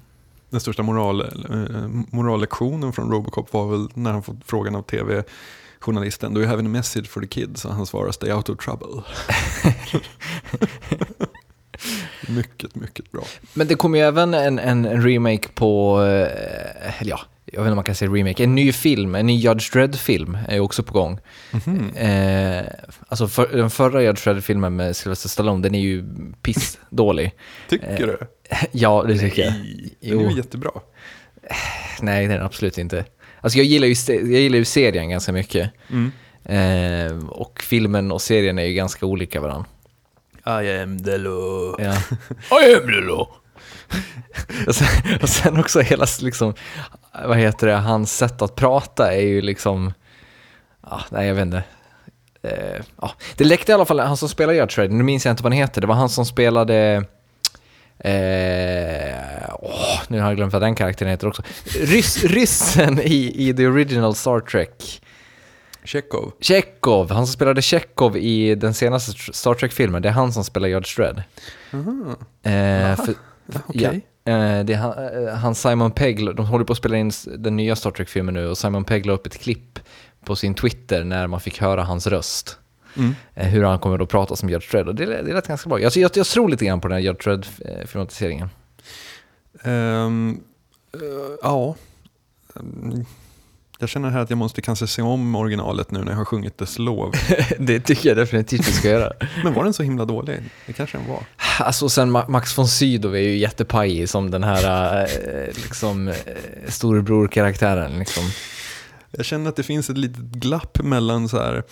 Den 0.50 0.60
största 0.60 0.84
moral, 0.84 1.22
eh, 1.22 1.88
morallektionen 2.12 2.94
från 2.94 3.12
Robocop 3.12 3.54
var 3.54 3.68
väl 3.68 3.88
när 3.94 4.12
han 4.12 4.24
fått 4.24 4.36
frågan 4.46 4.76
av 4.76 4.82
tv-journalisten 4.82 6.34
Do 6.34 6.40
you 6.40 6.50
have 6.50 6.60
any 6.60 6.70
message 6.70 7.08
for 7.08 7.22
the 7.22 7.28
kids? 7.28 7.66
Och 7.66 7.74
han 7.74 7.86
svarar 7.86 8.12
Stay 8.12 8.32
out 8.32 8.50
of 8.50 8.58
trouble. 8.58 9.04
mycket, 12.28 12.76
mycket 12.76 13.12
bra. 13.12 13.24
Men 13.54 13.68
det 13.68 13.76
kommer 13.76 14.00
ju 14.00 14.06
även 14.06 14.34
en, 14.34 14.60
en 14.60 15.02
remake 15.04 15.48
på, 15.48 16.02
eh, 16.04 17.02
eller 17.02 17.12
ja, 17.12 17.20
jag 17.52 17.62
vet 17.62 17.68
inte 17.68 17.72
om 17.72 17.76
man 17.76 17.84
kan 17.84 17.96
säga 17.96 18.12
remake, 18.12 18.44
en 18.44 18.56
ny 18.56 18.72
film, 18.74 19.16
en 19.16 19.26
ny 19.26 19.36
Judge 19.36 19.74
Dredd-film 19.74 20.38
är 20.48 20.60
också 20.60 20.84
på 20.84 20.94
gång. 20.94 21.20
Eh, 21.96 22.66
alltså 23.08 23.28
för, 23.28 23.58
den 23.58 23.70
förra 23.70 24.04
Judge 24.04 24.24
Dredd-filmen 24.24 24.76
med 24.76 24.96
Sylvester 24.96 25.30
Stallone, 25.30 25.64
den 25.64 25.76
är 25.76 25.80
ju 25.80 26.04
pissdålig. 26.42 27.32
Tycker 27.70 28.08
du? 28.08 28.20
ja, 28.72 29.04
det 29.08 29.18
tycker 29.18 29.44
jag. 29.44 29.54
Den 30.02 30.26
är 30.26 30.32
ju 30.32 30.38
jättebra. 30.38 30.72
Nej, 32.02 32.28
det 32.28 32.34
är 32.34 32.38
den 32.38 32.46
absolut 32.46 32.78
inte. 32.78 33.06
Alltså 33.42 33.58
jag 33.58 33.66
gillar 33.66 33.88
ju, 33.88 33.96
jag 34.08 34.42
gillar 34.42 34.58
ju 34.58 34.66
serien 34.66 35.10
ganska 35.10 35.32
mycket. 35.32 35.72
Mm. 35.90 36.12
Eh, 36.44 37.28
och 37.30 37.62
filmen 37.62 38.12
och 38.12 38.22
serien 38.22 38.60
är 38.60 38.64
ju 38.64 38.74
ganska 38.74 39.06
olika 39.06 39.42
varandra. 39.42 39.66
I 40.46 40.82
am 40.82 41.04
the 41.04 41.18
law. 41.18 41.76
Ja. 41.80 41.94
I 42.62 42.76
am 42.76 42.88
the 42.88 43.02
law. 43.02 43.28
och, 44.68 44.76
sen, 44.76 45.18
och 45.22 45.30
sen 45.30 45.60
också 45.60 45.80
hela, 45.80 46.06
liksom, 46.22 46.54
vad 47.26 47.38
heter 47.38 47.68
det, 47.68 47.74
hans 47.74 48.18
sätt 48.18 48.42
att 48.42 48.56
prata 48.56 49.14
är 49.14 49.22
ju 49.22 49.42
liksom, 49.42 49.94
ja, 50.84 51.02
nej 51.10 51.28
jag 51.28 51.36
vet 51.36 51.42
inte. 51.42 51.64
Eh, 52.42 52.82
ja. 53.02 53.12
Det 53.36 53.44
läckte 53.44 53.72
i 53.72 53.76
alla 53.76 53.86
fall, 53.86 54.00
han 54.00 54.18
som 54.18 54.30
spelar 54.30 54.54
Judge 54.54 54.76
Dredd, 54.76 54.92
nu 54.92 55.04
minns 55.04 55.26
jag 55.26 55.34
inte 55.34 55.44
vad 55.44 55.52
han 55.52 55.58
heter, 55.58 55.82
det 55.82 55.88
var 55.88 55.96
han 55.96 56.10
som 56.10 56.26
spelade, 56.26 57.06
eh, 58.00 59.54
åh, 59.60 60.00
nu 60.08 60.20
har 60.20 60.28
jag 60.28 60.36
glömt 60.36 60.54
vad 60.54 60.62
den 60.62 60.76
karaktären 60.76 61.12
heter 61.12 61.28
också. 61.28 61.44
Rys, 61.66 62.24
ryssen 62.24 63.00
i, 63.00 63.50
i 63.50 63.54
the 63.54 63.68
original 63.68 64.16
Star 64.16 64.40
Trek. 64.40 65.02
Chekhov. 65.84 66.32
Chekhov, 66.42 67.12
han 67.12 67.28
som 67.28 67.34
spelade 67.34 67.62
Chekhov 67.62 68.18
i 68.18 68.56
den 68.56 68.74
senaste 68.74 69.34
Star 69.34 69.54
Trek-filmen, 69.54 70.02
det 70.02 70.10
är 70.10 70.14
han 70.14 70.34
som 70.34 70.44
spelar 70.44 70.68
Judge 70.68 70.98
Dredd. 70.98 71.24
Eh, 72.44 72.96
för, 72.96 73.14
Okej. 73.68 73.82
ja, 73.84 73.92
det 74.34 74.74
är 74.74 74.78
han, 74.78 75.26
eh, 75.28 75.34
han 75.34 75.56
Simon 75.56 75.92
Pegg, 75.92 76.36
de 76.36 76.46
håller 76.46 76.66
på 76.66 76.74
att 76.74 76.78
spela 76.78 76.98
in 76.98 77.12
den 77.38 77.56
nya 77.56 77.76
Star 77.76 77.92
Trek-filmen 77.92 78.34
nu 78.34 78.48
och 78.48 78.58
Simon 78.58 78.84
Pegg 78.84 79.06
la 79.06 79.14
upp 79.14 79.28
ett 79.28 79.38
klipp 79.38 79.80
på 80.24 80.36
sin 80.36 80.54
Twitter 80.54 81.04
när 81.04 81.28
man 81.28 81.40
fick 81.40 81.62
höra 81.62 81.84
hans 81.84 82.08
röst. 82.08 82.58
Mm. 82.98 83.16
Eh, 83.36 83.48
hur 83.48 83.64
han 83.64 83.80
kommer 83.80 84.00
att 84.04 84.10
prata 84.10 84.36
som 84.36 84.50
Judge 84.50 84.72
Dredd 84.72 84.88
och 84.88 84.96
det, 84.96 85.06
det 85.06 85.34
lät 85.34 85.48
ganska 85.48 85.70
bra. 85.70 85.80
Jag, 85.80 85.96
jag, 85.96 86.12
jag 86.14 86.26
tror 86.26 86.50
lite 86.50 86.66
grann 86.66 86.82
på 86.82 86.88
den 86.88 86.96
här 86.96 87.04
Judge 87.04 87.24
Dredd-filmatiseringen. 87.24 88.50
Ehm, 89.64 90.40
eh, 90.94 91.00
ja. 91.42 91.76
Jag 93.80 93.90
känner 93.90 94.10
här 94.10 94.20
att 94.20 94.30
jag 94.30 94.38
måste 94.38 94.62
kanske 94.62 94.88
se 94.88 95.02
om 95.02 95.36
originalet 95.36 95.92
nu 95.92 96.00
när 96.00 96.12
jag 96.12 96.18
har 96.18 96.26
sjungit 96.26 96.58
dess 96.58 96.80
lov. 96.80 97.14
det 97.60 97.80
tycker 97.80 98.10
jag 98.10 98.18
definitivt 98.18 98.68
vi 98.68 98.72
ska 98.72 98.90
göra. 98.90 99.14
Men 99.44 99.54
var 99.54 99.64
den 99.64 99.74
så 99.74 99.84
himla 99.84 100.06
dålig? 100.06 100.40
Det 100.66 100.74
kanske 100.74 100.98
den 100.98 101.08
var. 101.08 101.24
Alltså 101.60 101.90
sen 101.90 102.18
Ma- 102.18 102.30
Max 102.30 102.58
von 102.58 102.68
Sydow 102.68 103.16
är 103.16 103.20
ju 103.22 103.38
jättepajig 103.38 104.10
som 104.10 104.32
den 104.32 104.44
här 104.44 105.02
eh, 105.04 105.46
liksom, 105.46 106.08
eh, 106.08 106.14
storebror-karaktären. 106.68 108.00
Liksom. 108.00 108.24
Jag 109.12 109.26
känner 109.26 109.50
att 109.50 109.56
det 109.56 109.64
finns 109.64 109.90
ett 109.90 109.98
litet 109.98 110.20
glapp 110.24 110.84
mellan 110.84 111.30
så 111.30 111.38
här, 111.38 111.64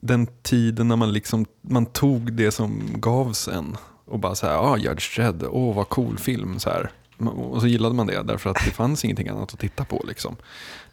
den 0.00 0.26
tiden 0.42 0.88
när 0.88 0.96
man, 0.96 1.12
liksom, 1.12 1.46
man 1.62 1.86
tog 1.86 2.32
det 2.32 2.50
som 2.50 2.82
gavs 2.94 3.48
en 3.48 3.76
och 4.06 4.18
bara 4.18 4.34
så 4.34 4.46
här, 4.46 4.54
ah, 4.54 4.76
Judge 4.76 5.16
Dredd, 5.16 5.44
åh 5.50 5.74
vad 5.76 5.88
cool 5.88 6.18
film. 6.18 6.58
Så 6.58 6.70
här. 6.70 6.90
Och 7.26 7.60
så 7.60 7.66
gillade 7.66 7.94
man 7.94 8.06
det 8.06 8.22
därför 8.22 8.50
att 8.50 8.64
det 8.64 8.70
fanns 8.70 9.04
ingenting 9.04 9.28
annat 9.28 9.52
att 9.52 9.58
titta 9.60 9.84
på. 9.84 10.04
Liksom. 10.08 10.36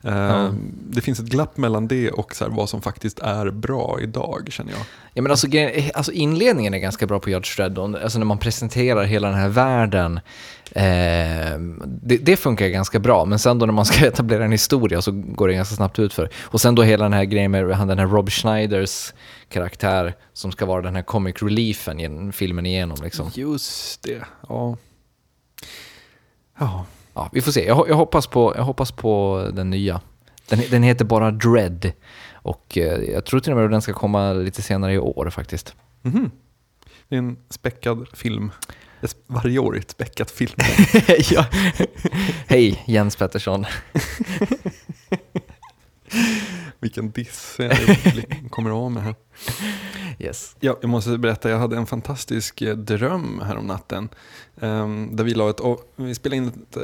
Eh, 0.06 0.16
Ja. 0.18 0.50
Det 0.90 1.02
finns 1.02 1.20
ett 1.20 1.26
glapp 1.26 1.58
mellan 1.58 1.88
det 1.88 2.12
och 2.12 2.36
så 2.36 2.50
vad 2.50 2.70
som 2.70 2.82
faktiskt 2.82 3.20
är 3.20 3.50
bra 3.50 3.98
idag 4.02 4.48
känner 4.52 4.72
jag. 4.72 4.82
Ja, 5.14 5.22
men 5.22 5.32
alltså, 5.32 5.48
grejen- 5.48 5.92
alltså 5.94 6.12
inledningen 6.12 6.74
är 6.74 6.78
ganska 6.78 7.08
bra 7.08 7.20
på 7.20 7.30
Judge 7.30 7.58
Dredd, 7.58 7.78
och- 7.78 8.02
alltså 8.04 8.20
när 8.20 8.26
man 8.26 8.38
presenterar 8.38 9.04
hela 9.04 9.28
den 9.28 9.38
här 9.38 9.50
världen. 9.50 10.20
Eh, 10.72 11.60
det, 11.86 12.18
det 12.18 12.38
funkar 12.38 12.68
ganska 12.68 13.00
bra, 13.00 13.26
men 13.26 13.40
sen 13.40 13.60
då 13.60 13.66
när 13.66 13.74
man 13.74 13.86
ska 13.86 14.06
etablera 14.08 14.46
en 14.46 14.52
historia 14.52 15.02
så 15.02 15.12
går 15.12 15.48
det 15.48 15.54
ganska 15.54 15.76
snabbt 15.76 16.00
utför. 16.00 16.30
Och 16.44 16.62
sen 16.62 16.76
då 16.76 16.84
hela 16.84 17.04
den 17.06 17.14
här 17.14 17.24
grejen 17.26 17.52
med 17.52 17.66
den 17.66 18.00
här 18.00 18.08
Rob 18.08 18.30
Schneiders 18.30 19.14
karaktär 19.50 20.14
som 20.34 20.52
ska 20.52 20.66
vara 20.66 20.82
den 20.82 20.96
här 20.96 21.04
comic 21.04 21.36
reliefen 21.42 22.32
filmen 22.32 22.66
igenom. 22.66 22.98
Liksom. 23.04 23.32
Just 23.34 24.04
det, 24.04 24.22
ja. 24.50 24.78
Ja, 26.60 26.86
Ja, 27.16 27.30
vi 27.32 27.42
får 27.42 27.52
se. 27.52 27.66
Jag, 27.66 27.90
jag, 27.90 27.96
hoppas 27.96 28.28
på, 28.28 28.54
jag 28.56 28.64
hoppas 28.64 28.92
på 28.92 29.46
den 29.54 29.70
nya. 29.70 30.02
Den, 30.50 30.62
den 30.72 30.84
heter 30.84 31.06
bara 31.06 31.32
Dread. 31.32 31.92
Och 32.34 32.78
eh, 32.78 33.04
jag 33.04 33.26
tror 33.26 33.40
till 33.40 33.52
och 33.52 33.58
med 33.58 33.66
att 33.66 33.72
den 33.72 33.82
ska 33.82 33.94
komma 33.94 34.34
lite 34.34 34.62
senare 34.62 34.94
i 34.94 35.00
år 35.00 35.30
faktiskt. 35.30 35.76
Mhm. 36.02 36.32
Det 37.10 37.16
är 37.16 37.20
en 37.20 37.38
späckad 37.50 38.08
film. 38.14 38.52
Varje 39.28 39.60
år 39.60 39.78
ett 39.78 39.92
späckat 39.92 40.32
film. 40.32 40.58
ja. 41.32 41.46
Hej 42.48 42.84
Jens 42.86 43.16
Pettersson. 43.16 43.66
Vilken 46.86 47.12
diss 47.12 47.56
jag 47.60 47.78
kommer 48.50 48.70
av 48.70 48.92
med 48.92 49.04
här. 49.04 49.16
Yes. 50.20 50.56
Ja, 50.60 50.78
jag 50.82 50.90
måste 50.90 51.18
berätta, 51.18 51.50
jag 51.50 51.58
hade 51.58 51.78
en 51.78 51.86
fantastisk 51.86 52.62
eh, 52.62 52.76
dröm 52.76 53.42
här 53.46 53.58
om 53.58 53.66
natten. 53.66 54.10
ehm, 54.62 55.16
där 55.16 55.24
vi, 55.24 55.34
la 55.34 55.50
ett, 55.50 55.60
vi 55.96 56.16
spelade 56.16 56.38
in 56.38 56.48
ett 56.48 56.78
uh, 56.78 56.84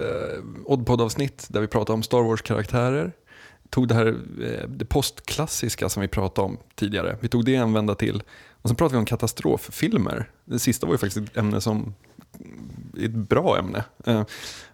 Oddpod-avsnitt 0.65 1.47
där 1.49 1.61
vi 1.61 1.67
pratade 1.67 1.93
om 1.93 2.03
Star 2.03 2.21
Wars-karaktärer. 2.21 3.11
Tog 3.69 3.87
det 3.87 3.95
här 3.95 4.07
eh, 4.41 4.67
det 4.67 4.85
postklassiska 4.85 5.89
som 5.89 6.01
vi 6.01 6.07
pratade 6.07 6.45
om 6.45 6.57
tidigare. 6.75 7.17
Vi 7.19 7.27
tog 7.27 7.45
det 7.45 7.55
en 7.55 7.73
vända 7.73 7.95
till. 7.95 8.23
Och 8.61 8.69
sen 8.69 8.75
pratade 8.75 8.95
vi 8.95 8.99
om 8.99 9.05
katastroffilmer. 9.05 10.29
Det 10.45 10.59
sista 10.59 10.85
var 10.85 10.93
ju 10.93 10.97
faktiskt 10.97 11.29
ett 11.29 11.37
ämne 11.37 11.61
som 11.61 11.93
ett 12.99 13.11
bra 13.11 13.57
ämne. 13.57 13.83
Eh, 14.05 14.23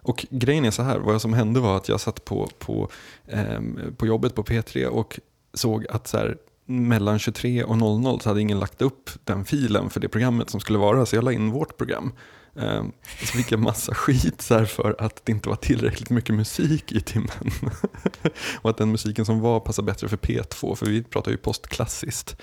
och 0.02 0.26
grejen 0.30 0.64
är 0.64 0.70
så 0.70 0.82
här, 0.82 0.98
vad 0.98 1.22
som 1.22 1.32
hände 1.32 1.60
var 1.60 1.76
att 1.76 1.88
jag 1.88 2.00
satt 2.00 2.24
på, 2.24 2.48
på, 2.58 2.88
ehm, 3.26 3.94
på 3.96 4.06
jobbet 4.06 4.34
på 4.34 4.42
P3 4.42 4.86
och 4.86 5.20
såg 5.54 5.86
att 5.86 6.08
så 6.08 6.18
här, 6.18 6.36
mellan 6.64 7.18
23 7.18 7.64
och 7.64 7.78
00 7.78 8.20
så 8.20 8.28
hade 8.28 8.40
ingen 8.40 8.58
lagt 8.58 8.82
upp 8.82 9.10
den 9.24 9.44
filen 9.44 9.90
för 9.90 10.00
det 10.00 10.08
programmet 10.08 10.50
som 10.50 10.60
skulle 10.60 10.78
vara, 10.78 11.06
så 11.06 11.16
jag 11.16 11.24
la 11.24 11.32
in 11.32 11.50
vårt 11.50 11.76
program. 11.76 12.12
Ehm, 12.56 12.92
så 13.20 13.26
fick 13.26 13.52
jag 13.52 13.60
massa 13.60 13.94
skit 13.94 14.42
så 14.42 14.54
här 14.54 14.64
för 14.64 14.96
att 14.98 15.26
det 15.26 15.32
inte 15.32 15.48
var 15.48 15.56
tillräckligt 15.56 16.10
mycket 16.10 16.34
musik 16.34 16.92
i 16.92 17.00
timmen. 17.00 17.50
och 18.60 18.70
att 18.70 18.76
den 18.76 18.90
musiken 18.90 19.24
som 19.24 19.40
var 19.40 19.60
passade 19.60 19.86
bättre 19.86 20.08
för 20.08 20.16
P2, 20.16 20.74
för 20.74 20.86
vi 20.86 21.02
pratar 21.02 21.30
ju 21.30 21.36
postklassiskt. 21.36 22.36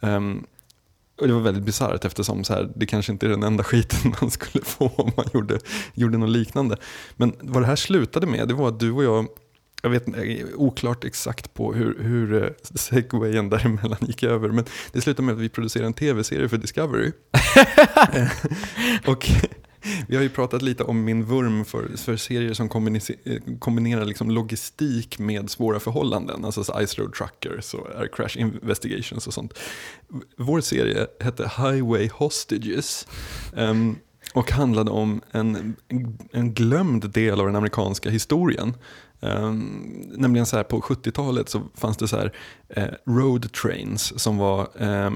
Ehm, 0.00 0.46
och 1.20 1.26
det 1.26 1.32
var 1.32 1.40
väldigt 1.40 1.64
bisarrt 1.64 2.04
eftersom 2.04 2.44
så 2.44 2.52
här, 2.52 2.70
det 2.76 2.86
kanske 2.86 3.12
inte 3.12 3.26
är 3.26 3.30
den 3.30 3.42
enda 3.42 3.64
skiten 3.70 4.14
man 4.20 4.30
skulle 4.30 4.64
få 4.64 4.92
om 4.96 5.12
man 5.16 5.26
gjorde, 5.34 5.58
gjorde 5.94 6.18
något 6.18 6.30
liknande. 6.30 6.76
Men 7.16 7.32
vad 7.40 7.62
det 7.62 7.66
här 7.66 7.76
slutade 7.76 8.26
med, 8.26 8.48
det 8.48 8.54
var 8.54 8.68
att 8.68 8.80
du 8.80 8.92
och 8.92 9.04
jag, 9.04 9.26
jag 9.82 9.90
vet 9.90 10.06
inte, 10.06 10.44
oklart 10.54 11.04
exakt 11.04 11.54
på 11.54 11.74
hur, 11.74 12.02
hur 12.02 12.44
eh, 12.44 12.50
segwayen 12.74 13.48
däremellan 13.48 13.98
gick 14.00 14.22
över, 14.22 14.48
men 14.48 14.64
det 14.92 15.00
slutade 15.00 15.26
med 15.26 15.34
att 15.34 15.40
vi 15.40 15.48
producerade 15.48 15.86
en 15.86 15.94
tv-serie 15.94 16.48
för 16.48 16.56
Discovery. 16.56 17.12
Och 19.06 19.28
vi 20.08 20.16
har 20.16 20.22
ju 20.22 20.28
pratat 20.28 20.62
lite 20.62 20.84
om 20.84 21.04
min 21.04 21.24
vurm 21.24 21.64
för, 21.64 21.96
för 21.96 22.16
serier 22.16 22.54
som 22.54 22.66
eh, 22.66 23.56
kombinerar 23.58 24.04
liksom 24.04 24.30
logistik 24.30 25.18
med 25.18 25.50
svåra 25.50 25.80
förhållanden. 25.80 26.44
Alltså 26.44 26.64
så 26.64 26.86
Ice 26.86 26.98
Road 26.98 27.12
Truckers 27.14 27.74
och 27.74 28.00
Air 28.00 28.08
Crash 28.12 28.38
Investigations 28.38 29.26
och 29.26 29.34
sånt. 29.34 29.58
Vår 30.36 30.60
serie 30.60 31.06
hette 31.20 31.42
Highway 31.42 32.08
Hostages. 32.12 33.06
Um, 33.52 33.96
och 34.34 34.50
handlade 34.50 34.90
om 34.90 35.20
en, 35.30 35.76
en 36.32 36.54
glömd 36.54 37.10
del 37.10 37.40
av 37.40 37.46
den 37.46 37.56
amerikanska 37.56 38.10
historien. 38.10 38.74
Um, 39.20 40.10
nämligen 40.16 40.46
så 40.46 40.56
här 40.56 40.64
på 40.64 40.80
70-talet 40.80 41.48
så 41.48 41.62
fanns 41.74 41.96
det 41.96 42.08
så 42.08 42.16
här 42.16 42.32
eh, 42.68 42.88
road 43.06 43.52
trains 43.52 44.22
som 44.22 44.36
var 44.38 44.68
eh, 44.78 45.10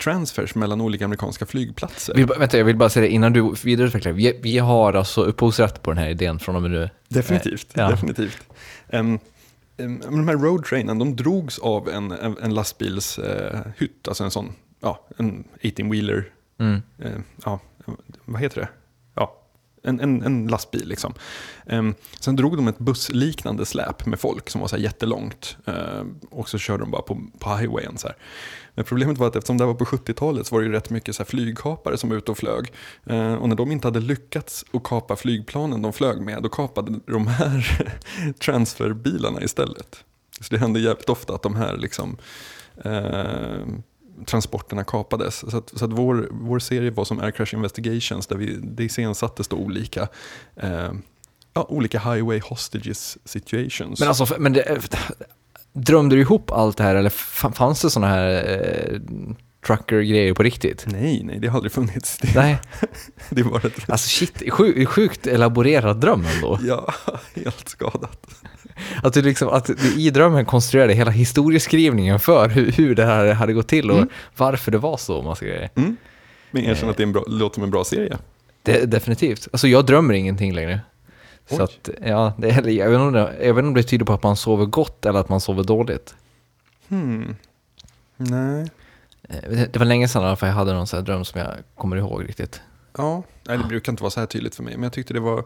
transfers 0.00 0.54
mellan 0.54 0.80
olika 0.80 1.04
amerikanska 1.04 1.46
flygplatser. 1.46 2.14
Vill, 2.14 2.26
vänta, 2.26 2.58
jag 2.58 2.64
vill 2.64 2.76
bara 2.76 2.88
säga 2.88 3.02
det 3.06 3.12
innan 3.12 3.32
du 3.32 3.54
vidareutvecklar. 3.64 4.12
Vi, 4.12 4.40
vi 4.42 4.58
har 4.58 4.92
alltså 4.92 5.22
upphovsrätt 5.22 5.82
på 5.82 5.90
den 5.90 5.98
här 5.98 6.08
idén 6.08 6.38
från 6.38 6.56
och 6.56 6.62
med 6.62 6.70
nu. 6.70 6.90
Definitivt. 7.08 7.66
Ja. 7.74 7.90
definitivt. 7.90 8.38
Ehm, 8.88 9.18
men 9.76 10.00
de 10.00 10.28
här 10.28 10.36
roadtrainen, 10.36 10.98
de 10.98 11.16
drogs 11.16 11.58
av 11.58 11.88
en, 11.88 12.12
en, 12.12 12.36
en 12.42 12.54
lastbilshytt, 12.54 14.08
alltså 14.08 14.24
en 14.24 14.30
sån, 14.30 14.52
ja, 14.80 15.06
en 15.16 15.44
18-wheeler, 15.62 16.24
Mm. 16.58 16.82
eh, 16.98 17.10
ja, 17.44 17.60
vad 18.24 18.40
heter 18.40 18.60
det? 18.60 18.68
En, 19.82 20.00
en, 20.00 20.22
en 20.22 20.46
lastbil 20.46 20.88
liksom. 20.88 21.14
Ehm, 21.66 21.94
sen 22.20 22.36
drog 22.36 22.56
de 22.56 22.68
ett 22.68 22.78
bussliknande 22.78 23.66
släp 23.66 24.06
med 24.06 24.20
folk 24.20 24.50
som 24.50 24.60
var 24.60 24.68
så 24.68 24.76
här 24.76 24.82
jättelångt. 24.82 25.56
Ehm, 25.66 26.18
och 26.30 26.48
så 26.48 26.58
körde 26.58 26.82
de 26.82 26.90
bara 26.90 27.02
på, 27.02 27.20
på 27.38 27.56
highwayen. 27.56 27.98
Så 27.98 28.06
här. 28.06 28.16
Men 28.74 28.84
problemet 28.84 29.18
var 29.18 29.26
att 29.26 29.36
eftersom 29.36 29.58
det 29.58 29.64
var 29.66 29.74
på 29.74 29.84
70-talet 29.84 30.46
så 30.46 30.54
var 30.54 30.62
det 30.62 30.66
ju 30.66 30.72
rätt 30.72 30.90
mycket 30.90 31.14
så 31.14 31.22
här 31.22 31.28
flygkapare 31.28 31.98
som 31.98 32.10
var 32.10 32.16
ute 32.16 32.30
och 32.30 32.38
flög. 32.38 32.72
Ehm, 33.06 33.38
och 33.38 33.48
när 33.48 33.56
de 33.56 33.72
inte 33.72 33.86
hade 33.86 34.00
lyckats 34.00 34.64
att 34.72 34.82
kapa 34.82 35.16
flygplanen 35.16 35.82
de 35.82 35.92
flög 35.92 36.20
med, 36.20 36.42
då 36.42 36.48
kapade 36.48 37.00
de 37.06 37.26
här 37.26 37.92
transferbilarna 38.38 39.42
istället. 39.42 40.04
Så 40.40 40.54
det 40.54 40.58
hände 40.58 40.80
jävligt 40.80 41.08
ofta 41.08 41.34
att 41.34 41.42
de 41.42 41.56
här 41.56 41.76
liksom, 41.76 42.16
eh, 42.84 43.66
transporterna 44.26 44.84
kapades. 44.84 45.50
Så 45.50 45.56
att, 45.56 45.72
så 45.78 45.84
att 45.84 45.92
vår, 45.92 46.28
vår 46.30 46.58
serie 46.58 46.90
var 46.90 47.04
som 47.04 47.20
Air 47.20 47.30
Crash 47.30 47.54
Investigations 47.54 48.26
där 48.26 48.36
vi, 48.36 48.58
det 48.62 48.84
iscensattes 48.84 49.48
då 49.48 49.56
olika, 49.56 50.08
eh, 50.56 50.92
ja, 51.54 51.66
olika 51.68 51.98
highway 51.98 52.40
hostages 52.40 53.18
situations. 53.24 54.00
Men 54.00 54.08
alltså, 54.08 54.36
men 54.38 54.52
det, 54.52 54.80
drömde 55.72 56.16
du 56.16 56.20
ihop 56.20 56.50
allt 56.50 56.76
det 56.76 56.82
här 56.82 56.94
eller 56.94 57.10
fanns 57.50 57.82
det 57.82 57.90
sådana 57.90 58.12
här 58.12 58.30
eh, 58.32 59.00
trucker-grejer 59.66 60.34
på 60.34 60.42
riktigt? 60.42 60.86
nej, 60.86 61.22
nej, 61.24 61.38
det 61.38 61.48
har 61.48 61.56
aldrig 61.56 61.72
funnits. 61.72 62.18
Det, 62.18 62.34
Nej, 62.34 62.58
det 63.30 63.42
var 63.42 63.66
ett, 63.66 63.90
alltså 63.90 64.08
shit, 64.08 64.52
sjukt, 64.52 64.88
sjukt 64.88 65.26
elaborerad 65.26 66.00
dröm 66.00 66.26
ändå. 66.34 66.58
ja, 66.62 66.94
helt 67.34 67.68
skadat. 67.68 68.26
Att 69.02 69.12
du, 69.14 69.22
liksom, 69.22 69.48
att 69.48 69.64
du 69.64 69.76
i 69.96 70.10
drömmen 70.10 70.44
konstruerade 70.44 70.92
hela 70.94 71.10
historieskrivningen 71.10 72.20
för 72.20 72.48
hur, 72.48 72.72
hur 72.72 72.94
det 72.94 73.04
här 73.04 73.32
hade 73.34 73.52
gått 73.52 73.68
till 73.68 73.90
och 73.90 73.96
Mm. 73.96 74.08
varför 74.36 74.70
det 74.70 74.78
var 74.78 74.96
så. 74.96 75.22
ska 75.34 75.44
säga. 75.46 75.68
Mm. 75.74 75.96
Men 76.50 76.64
erkänn 76.64 76.88
att 76.90 76.96
det 76.96 77.02
är 77.02 77.06
en 77.06 77.12
bra, 77.12 77.24
låter 77.26 77.54
som 77.54 77.62
en 77.64 77.70
bra 77.70 77.84
serie. 77.84 78.18
Det, 78.62 78.90
definitivt. 78.90 79.48
Alltså 79.52 79.68
jag 79.68 79.86
drömmer 79.86 80.14
ingenting 80.14 80.52
längre. 80.54 80.80
Så 81.50 81.62
att, 81.62 81.88
ja, 82.06 82.32
det, 82.38 82.48
jag, 82.48 82.62
vet 82.90 82.94
inte 82.94 82.96
om 82.96 83.12
det, 83.12 83.36
jag 83.46 83.54
vet 83.54 83.64
om 83.64 83.74
det 83.74 83.82
tyder 83.82 84.04
på 84.04 84.12
att 84.12 84.22
man 84.22 84.36
sover 84.36 84.64
gott 84.66 85.06
eller 85.06 85.20
att 85.20 85.28
man 85.28 85.40
sover 85.40 85.62
dåligt. 85.64 86.14
Hmm. 86.88 87.36
Nej. 88.16 88.70
Eh, 89.28 89.36
Det, 89.50 89.72
det 89.72 89.78
var 89.78 89.86
länge 89.86 90.08
sedan 90.08 90.22
i 90.22 90.26
alla 90.26 90.36
fall 90.36 90.48
jag 90.48 90.56
hade 90.56 90.72
någon 90.72 90.86
sån 90.86 90.96
här 90.98 91.04
dröm 91.04 91.24
som 91.24 91.40
jag 91.40 91.50
kommer 91.74 91.96
ihåg 91.96 92.28
riktigt. 92.28 92.60
Ja, 92.98 93.22
nej, 93.46 93.58
det 93.58 93.64
brukar 93.64 93.92
inte 93.92 94.02
vara 94.02 94.10
så 94.10 94.20
här 94.20 94.26
tydligt 94.26 94.54
för 94.54 94.62
mig, 94.62 94.74
men 94.74 94.82
jag 94.82 94.92
tyckte 94.92 95.14
det 95.14 95.20
var, 95.20 95.44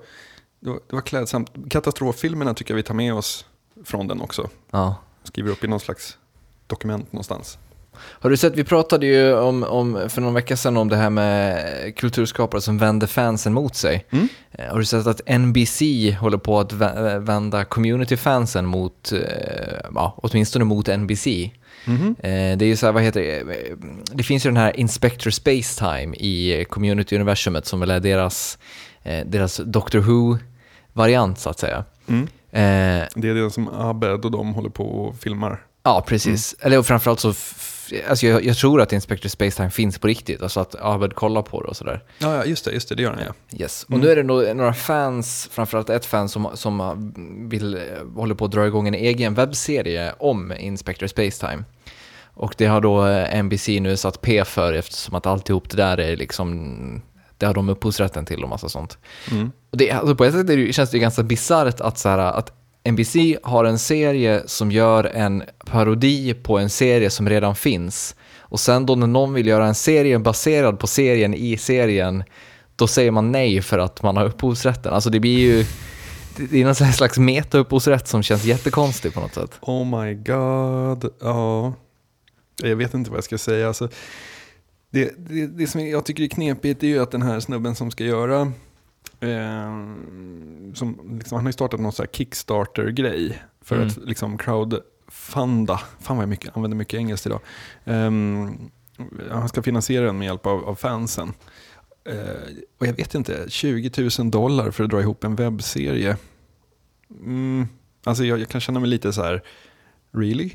det 0.64 0.70
var, 0.70 0.80
det 0.88 0.94
var 0.96 1.00
klädsamt. 1.02 1.50
Katastroffilmerna 1.70 2.54
tycker 2.54 2.72
jag 2.74 2.76
vi 2.76 2.82
tar 2.82 2.94
med 2.94 3.14
oss 3.14 3.44
från 3.84 4.08
den 4.08 4.20
också. 4.20 4.48
Ja. 4.70 4.96
Skriver 5.24 5.50
upp 5.50 5.64
i 5.64 5.68
någon 5.68 5.80
slags 5.80 6.18
dokument 6.66 7.12
någonstans. 7.12 7.58
Har 7.96 8.30
du 8.30 8.36
sett, 8.36 8.56
vi 8.56 8.64
pratade 8.64 9.06
ju 9.06 9.34
om, 9.34 9.62
om, 9.64 10.00
för 10.08 10.20
någon 10.20 10.34
vecka 10.34 10.56
sedan 10.56 10.76
om 10.76 10.88
det 10.88 10.96
här 10.96 11.10
med 11.10 11.96
kulturskapare 11.96 12.60
som 12.60 12.78
vänder 12.78 13.06
fansen 13.06 13.52
mot 13.52 13.74
sig. 13.76 14.06
Mm. 14.10 14.28
Eh, 14.52 14.66
Har 14.70 14.78
du 14.78 14.84
sett 14.84 15.06
att 15.06 15.20
NBC 15.38 15.80
håller 16.20 16.38
på 16.38 16.60
att 16.60 16.72
vä- 16.72 17.18
vända 17.18 17.64
community-fansen 17.64 18.66
mot, 18.66 19.12
eh, 19.12 19.20
ja, 19.94 20.14
åtminstone 20.16 20.64
mot 20.64 20.88
NBC? 20.88 21.26
Mhm. 21.86 22.16
Eh, 22.18 22.56
Det 22.58 22.64
är 22.64 22.66
ju 22.66 22.76
så 22.76 22.86
här, 22.86 22.92
vad 22.92 23.02
heter 23.02 23.20
det? 23.20 23.42
Det 24.12 24.22
finns 24.22 24.46
ju 24.46 24.50
den 24.50 24.56
här 24.56 24.80
Inspector 24.80 25.30
Spacetime 25.30 26.16
i 26.16 26.64
Community-universumet 26.70 27.66
som 27.66 27.80
väl 27.80 27.90
är 27.90 28.00
deras, 28.00 28.58
deras 29.26 29.56
Doctor 29.64 29.98
Who-variant 30.94 31.38
så 31.38 31.50
att 31.50 31.58
säga. 31.58 31.84
Mm. 32.06 32.22
Eh, 32.50 33.06
Det 33.14 33.28
är 33.28 33.34
det 33.34 33.50
som 33.50 33.68
Abed 33.68 34.24
och 34.24 34.30
de 34.30 34.54
håller 34.54 34.70
på 34.70 34.84
och 34.84 35.16
filmar. 35.16 35.62
Ja, 35.82 36.04
precis. 36.06 36.56
Eller 36.60 36.78
och 36.78 36.86
framförallt 36.86 37.20
så, 37.20 37.28
alltså 38.08 38.26
jag, 38.26 38.44
jag 38.44 38.56
tror 38.56 38.80
att 38.80 38.92
Inspector 38.92 39.28
Spacetime 39.28 39.70
finns 39.70 39.98
på 39.98 40.06
riktigt, 40.06 40.42
alltså 40.42 40.60
att 40.60 40.74
Abed 40.80 41.14
kollar 41.14 41.42
på 41.42 41.62
det 41.62 41.68
och 41.68 41.76
sådär. 41.76 42.02
Ja, 42.18 42.36
ja, 42.36 42.44
just 42.44 42.64
det, 42.64 42.72
just 42.72 42.88
det, 42.88 42.94
det 42.94 43.02
gör 43.02 43.10
han 43.10 43.20
ja. 43.26 43.58
Yes. 43.58 43.86
Och 43.90 43.98
nu 43.98 44.10
är 44.10 44.16
det 44.16 44.22
nog 44.22 44.56
några 44.56 44.72
fans, 44.74 45.48
framförallt 45.52 45.90
ett 45.90 46.06
fan 46.06 46.28
som, 46.28 46.48
som 46.54 47.12
vill, 47.50 47.74
eh, 47.74 47.80
håller 48.16 48.34
på 48.34 48.44
att 48.44 48.50
dra 48.50 48.66
igång 48.66 48.88
en 48.88 48.94
egen 48.94 49.34
webbserie 49.34 50.12
om 50.18 50.52
Inspector 50.58 51.06
Spacetime. 51.06 51.64
Och 52.36 52.54
det 52.58 52.66
har 52.66 52.80
då 52.80 53.06
eh, 53.06 53.42
NBC 53.42 53.68
nu 53.80 53.96
satt 53.96 54.20
P 54.20 54.44
för 54.44 54.72
eftersom 54.72 55.14
att 55.14 55.26
alltihop 55.26 55.70
det 55.70 55.76
där 55.76 55.98
är 56.00 56.16
liksom, 56.16 57.02
det 57.44 57.48
har 57.48 57.54
de 57.54 57.68
upphovsrätten 57.68 58.24
till 58.24 58.42
och 58.42 58.48
massa 58.48 58.68
sånt. 58.68 58.98
Mm. 59.30 59.52
Och 59.70 59.78
det, 59.78 59.90
alltså 59.90 60.14
på 60.14 60.24
ett 60.24 60.34
sätt 60.34 60.46
det, 60.46 60.72
känns 60.72 60.90
det 60.90 60.96
ju 60.96 61.00
ganska 61.00 61.22
bisarrt 61.22 61.80
att, 61.80 61.98
så 61.98 62.08
här, 62.08 62.18
att 62.18 62.52
NBC 62.90 63.16
har 63.42 63.64
en 63.64 63.78
serie 63.78 64.42
som 64.46 64.70
gör 64.70 65.04
en 65.04 65.42
parodi 65.66 66.34
på 66.34 66.58
en 66.58 66.70
serie 66.70 67.10
som 67.10 67.28
redan 67.28 67.54
finns. 67.54 68.16
Och 68.38 68.60
sen 68.60 68.86
då 68.86 68.94
när 68.94 69.06
någon 69.06 69.34
vill 69.34 69.46
göra 69.46 69.66
en 69.66 69.74
serie 69.74 70.18
baserad 70.18 70.78
på 70.78 70.86
serien 70.86 71.34
i 71.34 71.56
serien, 71.56 72.24
då 72.76 72.86
säger 72.86 73.10
man 73.10 73.32
nej 73.32 73.62
för 73.62 73.78
att 73.78 74.02
man 74.02 74.16
har 74.16 74.24
upphovsrätten. 74.24 74.92
Alltså 74.92 75.10
det 75.10 75.20
blir 75.20 75.38
ju, 75.38 75.66
det 76.36 76.60
är 76.60 76.64
någon 76.64 76.74
slags 76.74 77.18
meta-upphovsrätt 77.18 78.08
som 78.08 78.22
känns 78.22 78.44
jättekonstig 78.44 79.14
på 79.14 79.20
något 79.20 79.34
sätt. 79.34 79.58
Oh 79.60 80.00
my 80.00 80.14
god, 80.14 81.12
ja. 81.20 81.72
Jag 82.62 82.76
vet 82.76 82.94
inte 82.94 83.10
vad 83.10 83.16
jag 83.16 83.24
ska 83.24 83.38
säga. 83.38 83.68
Alltså, 83.68 83.88
det, 84.94 85.14
det, 85.18 85.46
det 85.46 85.66
som 85.66 85.86
jag 85.88 86.04
tycker 86.04 86.22
är 86.22 86.28
knepigt 86.28 86.82
är 86.82 86.86
ju 86.86 86.98
att 87.02 87.10
den 87.10 87.22
här 87.22 87.40
snubben 87.40 87.74
som 87.74 87.90
ska 87.90 88.04
göra, 88.04 88.40
eh, 89.20 89.70
som, 90.74 91.16
liksom, 91.18 91.36
han 91.36 91.40
har 91.40 91.48
ju 91.48 91.52
startat 91.52 91.80
någon 91.80 91.92
Kickstarter-grej 92.12 93.42
för 93.62 93.76
Mm. 93.76 93.88
att 93.88 93.96
liksom 93.96 94.38
crowdfunda, 94.38 95.80
fan 96.00 96.16
vad 96.16 96.22
jag 96.22 96.28
mycket, 96.28 96.56
använder 96.56 96.76
mycket 96.76 96.98
engelskt 96.98 97.26
idag. 97.26 97.40
Ehm, 97.84 98.70
han 99.30 99.48
ska 99.48 99.62
finansiera 99.62 100.06
den 100.06 100.18
med 100.18 100.26
hjälp 100.26 100.46
av, 100.46 100.64
av 100.64 100.74
fansen. 100.74 101.32
Eh, 102.04 102.14
och 102.78 102.86
jag 102.86 102.92
vet 102.92 103.14
inte, 103.14 103.44
20 103.48 104.10
000 104.18 104.30
dollar 104.30 104.70
för 104.70 104.84
att 104.84 104.90
dra 104.90 105.00
ihop 105.00 105.24
en 105.24 105.36
webbserie. 105.36 106.16
Mm, 107.10 107.68
alltså 108.04 108.24
jag, 108.24 108.40
jag 108.40 108.48
kan 108.48 108.60
känna 108.60 108.80
mig 108.80 108.88
lite 108.88 109.12
så 109.12 109.22
här, 109.22 109.42
really? 110.12 110.50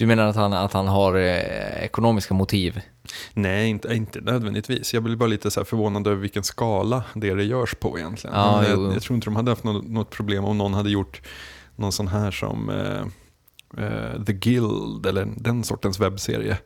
Du 0.00 0.06
menar 0.06 0.26
att 0.26 0.36
han, 0.36 0.52
att 0.52 0.72
han 0.72 0.88
har 0.88 1.14
eh, 1.14 1.84
ekonomiska 1.84 2.34
motiv? 2.34 2.80
Nej, 3.34 3.68
inte, 3.68 3.94
inte 3.94 4.20
nödvändigtvis. 4.20 4.94
Jag 4.94 5.02
blir 5.02 5.16
bara 5.16 5.26
lite 5.26 5.50
så 5.50 5.60
här 5.60 5.64
förvånad 5.64 6.06
över 6.06 6.16
vilken 6.16 6.44
skala 6.44 7.04
det, 7.14 7.34
det 7.34 7.44
görs 7.44 7.74
på 7.74 7.98
egentligen. 7.98 8.36
Jo. 8.36 8.62
jag, 8.68 8.94
jag 8.94 9.02
tror 9.02 9.14
inte 9.14 9.26
de 9.26 9.36
hade 9.36 9.50
haft 9.50 9.64
något, 9.64 9.88
något 9.88 10.10
problem 10.10 10.44
om 10.44 10.58
någon 10.58 10.74
hade 10.74 10.90
gjort 10.90 11.22
någon 11.76 11.92
sån 11.92 12.08
här 12.08 12.30
som 12.30 12.70
eh, 12.70 13.84
eh, 13.84 14.24
The 14.24 14.32
Guild 14.32 15.06
eller 15.06 15.28
den 15.36 15.64
sortens 15.64 16.00
webbserie. 16.00 16.58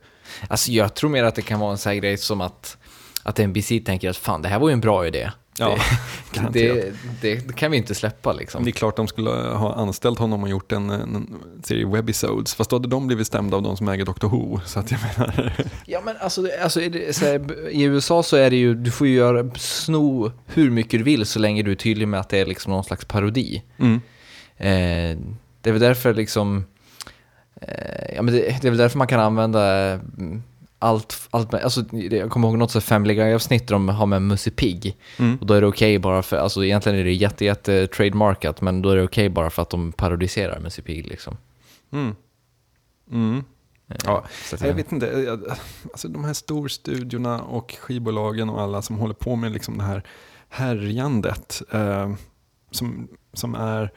Alltså 0.47 0.71
jag 0.71 0.95
tror 0.95 1.09
mer 1.09 1.23
att 1.23 1.35
det 1.35 1.41
kan 1.41 1.59
vara 1.59 1.71
en 1.71 1.77
sån 1.77 1.89
här 1.89 1.97
grej 1.97 2.17
som 2.17 2.41
att, 2.41 2.77
att 3.23 3.37
NBC 3.37 3.71
tänker 3.85 4.09
att 4.09 4.17
fan 4.17 4.41
det 4.41 4.49
här 4.49 4.59
var 4.59 4.69
ju 4.69 4.73
en 4.73 4.81
bra 4.81 5.07
idé. 5.07 5.31
Ja, 5.59 5.77
det, 6.33 6.49
det, 7.21 7.47
det, 7.47 7.55
kan 7.55 7.71
vi 7.71 7.77
inte 7.77 7.95
släppa 7.95 8.33
liksom. 8.33 8.63
Det 8.63 8.69
är 8.69 8.71
klart 8.71 8.95
de 8.95 9.07
skulle 9.07 9.29
ha 9.29 9.73
anställt 9.73 10.19
honom 10.19 10.43
och 10.43 10.49
gjort 10.49 10.71
en, 10.71 10.89
en 10.89 11.35
serie 11.63 11.85
webisodes. 11.85 12.55
Fast 12.55 12.69
då 12.69 12.75
hade 12.75 12.87
de 12.87 13.07
blivit 13.07 13.27
stämda 13.27 13.57
av 13.57 13.63
de 13.63 13.77
som 13.77 13.87
äger 13.87 14.05
Dr. 14.05 14.27
Who. 14.27 14.59
Så 14.65 14.79
att 14.79 14.91
jag 14.91 14.99
menar, 15.01 15.53
Ja 15.85 16.01
men 16.05 16.15
alltså, 16.19 16.47
alltså 16.61 16.81
är 16.81 16.89
det, 16.89 17.15
så 17.15 17.25
här, 17.25 17.69
i 17.69 17.83
USA 17.83 18.23
så 18.23 18.35
är 18.35 18.49
det 18.49 18.55
ju, 18.55 18.75
du 18.75 18.91
får 18.91 19.07
ju 19.07 19.13
göra, 19.13 19.49
sno 19.55 20.31
hur 20.45 20.69
mycket 20.69 20.99
du 20.99 21.03
vill 21.03 21.25
så 21.25 21.39
länge 21.39 21.63
du 21.63 21.71
är 21.71 21.75
tydlig 21.75 22.07
med 22.07 22.19
att 22.19 22.29
det 22.29 22.37
är 22.37 22.45
liksom 22.45 22.71
någon 22.73 22.83
slags 22.83 23.05
parodi. 23.05 23.63
mm. 23.77 24.01
Eh, 24.57 25.17
det 25.61 25.69
är 25.69 25.71
väl 25.71 25.81
därför 25.81 26.13
liksom, 26.13 26.65
eh, 27.61 28.15
ja 28.15 28.21
men 28.21 28.33
det, 28.33 28.41
det 28.61 28.67
är 28.67 28.71
väl 28.71 28.77
därför 28.77 28.97
man 28.97 29.07
kan 29.07 29.19
använda 29.19 29.91
mm, 29.93 30.43
allt, 30.85 31.27
allt 31.29 31.51
med, 31.51 31.61
alltså 31.61 31.83
jag 31.91 32.29
kommer 32.29 32.47
ihåg 32.47 32.57
något 32.57 32.71
så 32.71 32.81
Family 32.81 33.33
avsnitt 33.33 33.67
där 33.67 33.75
de 33.75 33.89
har 33.89 34.05
med 34.05 34.21
Musse 34.21 34.51
Pigg. 34.51 34.97
Mm. 35.19 35.37
Och 35.37 35.45
då 35.45 35.53
är 35.53 35.61
det 35.61 35.67
okej 35.67 35.99
bara 35.99 36.23
för, 36.23 36.37
alltså 36.37 36.65
egentligen 36.65 36.99
är 36.99 37.03
det 37.03 37.13
jätte, 37.13 37.45
jätte 37.45 37.87
trademarkat, 37.87 38.61
men 38.61 38.81
då 38.81 38.89
är 38.89 38.95
det 38.95 39.03
okej 39.03 39.29
bara 39.29 39.49
för 39.49 39.61
att 39.61 39.69
de 39.69 39.91
parodiserar 39.91 40.59
Musse 40.59 40.81
Pigg 40.81 41.07
liksom. 41.07 41.37
Mm. 41.91 42.15
Mm. 43.11 43.43
Ja, 44.03 44.25
Jag 44.61 44.73
vet 44.73 44.91
inte, 44.91 45.37
alltså 45.91 46.07
de 46.07 46.23
här 46.23 46.33
storstudiorna 46.33 47.41
och 47.41 47.75
skivbolagen 47.79 48.49
och 48.49 48.61
alla 48.61 48.81
som 48.81 48.97
håller 48.97 49.13
på 49.13 49.35
med 49.35 49.51
liksom 49.51 49.77
det 49.77 49.83
här 49.83 50.03
härjandet 50.49 51.61
eh, 51.71 52.13
som, 52.71 53.07
som 53.33 53.55
är, 53.55 53.91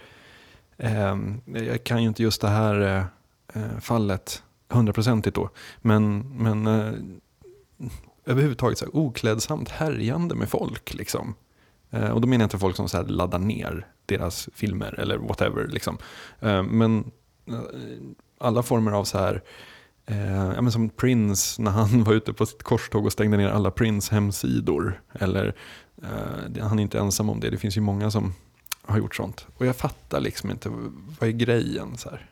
eh, 0.76 1.16
jag 1.44 1.84
kan 1.84 2.02
ju 2.02 2.08
inte 2.08 2.22
just 2.22 2.40
det 2.40 2.48
här 2.48 2.80
eh, 2.80 3.62
eh, 3.62 3.78
fallet 3.80 4.42
hundraprocentigt 4.68 5.36
då, 5.36 5.50
men, 5.80 6.18
men 6.36 6.66
eh, 6.66 6.92
överhuvudtaget 8.24 8.78
så 8.78 8.84
här 8.84 8.96
oklädsamt 8.96 9.68
härjande 9.68 10.34
med 10.34 10.48
folk. 10.48 10.94
Liksom. 10.94 11.34
Eh, 11.90 12.10
och 12.10 12.20
då 12.20 12.28
menar 12.28 12.42
jag 12.42 12.46
inte 12.46 12.58
folk 12.58 12.76
som 12.76 12.88
så 12.88 12.96
här 12.96 13.04
laddar 13.04 13.38
ner 13.38 13.86
deras 14.06 14.48
filmer 14.54 15.00
eller 15.00 15.18
whatever. 15.18 15.68
Liksom. 15.68 15.98
Eh, 16.40 16.62
men 16.62 17.10
eh, 17.46 17.60
alla 18.38 18.62
former 18.62 18.92
av 18.92 19.04
så 19.04 19.18
här 19.18 19.42
Eh, 20.10 20.52
ja, 20.54 20.62
men 20.62 20.72
som 20.72 20.88
Prince 20.88 21.62
när 21.62 21.70
han 21.70 22.04
var 22.04 22.14
ute 22.14 22.32
på 22.32 22.46
sitt 22.46 22.62
korståg 22.62 23.06
och 23.06 23.12
stängde 23.12 23.36
ner 23.36 23.48
alla 23.48 23.70
Prince 23.70 24.14
hemsidor. 24.14 25.02
Eller, 25.12 25.54
eh, 26.02 26.64
han 26.66 26.78
är 26.78 26.82
inte 26.82 26.98
ensam 26.98 27.30
om 27.30 27.40
det, 27.40 27.50
det 27.50 27.58
finns 27.58 27.76
ju 27.76 27.80
många 27.80 28.10
som 28.10 28.34
har 28.82 28.98
gjort 28.98 29.16
sånt. 29.16 29.46
Och 29.56 29.66
jag 29.66 29.76
fattar 29.76 30.20
liksom 30.20 30.50
inte, 30.50 30.68
vad 31.20 31.28
är 31.28 31.32
grejen? 31.32 31.96
Så 31.96 32.10
här. 32.10 32.30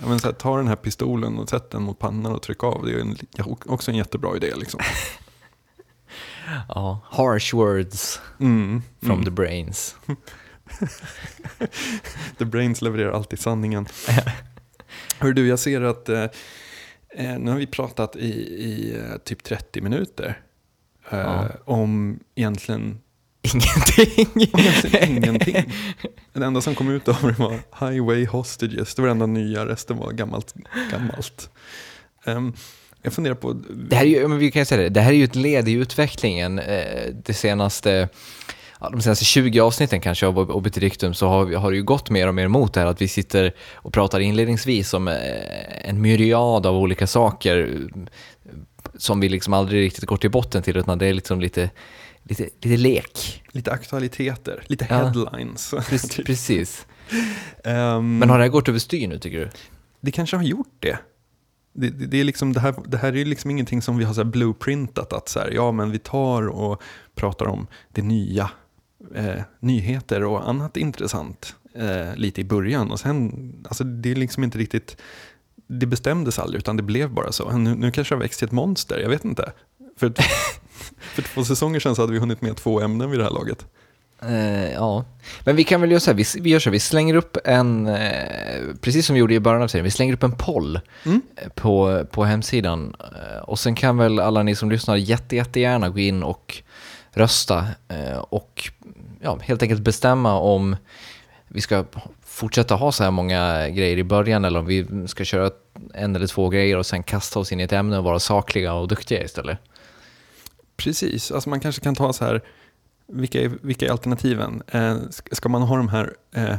Ja, 0.00 0.08
men 0.08 0.20
så 0.20 0.26
här, 0.26 0.34
ta 0.34 0.56
den 0.56 0.68
här 0.68 0.76
pistolen 0.76 1.38
och 1.38 1.48
sätt 1.48 1.70
den 1.70 1.82
mot 1.82 1.98
pannan 1.98 2.32
och 2.32 2.42
tryck 2.42 2.64
av. 2.64 2.84
Det 2.86 2.92
är 2.92 2.98
en, 3.00 3.16
också 3.66 3.90
en 3.90 3.96
jättebra 3.96 4.36
idé. 4.36 4.54
Liksom. 4.56 4.80
Ja, 6.68 7.00
harsh 7.04 7.54
words 7.56 8.20
Mm. 8.40 8.82
from 9.02 9.24
the 9.24 9.30
brains. 9.30 9.96
The 12.38 12.44
Brains 12.44 12.82
levererar 12.82 13.12
alltid 13.12 13.38
sanningen. 13.40 13.86
Hör 15.18 15.32
du, 15.32 15.48
jag 15.48 15.58
ser 15.58 15.80
att 15.80 16.08
eh, 16.08 16.22
eh, 17.10 17.38
nu 17.38 17.50
har 17.50 17.58
vi 17.58 17.66
pratat 17.66 18.16
i, 18.16 18.30
i 18.64 18.96
eh, 18.98 19.16
typ 19.16 19.44
30 19.44 19.80
minuter 19.80 20.42
eh, 21.10 21.18
Ja. 21.18 21.48
om 21.64 22.20
egentligen 22.34 23.00
Ingenting. 23.42 24.50
ingenting. 25.16 25.72
Det 26.32 26.44
enda 26.44 26.60
som 26.60 26.74
kom 26.74 26.90
ut 26.90 27.08
av 27.08 27.16
det 27.22 27.38
var 27.38 27.52
Highway 27.90 28.26
Hostages. 28.26 28.94
Det 28.94 29.02
var 29.02 29.06
det 29.06 29.12
enda 29.12 29.26
nya, 29.26 29.66
resten 29.66 29.96
var 29.96 30.12
gammalt. 30.12 30.54
gammalt. 30.90 31.50
Ehm, 32.24 32.52
jag 33.02 33.12
funderar 33.12 33.34
på, 33.34 33.52
Det 33.88 33.96
här 33.96 34.02
är 34.04 34.08
ju, 34.08 34.36
vi 34.36 34.50
kan 34.50 34.66
säga 34.66 34.82
det, 34.82 34.88
det 34.88 35.00
här 35.00 35.12
är 35.12 35.16
ju 35.16 35.24
ett 35.24 35.36
led 35.36 35.68
i 35.68 35.72
utvecklingen. 35.72 36.58
Eh, 36.58 37.14
Det 37.24 37.34
senaste, 37.34 38.08
de 38.92 39.00
senaste 39.02 39.24
20 39.24 39.60
avsnitten 39.60 40.00
kanske 40.00 40.26
av 40.26 40.38
Obit 40.38 40.74
Dictum 40.74 41.14
så 41.14 41.28
har, 41.28 41.54
har 41.56 41.70
det 41.70 41.76
ju 41.76 41.82
gått 41.82 42.10
mer 42.10 42.28
och 42.28 42.34
mer 42.34 42.48
mot 42.48 42.74
det 42.74 42.80
här 42.80 42.86
att 42.86 43.02
vi 43.02 43.08
sitter 43.08 43.52
och 43.74 43.92
pratar 43.92 44.20
inledningsvis 44.20 44.94
om 44.94 45.08
eh, 45.08 45.88
en 45.88 46.00
myriad 46.00 46.66
av 46.66 46.76
olika 46.76 47.06
saker 47.06 47.58
eh, 47.94 48.02
som 48.98 49.20
vi 49.20 49.28
liksom 49.28 49.52
aldrig 49.52 49.82
riktigt 49.82 50.04
går 50.04 50.16
till 50.16 50.30
botten 50.30 50.62
till 50.62 50.76
utan 50.76 50.98
det 50.98 51.06
är 51.06 51.14
liksom 51.14 51.40
lite, 51.40 51.70
lite, 52.22 52.42
lite 52.42 52.76
lek. 52.76 53.42
lite 53.52 53.72
aktualiteter, 53.72 54.62
lite 54.66 54.86
Ja. 54.90 54.96
headlines. 54.96 55.74
Precis. 55.88 56.16
Precis. 56.26 56.86
Ehm, 57.64 58.18
Men 58.18 58.30
har 58.30 58.38
det 58.38 58.44
här 58.44 58.48
gått 58.50 58.68
överstyr 58.68 59.08
nu 59.08 59.18
tycker 59.18 59.38
du? 59.38 59.50
Det 60.00 60.10
kanske 60.10 60.36
har 60.36 60.44
gjort 60.44 60.74
det. 60.78 60.98
Det, 61.72 61.88
det, 61.90 62.06
det, 62.06 62.20
är 62.20 62.24
liksom, 62.24 62.52
det, 62.52 62.60
här, 62.60 62.74
det 62.86 62.96
här 62.98 63.12
är 63.12 63.16
ju 63.16 63.24
liksom 63.24 63.50
ingenting 63.50 63.82
som 63.82 63.98
vi 63.98 64.04
har 64.04 64.14
så 64.14 64.24
blueprintat 64.24 65.12
att 65.12 65.28
så 65.28 65.40
här, 65.40 65.50
ja 65.50 65.72
men 65.72 65.90
vi 65.90 65.98
tar 65.98 66.48
och 66.48 66.82
pratar 67.14 67.46
om 67.46 67.66
det 67.92 68.02
nya, 68.02 68.50
eh, 69.14 69.42
nyheter 69.60 70.24
och 70.24 70.48
annat 70.48 70.76
intressant 70.76 71.54
eh, 71.74 72.16
lite 72.16 72.40
i 72.40 72.44
början 72.44 72.90
och 72.90 73.00
sen, 73.00 73.52
alltså 73.68 73.84
det 73.84 74.10
är 74.10 74.14
liksom 74.14 74.44
inte 74.44 74.58
riktigt, 74.58 74.96
det 75.66 75.86
bestämdes 75.86 76.38
aldrig 76.38 76.58
utan 76.58 76.76
det 76.76 76.82
blev 76.82 77.10
bara 77.10 77.32
så. 77.32 77.50
Nu, 77.58 77.74
nu 77.74 77.90
kanske 77.90 78.14
har 78.14 78.20
växt 78.20 78.38
till 78.38 78.46
ett 78.46 78.52
monster, 78.52 78.98
jag 78.98 79.08
vet 79.08 79.24
inte. 79.24 79.52
För, 79.96 80.12
för 81.00 81.22
två 81.22 81.44
säsonger 81.44 81.80
sedan 81.80 81.96
så 81.96 82.02
hade 82.02 82.12
vi 82.12 82.18
hunnit 82.18 82.42
med 82.42 82.56
två 82.56 82.80
ämnen 82.80 83.10
vid 83.10 83.20
det 83.20 83.24
här 83.24 83.32
laget. 83.32 83.66
Eh, 84.22 84.72
ja, 84.72 85.04
men 85.44 85.56
vi 85.56 85.64
kan 85.64 85.80
väl 85.80 85.90
göra 85.90 86.00
så 86.00 86.10
här, 86.10 86.16
vi, 86.16 86.24
vi 86.40 86.50
gör 86.50 86.58
så 86.58 86.68
här, 86.70 86.72
vi 86.72 86.80
slänger 86.80 87.14
upp 87.14 87.36
en, 87.44 87.86
eh, 87.86 88.60
precis 88.80 89.06
som 89.06 89.14
vi 89.14 89.20
gjorde 89.20 89.34
i 89.34 89.40
början 89.40 89.62
av 89.62 89.68
serien, 89.68 89.84
vi 89.84 89.90
slänger 89.90 90.12
upp 90.14 90.22
en 90.22 90.32
poll 90.32 90.80
Mm. 91.04 91.22
eh, 91.36 91.48
på, 91.48 92.04
på 92.10 92.24
hemsidan. 92.24 92.94
Eh, 93.00 93.42
och 93.42 93.58
sen 93.58 93.74
kan 93.74 93.96
väl 93.96 94.20
alla 94.20 94.42
ni 94.42 94.54
som 94.54 94.70
lyssnar 94.70 94.96
jätte, 94.96 95.36
jättegärna 95.36 95.88
gå 95.88 95.98
in 95.98 96.22
och 96.22 96.62
rösta 97.12 97.66
och 98.20 98.70
ja, 99.20 99.38
helt 99.42 99.62
enkelt 99.62 99.80
bestämma 99.80 100.34
om 100.38 100.76
vi 101.48 101.60
ska 101.60 101.84
fortsätta 102.26 102.74
ha 102.74 102.92
så 102.92 103.04
här 103.04 103.10
många 103.10 103.68
grejer 103.68 103.96
i 103.96 104.04
början 104.04 104.44
eller 104.44 104.58
om 104.58 104.66
vi 104.66 104.86
ska 105.06 105.24
köra 105.24 105.50
en 105.94 106.16
eller 106.16 106.26
två 106.26 106.48
grejer 106.48 106.76
och 106.76 106.86
sen 106.86 107.02
kasta 107.02 107.38
oss 107.38 107.52
in 107.52 107.60
i 107.60 107.62
ett 107.62 107.72
ämne 107.72 107.98
och 107.98 108.04
vara 108.04 108.18
sakliga 108.18 108.72
och 108.72 108.88
duktiga 108.88 109.24
istället. 109.24 109.58
Precis, 110.84 111.30
alltså 111.30 111.50
man 111.50 111.60
kanske 111.60 111.82
kan 111.82 111.94
ta 111.94 112.12
så 112.12 112.24
här, 112.24 112.40
vilka 113.06 113.40
är, 113.42 113.48
vilka 113.62 113.86
är 113.86 113.90
alternativen? 113.90 114.62
Eh, 114.66 114.96
ska- 115.32 115.48
man 115.48 115.62
ha 115.62 115.76
de 115.76 115.88
här, 115.88 116.14
eh, 116.34 116.56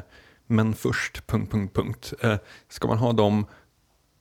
men 0.47 0.73
först, 0.75 1.27
punkt, 1.27 1.51
punkt, 1.51 1.73
punkt. 1.75 2.13
Eh, 2.21 2.36
ska 2.69 2.88
man 2.88 2.97
ha 2.97 3.13
dem, 3.13 3.45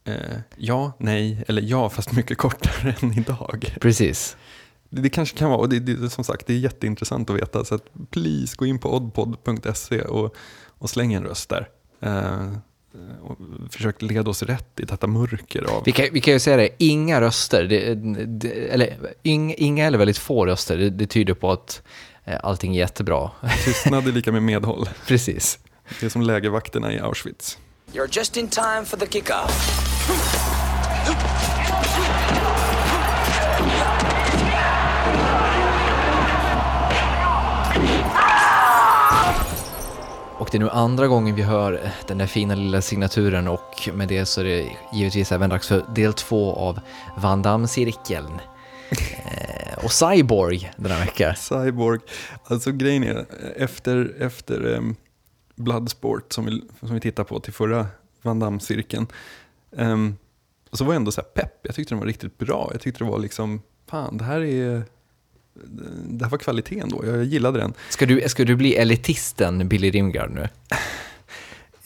eh, 0.04 0.38
ja, 0.56 0.92
nej, 0.98 1.44
eller 1.48 1.62
ja, 1.62 1.88
fast 1.88 2.12
mycket 2.12 2.38
kortare 2.38 2.94
än 3.02 3.18
idag? 3.18 3.76
Precis. 3.80 4.36
Det, 4.88 5.00
det 5.02 5.10
kanske 5.10 5.38
kan 5.38 5.50
vara, 5.50 5.60
och 5.60 5.68
det, 5.68 5.78
det, 5.80 6.10
som 6.10 6.24
sagt, 6.24 6.46
det 6.46 6.54
är 6.54 6.58
jätteintressant 6.58 7.30
att 7.30 7.36
veta, 7.36 7.64
så 7.64 7.74
att 7.74 7.84
please 8.10 8.56
gå 8.56 8.66
in 8.66 8.78
på 8.78 8.94
oddpod.se 8.96 10.02
och, 10.02 10.34
och 10.68 10.90
släng 10.90 11.12
en 11.12 11.24
röst 11.24 11.48
där. 11.48 11.68
Eh, 12.94 13.24
och 13.24 13.38
försök 13.70 14.02
leda 14.02 14.30
oss 14.30 14.42
rätt 14.42 14.80
i 14.80 14.84
detta 14.84 15.06
mörker 15.06 15.62
av... 15.62 15.82
Vi 15.84 15.92
kan, 15.92 16.06
vi 16.12 16.20
kan 16.20 16.34
ju 16.34 16.40
säga 16.40 16.56
det, 16.56 16.68
inga 16.78 17.20
röster, 17.20 17.64
det, 17.64 17.94
det, 18.24 18.48
eller 18.48 18.96
ing, 19.22 19.54
inga 19.58 19.86
eller 19.86 19.98
väldigt 19.98 20.18
få 20.18 20.46
röster, 20.46 20.76
det, 20.76 20.90
det 20.90 21.06
tyder 21.06 21.34
på 21.34 21.52
att 21.52 21.82
eh, 22.24 22.38
allting 22.42 22.76
är 22.76 22.78
jättebra. 22.78 23.30
Tystnad 23.64 24.08
är 24.08 24.12
lika 24.12 24.32
med 24.32 24.42
medhåll. 24.42 24.88
Precis. 25.06 25.58
Det 26.00 26.06
är 26.06 26.10
som 26.10 26.22
lägervakterna 26.22 26.92
i 26.92 26.98
Auschwitz. 26.98 27.58
You're 27.92 28.16
just 28.16 28.36
in 28.36 28.48
time 28.48 28.84
for 28.84 28.96
the 28.96 29.06
kickoff. 29.06 30.39
Och 40.50 40.52
det 40.52 40.58
är 40.58 40.64
nu 40.64 40.70
andra 40.70 41.06
gången 41.06 41.34
vi 41.34 41.42
hör 41.42 41.72
eh, 41.72 41.90
den 42.06 42.18
där 42.18 42.26
fina 42.26 42.54
lilla 42.54 42.82
signaturen 42.82 43.48
och 43.48 43.88
med 43.94 44.08
det 44.08 44.26
så 44.26 44.40
är 44.40 44.44
det 44.44 44.76
givetvis 44.92 45.32
även 45.32 45.50
dags 45.50 45.68
för 45.68 45.84
del 45.94 46.12
två 46.12 46.54
av 46.54 46.80
Van 47.16 47.42
Damme-cirkeln. 47.42 48.32
Eh, 49.24 49.84
och 49.84 49.92
Cyborg 49.92 50.72
den 50.76 50.90
här 50.90 51.00
veckan. 51.00 51.36
Cyborg. 51.36 52.00
Alltså 52.44 52.72
grejen 52.72 53.04
är, 53.04 53.26
efter, 53.56 54.14
efter 54.18 54.66
um, 54.66 54.96
Bloodsport 55.54 56.32
som 56.32 56.46
vi, 56.46 56.62
som 56.80 56.94
vi 56.94 57.00
tittade 57.00 57.28
på 57.28 57.40
till 57.40 57.52
förra 57.52 57.86
Van 58.22 58.38
Damme-cirkeln, 58.38 59.06
ehm, 59.76 60.16
så 60.72 60.84
var 60.84 60.92
jag 60.92 60.96
ändå 60.96 61.12
så 61.12 61.20
här 61.20 61.28
pepp. 61.28 61.60
Jag 61.62 61.74
tyckte 61.74 61.94
den 61.94 61.98
var 61.98 62.06
riktigt 62.06 62.38
bra. 62.38 62.68
Jag 62.72 62.80
tyckte 62.80 63.04
det 63.04 63.10
var 63.10 63.18
liksom, 63.18 63.62
fan 63.86 64.16
det 64.16 64.24
här 64.24 64.40
är, 64.40 64.82
det 66.08 66.24
här 66.24 66.30
var 66.30 66.38
kvaliteten 66.38 66.88
då. 66.88 67.06
Jag 67.06 67.24
gillade 67.24 67.58
den. 67.58 67.74
Ska 67.88 68.06
du, 68.06 68.28
ska 68.28 68.44
du 68.44 68.56
bli 68.56 68.74
elitisten 68.74 69.68
Billy 69.68 69.90
Rimgard 69.90 70.30
nu? 70.30 70.48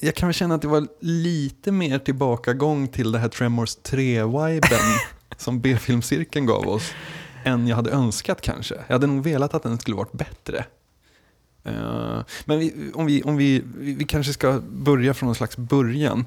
Jag 0.01 0.15
kan 0.15 0.29
väl 0.29 0.35
känna 0.35 0.55
att 0.55 0.63
det 0.63 0.69
var 0.69 0.89
lite 1.01 1.73
mer 1.73 1.99
tillbakagång 1.99 2.89
till 2.89 3.13
det 3.13 3.19
här 3.19 3.29
Tremors 3.29 3.77
3-viben 3.77 4.99
som 5.37 5.61
B-filmcirkeln 5.61 6.47
gav 6.47 6.69
oss 6.69 6.93
än 7.45 7.67
jag 7.69 7.77
hade 7.77 7.91
önskat 7.91 8.41
kanske. 8.41 8.75
Jag 8.87 8.95
hade 8.95 9.07
nog 9.07 9.25
velat 9.25 9.55
att 9.55 9.63
den 9.63 9.79
skulle 9.79 9.97
varit 9.97 10.13
bättre. 10.13 10.65
Eh, 11.65 12.21
men 12.45 12.59
vi, 12.59 12.91
om, 12.95 13.07
vi, 13.07 13.23
om 13.23 13.37
vi, 13.37 13.63
vi 13.77 14.05
kanske 14.05 14.33
ska 14.33 14.61
börja 14.61 15.15
från 15.15 15.27
någon 15.27 15.35
slags 15.35 15.57
början. 15.57 16.25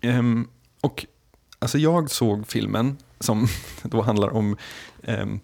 Ehm, 0.00 0.48
och 0.80 1.06
alltså 1.58 1.78
jag 1.78 2.10
såg 2.10 2.46
filmen 2.46 2.96
som 3.20 3.48
då 3.82 4.02
handlar 4.02 4.28
om 4.28 4.56
ehm, 5.02 5.40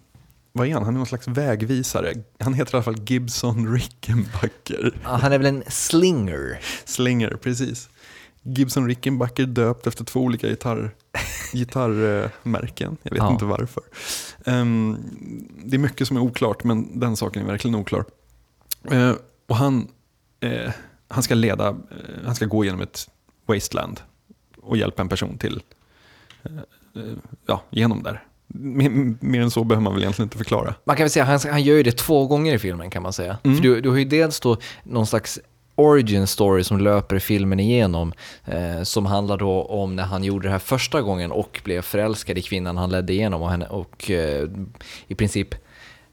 vad 0.57 0.67
är 0.67 0.73
han? 0.73 0.83
Han 0.83 0.93
är 0.93 0.97
någon 0.97 1.05
slags 1.05 1.27
vägvisare. 1.27 2.13
Han 2.39 2.53
heter 2.53 2.73
i 2.73 2.75
alla 2.75 2.83
fall 2.83 3.03
Gibson 3.09 3.73
Rickenbacker. 3.73 4.97
Ah, 5.03 5.17
Han 5.17 5.31
är 5.33 5.37
väl 5.37 5.47
en 5.47 5.63
slinger? 5.67 6.59
Slinger, 6.85 7.29
precis. 7.29 7.89
Gibson 8.41 8.87
Rickenbacker 8.87 9.45
döpt 9.45 9.87
efter 9.87 10.03
två 10.05 10.19
olika 10.19 10.47
gitarr, 10.47 10.95
gitarrmärken. 11.53 12.97
Jag 13.03 13.11
vet 13.11 13.19
Ja. 13.19 13.31
inte 13.31 13.45
varför. 13.45 13.83
Ehm, 14.45 14.97
det 15.65 15.75
är 15.75 15.79
mycket 15.79 16.07
som 16.07 16.17
är 16.17 16.21
oklart, 16.21 16.63
men 16.63 16.99
den 16.99 17.17
saken 17.17 17.41
är 17.43 17.47
verkligen 17.47 17.75
oklar. 17.75 18.05
Eh, 18.91 19.13
och 19.47 19.55
han, 19.55 19.87
eh, 20.39 20.71
han 21.07 21.23
ska 21.23 21.35
leda, 21.35 21.67
eh, 21.69 21.75
han 22.25 22.35
ska 22.35 22.45
gå 22.45 22.65
genom 22.65 22.81
ett 22.81 23.09
wasteland 23.45 23.99
och 24.61 24.77
hjälpa 24.77 25.01
en 25.01 25.09
person 25.09 25.37
till, 25.37 25.61
eh, 26.43 26.51
ja, 27.45 27.63
genom 27.69 28.03
där. 28.03 28.23
Mer, 28.47 29.15
mer 29.25 29.41
än 29.41 29.51
så 29.51 29.63
behöver 29.63 29.83
man 29.83 29.93
väl 29.93 30.01
egentligen 30.03 30.25
inte 30.25 30.37
förklara. 30.37 30.75
Man 30.83 30.95
kan 30.95 31.03
väl 31.03 31.09
säga, 31.09 31.25
han, 31.25 31.39
han 31.51 31.63
gör 31.63 31.75
ju 31.75 31.83
det 31.83 31.97
två 31.97 32.27
gånger 32.27 32.55
i 32.55 32.59
filmen 32.59 32.89
kan 32.89 33.03
man 33.03 33.13
säga. 33.13 33.37
Mm. 33.43 33.57
För 33.57 33.63
du, 33.63 33.81
du 33.81 33.89
har 33.89 33.97
ju 33.97 34.05
dels 34.05 34.39
då 34.39 34.57
någon 34.83 35.07
slags 35.07 35.39
origin 35.75 36.27
story 36.27 36.63
som 36.63 36.79
löper 36.79 37.19
filmen 37.19 37.59
igenom, 37.59 38.13
eh, 38.45 38.83
som 38.83 39.05
handlar 39.05 39.37
då 39.37 39.63
om 39.63 39.95
när 39.95 40.03
han 40.03 40.23
gjorde 40.23 40.47
det 40.47 40.51
här 40.51 40.59
första 40.59 41.01
gången 41.01 41.31
och 41.31 41.61
blev 41.63 41.81
förälskad 41.81 42.37
i 42.37 42.41
kvinnan 42.41 42.77
han 42.77 42.89
ledde 42.89 43.13
igenom 43.13 43.41
och, 43.41 43.51
henne, 43.51 43.67
och 43.67 44.11
eh, 44.11 44.49
i 45.07 45.15
princip 45.15 45.55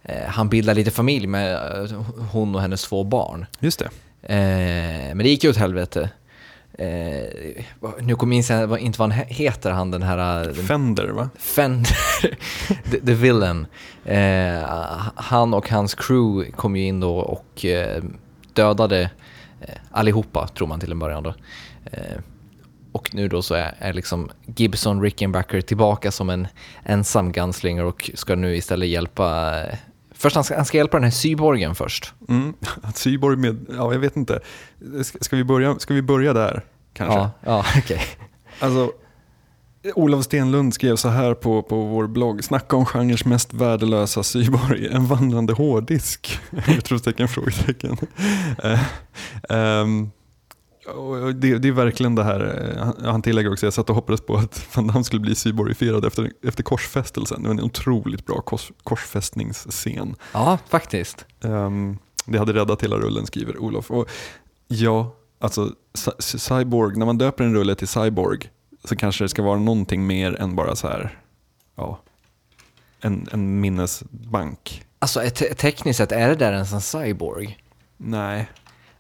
eh, 0.03 0.27
han 0.27 0.49
bildar 0.49 0.75
lite 0.75 0.91
familj 0.91 1.27
med 1.27 1.55
eh, 1.55 2.03
hon 2.33 2.55
och 2.55 2.61
hennes 2.61 2.83
två 2.83 3.05
barn. 3.05 3.47
Just 3.61 3.79
det. 3.79 3.89
Eh, 4.23 5.15
men 5.15 5.19
det 5.19 5.29
gick 5.29 5.45
ju 5.45 5.51
åt 5.51 5.57
helvete. 5.57 6.11
Eh, 6.79 7.65
nu 8.01 8.15
kommer 8.15 8.51
jag 8.51 8.81
inte 8.81 8.99
vad 8.99 9.13
han 9.13 9.21
he- 9.21 9.33
heter, 9.33 9.71
han 9.71 9.91
den 9.91 10.03
här... 10.03 10.45
Den, 10.45 10.55
Fender, 10.55 11.09
va? 11.09 11.31
Fender, 11.39 11.97
the, 12.91 13.01
the 13.07 13.15
villain. 13.15 13.67
Eh, 14.05 14.69
han 15.15 15.55
och 15.55 15.69
hans 15.69 15.95
crew 15.95 16.53
kom 16.57 16.77
ju 16.77 16.85
in 16.85 17.01
då 17.01 17.17
och 17.19 17.65
eh, 17.65 18.03
dödade 18.53 19.01
eh, 19.61 19.75
allihopa, 19.91 20.49
tror 20.49 20.69
man 20.69 20.81
till 20.81 20.93
en 20.93 20.99
början 20.99 21.23
då. 21.23 21.35
Eh, 21.85 22.19
och 22.93 23.15
nu 23.15 23.29
då 23.29 23.43
så 23.43 23.55
är, 23.55 23.75
är 23.79 23.93
liksom 23.93 24.31
Gibson 24.57 25.03
Rickenbacker 25.03 25.61
tillbaka 25.61 26.11
som 26.11 26.31
en 26.31 26.49
ensam 26.85 27.33
gunslinger 27.33 27.85
och 27.85 28.11
ska 28.15 28.35
nu 28.35 28.57
istället 28.57 28.89
hjälpa 28.89 29.61
eh, 29.63 29.75
Först 30.23 30.37
han 30.37 30.45
ska, 30.45 30.57
han 30.57 30.65
ska 30.65 30.77
hjälpa 30.77 30.97
den 30.97 31.05
här 31.05 31.11
cyborgen 31.11 31.75
först. 31.75 32.15
Mm. 32.29 32.55
Att 32.83 32.97
Syborg 32.97 33.37
med, 33.37 33.67
ja 33.77 33.93
jag 33.93 34.01
vet 34.01 34.17
inte. 34.17 34.41
Ska, 35.03 35.19
ska, 35.21 35.37
vi, 35.37 35.45
börja, 35.45 35.79
ska 35.79 35.95
vi 35.95 36.03
börja 36.03 36.33
där 36.33 36.65
kanske? 36.93 37.19
Ja, 37.19 37.31
ja 37.41 37.65
okej. 37.79 38.03
Alltså, 38.59 38.93
Olof 39.95 40.25
Stenlund 40.25 40.75
skrev 40.75 40.97
så 40.97 41.09
här 41.09 41.35
på, 41.35 41.63
på 41.63 41.77
vår 41.77 42.07
blogg. 42.07 42.45
Snacka 42.45 42.77
om 42.77 42.87
genrens 42.87 43.25
mest 43.25 43.53
värdelösa 43.53 44.23
syborg. 44.23 44.89
En 44.93 45.07
vandrande 45.07 45.53
hårddisk. 45.53 46.41
Utropstecken, 46.69 47.29
frågetecken. 47.29 47.97
Ehm, 49.49 50.03
och 50.05 50.22
det, 51.35 51.59
det 51.59 51.69
är 51.69 51.73
verkligen 51.73 52.15
det 52.15 52.25
här, 52.25 52.73
eh, 53.01 53.11
han- 53.11 53.23
tillägger 53.23 53.53
också, 53.53 53.67
jag 53.67 53.73
satt 53.73 53.89
och 53.91 53.95
hoppades 53.97 54.21
på 54.21 54.37
att 54.37 54.67
Van 54.77 54.87
Damme 54.87 55.05
skulle 55.05 55.21
bli 55.21 55.35
syborgifierad 55.35 56.05
efter, 56.05 56.31
efter 56.45 56.63
korsfästelsen. 56.63 57.43
Det 57.43 57.49
var 57.49 57.55
en 57.55 57.61
otroligt 57.63 58.27
bra 58.27 58.41
kors, 58.41 58.73
korsfästningsscen. 58.83 60.15
Ja, 60.33 60.59
faktiskt. 60.69 61.27
Ehm, 61.45 61.99
det 62.27 62.39
hade 62.39 62.53
räddat 62.53 62.83
hela 62.83 62.97
rullen, 62.97 63.27
skriver 63.27 63.59
Olof. 63.59 63.91
Och 63.91 64.09
ja, 64.69 65.15
alltså 65.41 65.71
Cy- 65.95 66.39
Cyborg, 66.39 66.97
när 66.99 67.07
man 67.07 67.19
döper 67.19 67.45
en 67.45 67.55
rulle 67.55 67.75
till 67.75 67.89
Cyborg 67.89 68.39
så 68.85 68.97
kanske 68.97 69.25
det 69.25 69.29
ska 69.29 69.43
vara 69.43 69.59
någonting 69.59 70.07
mer 70.07 70.41
än 70.41 70.55
bara 70.57 70.77
så 70.77 70.89
här, 70.89 71.19
ja, 71.77 72.01
en, 73.01 73.29
en 73.33 73.61
minnesbank. 73.61 74.85
Alltså 74.99 75.21
te- 75.21 75.55
tekniskt 75.55 75.97
sett, 75.99 76.13
är 76.13 76.29
det 76.29 76.35
där 76.35 76.53
ens 76.53 76.73
en 76.73 76.81
cyborg? 76.81 77.59
Nej, 77.97 78.49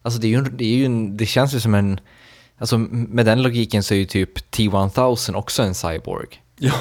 Alltså 0.03 0.21
det, 0.21 0.27
är 0.27 0.29
ju, 0.29 0.37
en- 0.37 0.57
det, 0.57 0.65
är 0.65 0.77
ju 0.77 0.85
en, 0.85 1.17
det 1.17 1.27
känns 1.27 1.55
ju 1.55 1.61
som 1.61 1.75
en... 1.75 2.01
Alltså 2.59 2.79
med 2.79 3.27
den 3.27 3.43
logiken 3.43 3.83
så 3.83 3.95
är 3.95 3.99
ju 3.99 4.05
typ 4.05 4.51
T-1000 4.51 5.35
också 5.35 5.63
en 5.63 5.75
cyborg. 5.75 6.29
ja, 6.57 6.73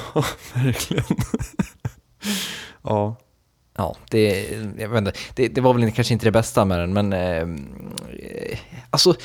verkligen. 0.53 1.03
ja, 2.83 3.15
Ja, 3.77 3.95
det, 4.09 4.49
jag 4.79 4.89
vet 4.89 4.97
inte, 4.97 5.13
det, 5.35 5.47
det 5.47 5.61
var 5.61 5.73
väl 5.73 5.91
kanske 5.91 6.13
inte 6.13 6.25
det 6.25 6.31
bästa 6.31 6.65
med 6.65 6.79
den, 6.79 6.93
men... 6.93 7.13
Eh, 7.13 7.47
alltså, 8.89 9.15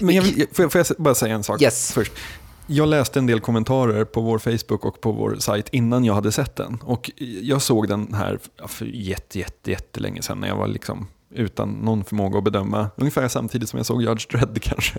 Men 0.00 0.14
jag 0.14 0.22
vill, 0.22 0.46
får, 0.52 0.62
jag, 0.64 0.72
får 0.72 0.78
jag 0.78 0.86
bara 0.98 1.14
säga 1.14 1.34
en 1.34 1.44
sak 1.44 1.62
Yes. 1.62 1.92
först? 1.92 2.12
Jag 2.66 2.88
läste 2.88 3.18
en 3.18 3.26
del 3.26 3.40
kommentarer 3.40 4.04
på 4.04 4.20
vår 4.20 4.38
Facebook 4.38 4.84
och 4.84 5.00
på 5.00 5.12
vår 5.12 5.36
sajt 5.38 5.68
innan 5.72 6.04
jag 6.04 6.14
hade 6.14 6.32
sett 6.32 6.56
den. 6.56 6.74
Och 6.82 7.10
jag 7.42 7.62
såg 7.62 7.88
den 7.88 8.14
här 8.14 8.38
för 8.66 8.84
jätte, 8.86 9.38
jätte, 9.38 9.70
jättelänge 9.70 10.22
sedan 10.22 10.40
när 10.40 10.48
jag 10.48 10.56
var 10.56 10.66
liksom 10.66 11.06
utan 11.30 11.72
någon 11.72 12.04
förmåga 12.04 12.38
att 12.38 12.44
bedöma. 12.44 12.90
Ungefär 12.96 13.28
samtidigt 13.28 13.68
som 13.68 13.76
jag 13.76 13.86
såg 13.86 14.02
Judge 14.02 14.30
Dredd 14.30 14.62
kanske. 14.62 14.98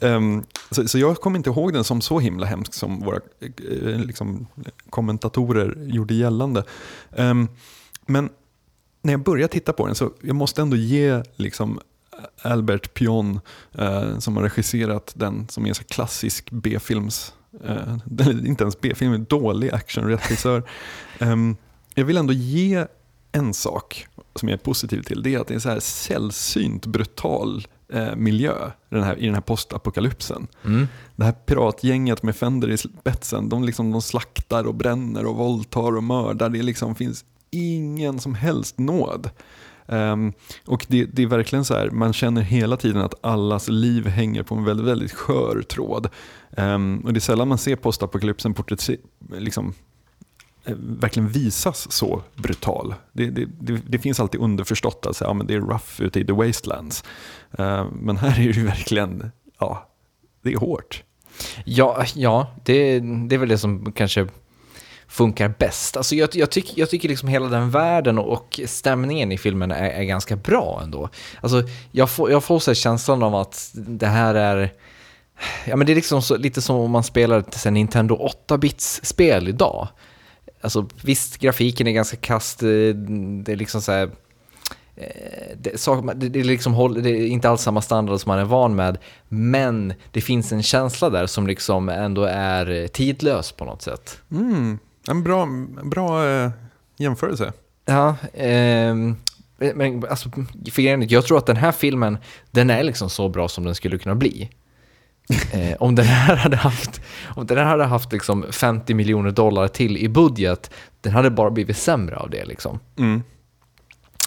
Ehm, 0.06 0.44
så, 0.70 0.88
så 0.88 0.98
jag 0.98 1.16
kommer 1.16 1.38
inte 1.38 1.50
ihåg 1.50 1.72
den 1.72 1.84
som 1.84 2.00
så 2.00 2.18
himla 2.18 2.46
hemsk 2.46 2.74
som 2.74 3.00
våra 3.00 3.16
eh, 3.16 3.98
liksom, 3.98 4.46
kommentatorer 4.90 5.74
gjorde 5.86 6.14
gällande. 6.14 6.64
Ehm, 7.16 7.48
men 8.06 8.28
när 9.02 9.12
jag 9.12 9.22
började 9.22 9.52
titta 9.52 9.72
på 9.72 9.86
den 9.86 9.94
så 9.94 10.12
jag 10.20 10.36
måste 10.36 10.62
ändå 10.62 10.76
ge 10.76 11.22
liksom 11.36 11.80
Albert 12.42 12.94
Pion 12.94 13.40
eh, 13.72 14.18
som 14.18 14.36
har 14.36 14.42
regisserat 14.42 15.12
den 15.16 15.48
som 15.48 15.66
är 15.66 15.72
så 15.72 15.84
klassisk 15.84 16.50
B-films, 16.50 17.34
eh, 17.64 17.96
inte 18.46 18.64
ens 18.64 18.80
B-film, 18.80 19.24
dålig 19.28 19.70
actionregissör. 19.70 20.62
Ehm, 21.18 21.56
jag 21.94 22.04
vill 22.04 22.16
ändå 22.16 22.32
ge 22.32 22.86
en 23.32 23.54
sak 23.54 24.06
som 24.34 24.48
jag 24.48 24.58
är 24.58 24.64
positiv 24.64 25.02
till, 25.02 25.22
det 25.22 25.34
är 25.34 25.38
att 25.38 25.46
det 25.46 25.52
är 25.52 25.56
en 25.56 25.60
så 25.60 25.68
här 25.68 25.80
sällsynt 25.80 26.86
brutal 26.86 27.66
eh, 27.92 28.16
miljö 28.16 28.54
i 28.90 28.94
den 28.94 29.02
här, 29.02 29.18
i 29.18 29.24
den 29.26 29.34
här 29.34 29.40
postapokalypsen. 29.40 30.46
mm. 30.64 30.88
Det 31.16 31.24
här 31.24 31.32
piratgänget 31.32 32.22
med 32.22 32.36
Fender 32.36 32.70
i 32.70 32.76
spetsen, 32.76 33.48
de, 33.48 33.64
liksom, 33.64 33.90
de 33.90 34.02
slaktar 34.02 34.64
och 34.64 34.74
bränner 34.74 35.26
och 35.26 35.36
våldtar 35.36 35.96
och 35.96 36.04
mördar. 36.04 36.48
Det 36.48 36.62
liksom 36.62 36.94
finns 36.94 37.24
ingen 37.50 38.18
som 38.18 38.34
helst 38.34 38.78
nåd. 38.78 39.30
Ehm, 39.88 40.32
och 40.66 40.86
det, 40.88 41.04
det 41.04 41.22
är 41.22 41.26
verkligen 41.26 41.64
så 41.64 41.74
här, 41.74 41.90
man 41.90 42.12
känner 42.12 42.42
hela 42.42 42.76
tiden 42.76 43.02
att 43.02 43.14
allas 43.24 43.68
liv 43.68 44.06
hänger 44.06 44.42
på 44.42 44.54
en 44.54 44.64
väldigt, 44.64 44.86
väldigt 44.86 45.12
skör 45.12 45.62
tråd. 45.62 46.08
Ehm, 46.56 47.02
och 47.04 47.12
det 47.12 47.18
är 47.18 47.20
sällan 47.20 47.48
man 47.48 47.58
ser 47.58 47.76
postapokalypsen 47.76 48.54
porträtse- 48.54 48.98
liksom, 49.38 49.74
Eh, 50.64 50.74
verkligen 50.76 51.28
visas 51.28 51.92
så 51.92 52.22
brutal. 52.34 52.94
Det, 53.12 53.30
det, 53.30 53.48
det, 53.60 53.80
det 53.86 53.98
finns 53.98 54.20
alltid 54.20 54.40
underförstått 54.40 55.06
att 55.06 55.16
säga, 55.16 55.28
ja, 55.28 55.34
men 55.34 55.46
det 55.46 55.54
är 55.54 55.60
rough 55.60 56.02
ute 56.02 56.20
i 56.20 56.24
the 56.24 56.32
wastelands. 56.32 57.04
Eh, 57.58 57.86
men 57.92 58.16
här 58.16 58.40
är 58.40 58.52
det 58.52 58.58
ju 58.60 58.66
verkligen, 58.66 59.30
ja, 59.58 59.88
det 60.42 60.52
är 60.52 60.56
hårt. 60.56 61.02
Ja, 61.64 62.04
ja 62.14 62.54
det, 62.64 63.00
det 63.00 63.34
är 63.34 63.38
väl 63.38 63.48
det 63.48 63.58
som 63.58 63.92
kanske 63.92 64.28
funkar 65.10 65.54
bäst. 65.58 65.96
Alltså 65.96 66.14
jag, 66.14 66.28
jag, 66.32 66.50
tycker, 66.50 66.80
jag 66.80 66.90
tycker 66.90 67.08
liksom 67.08 67.28
hela 67.28 67.48
den 67.48 67.70
världen 67.70 68.18
och 68.18 68.60
stämningen 68.66 69.32
i 69.32 69.38
filmen 69.38 69.70
är, 69.70 69.90
är 69.90 70.04
ganska 70.04 70.36
bra 70.36 70.80
ändå. 70.82 71.08
Alltså 71.40 71.62
jag 71.90 72.10
får, 72.10 72.30
jag 72.30 72.44
får 72.44 72.58
så 72.58 72.70
här 72.70 72.74
känslan 72.74 73.22
av 73.22 73.34
att 73.34 73.70
det 73.74 74.06
här 74.06 74.34
är... 74.34 74.72
Ja 75.64 75.76
men 75.76 75.86
det 75.86 75.92
är 75.92 75.94
liksom 75.94 76.22
så, 76.22 76.36
lite 76.36 76.62
som 76.62 76.76
om 76.76 76.90
man 76.90 77.04
spelar 77.04 77.38
ett 77.38 77.64
Nintendo 77.72 78.30
8-bits-spel 78.48 79.48
idag. 79.48 79.88
Alltså 80.60 80.88
visst, 81.04 81.38
grafiken 81.38 81.86
är 81.86 81.92
ganska 81.92 82.16
kast, 82.16 82.62
eh, 82.62 82.68
det 82.68 83.52
är 83.52 83.56
liksom 83.56 83.82
så 83.82 83.92
här... 83.92 84.10
eh, 84.96 85.56
Det, 85.56 85.70
det, 86.14 86.28
det, 86.28 86.40
är 86.40 86.44
liksom, 86.44 86.94
det 87.02 87.10
är 87.10 87.26
inte 87.26 87.48
alls 87.50 87.62
samma 87.62 87.82
standard 87.82 88.20
som 88.20 88.30
man 88.30 88.38
är 88.38 88.44
van 88.44 88.74
med, 88.74 88.98
men 89.28 89.94
det 90.12 90.20
finns 90.20 90.52
en 90.52 90.62
känsla 90.62 91.10
där 91.10 91.26
som 91.26 91.46
liksom 91.46 91.88
ändå 91.88 92.24
är 92.24 92.88
tidlös 92.88 93.52
på 93.52 93.64
något 93.64 93.82
sätt. 93.82 94.20
Mm, 94.30 94.78
en 95.08 95.22
bra, 95.22 95.48
bra 95.84 96.28
eh, 96.28 96.50
jämförelse. 96.96 97.52
Ja, 97.84 98.16
ehm, 98.34 99.16
men 99.74 100.04
alltså, 100.10 100.30
för 100.72 101.12
jag 101.12 101.24
tror 101.24 101.38
att 101.38 101.46
den 101.46 101.56
här 101.56 101.72
filmen, 101.72 102.18
den 102.50 102.70
är 102.70 102.82
liksom 102.82 103.10
så 103.10 103.28
bra 103.28 103.48
som 103.48 103.64
den 103.64 103.74
skulle 103.74 103.98
kunna 103.98 104.14
bli. 104.14 104.50
Eh, 105.52 105.76
om 105.80 105.94
den 105.94 106.06
här 106.06 106.36
hade 106.36 106.56
haft, 106.56 107.00
om 107.24 107.46
den 107.46 107.58
här 107.58 107.64
hade 107.64 107.84
haft 107.84 108.12
liksom 108.12 108.44
50 108.50 108.94
miljoner 108.94 109.30
dollar 109.30 109.68
till 109.68 109.96
i 109.96 110.08
budget, 110.08 110.70
den 111.00 111.12
hade 111.12 111.30
bara 111.30 111.50
blivit 111.50 111.76
sämre 111.76 112.16
av 112.16 112.30
det 112.30 112.44
liksom. 112.44 112.80
Mm. 112.98 113.22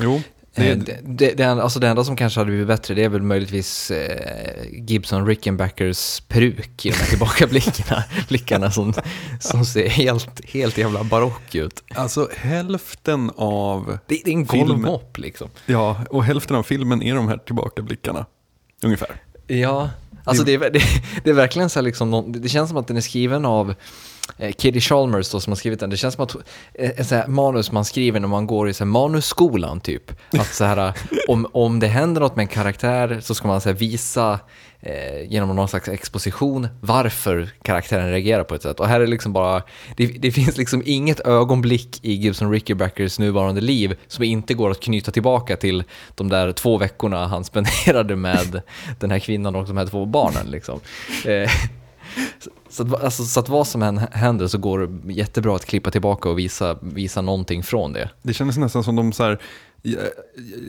Jo, 0.02 0.22
det, 0.56 0.72
Eh, 0.72 0.78
det, 0.78 1.34
det, 1.34 1.44
alltså 1.46 1.80
det 1.80 1.88
enda 1.88 2.04
som 2.04 2.16
kanske 2.16 2.40
hade 2.40 2.52
blivit 2.52 2.68
bättre 2.68 2.94
det 2.94 3.04
är 3.04 3.10
väl 3.10 3.22
möjligtvis 3.22 3.92
eh, 3.92 4.64
Gibson 4.72 5.28
Rickenbackers 5.28 6.20
peruk 6.20 6.86
i 6.86 6.90
de 6.90 6.96
här 6.96 7.06
tillbakablickarna 7.06 8.04
blickarna 8.28 8.72
som, 8.72 8.94
som 9.40 9.66
ser 9.66 9.90
helt, 9.90 10.46
helt 10.50 10.78
jävla 10.78 11.04
barock 11.04 11.56
ut. 11.56 11.84
alltså 11.96 12.30
hälften 12.38 13.32
av, 13.36 13.98
Det, 14.08 14.22
det 14.26 14.32
är 14.32 14.34
en 14.34 14.46
golvmopp 14.46 15.18
liksom. 15.18 15.50
ja, 15.66 16.02
och 16.10 16.24
hälften 16.24 16.56
av 16.56 16.64
filmen 16.64 17.04
är 17.04 17.16
de 17.16 17.28
här 17.28 17.38
tillbakablickarna. 17.38 18.26
Ungefär. 18.84 19.10
Ja, 19.48 19.90
alltså 20.24 20.44
det, 20.44 20.54
är, 20.54 20.60
det, 20.60 20.82
det 21.24 21.30
är 21.30 21.34
verkligen 21.34 21.70
så 21.70 21.80
här 21.80 21.84
liksom, 21.84 22.32
det 22.32 22.50
känns 22.50 22.70
som 22.70 22.78
att 22.78 22.88
den 22.88 22.98
är 22.98 23.02
skriven 23.02 23.46
av 23.46 23.76
Eh, 24.38 24.52
Kitty 24.52 24.80
Chalmers 24.80 25.32
då, 25.32 25.40
som 25.40 25.52
har 25.52 25.56
skrivit 25.56 25.80
den. 25.80 25.90
Det 25.90 25.98
känns 25.98 26.16
som 26.16 26.24
att 26.24 26.36
eh, 26.74 26.92
en 26.98 27.06
så 27.06 27.16
här 27.16 27.28
manus 27.28 27.72
man 27.72 27.86
skriver 27.86 28.20
när 28.20 28.28
man 28.28 28.48
går 28.48 28.70
i 28.70 28.74
så 28.74 28.84
här 28.84 28.92
manusskolan 28.92 29.80
typ. 29.80 30.12
Att 30.40 30.54
så 30.54 30.64
här, 30.64 30.88
eh, 30.88 30.94
om, 31.28 31.48
om 31.54 31.80
det 31.80 31.88
händer 31.88 32.22
något 32.22 32.36
med 32.36 32.44
en 32.44 32.48
karaktär 32.48 33.20
så 33.22 33.36
ska 33.36 33.48
man 33.48 33.62
så 33.62 33.70
här, 33.70 33.76
visa 33.76 34.40
eh, 34.80 35.32
genom 35.32 35.56
någon 35.56 35.68
slags 35.68 35.88
exposition 35.88 36.68
varför 36.82 37.50
karaktären 37.62 38.12
reagerar 38.12 38.44
på 38.44 38.56
ett 38.56 38.62
sätt. 38.62 38.80
Och 38.80 38.88
här 38.88 38.96
är 38.96 39.00
det 39.00 39.12
liksom 39.12 39.34
bara, 39.34 39.64
det, 39.98 40.08
det 40.08 40.32
finns 40.32 40.58
liksom 40.58 40.84
inget 40.86 41.20
ögonblick 41.20 42.00
i 42.02 42.14
Gibson 42.14 42.52
Rickerbackers 42.52 43.20
nuvarande 43.20 43.62
liv 43.62 43.96
som 44.08 44.24
inte 44.24 44.54
går 44.54 44.72
att 44.72 44.80
knyta 44.80 45.12
tillbaka 45.12 45.56
till 45.56 45.84
de 46.16 46.30
där 46.30 46.52
två 46.52 46.78
veckorna 46.78 47.28
han 47.28 47.44
spenderade 47.44 48.16
med 48.16 48.62
den 49.00 49.12
här 49.12 49.20
kvinnan 49.20 49.56
och 49.56 49.68
de 49.68 49.78
här 49.78 49.86
två 49.86 50.06
barnen. 50.06 50.48
Liksom. 50.52 50.80
Eh, 51.26 51.50
så, 52.74 52.84
att, 52.84 53.04
alltså, 53.04 53.24
så 53.26 53.40
att 53.40 53.50
vad 53.50 53.68
som 53.68 53.82
än 53.84 53.98
händer 53.98 54.48
så 54.48 54.58
går 54.58 54.80
det 54.80 55.14
jättebra 55.14 55.56
att 55.56 55.66
klippa 55.66 55.92
tillbaka 55.92 56.30
och 56.30 56.40
visa, 56.40 56.78
visa 56.82 57.22
någonting 57.22 57.64
från 57.64 57.94
det. 57.94 58.10
Det 58.22 58.34
kändes 58.34 58.58
nästan 58.58 58.84
som 58.84 58.96
de 58.96 59.12
så 59.12 59.24
här, 59.24 59.40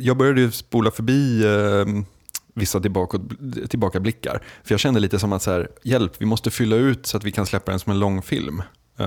jag- 0.01 0.17
började 0.17 0.41
ju 0.41 0.51
spola 0.51 0.91
förbi 0.91 1.45
eh, 1.45 2.03
vissa 2.55 2.81
tillbaka, 2.81 3.19
tillbakablickar. 3.69 4.43
För 4.65 4.73
jag 4.73 4.81
kände 4.81 5.01
lite 5.01 5.19
som 5.19 5.33
att 5.33 5.43
så 5.43 5.51
här, 5.51 5.69
hjälp, 5.83 6.13
vi 6.19 6.27
måste 6.27 6.51
fylla 6.51 6.77
ut 6.77 7.07
så 7.07 7.17
att 7.17 7.25
vi 7.25 7.33
kan 7.33 7.47
släppa 7.47 7.71
den 7.71 7.81
som 7.81 7.93
en 7.93 7.99
långfilm. 7.99 8.63
Eh, 8.99 9.07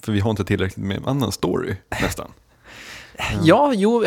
för 0.00 0.12
vi 0.12 0.20
har 0.20 0.30
inte 0.30 0.44
tillräckligt 0.44 0.86
med 0.86 1.02
annan 1.06 1.32
story 1.32 1.76
nästan. 2.02 2.30
Ja, 3.42 3.72
jo, 3.76 4.04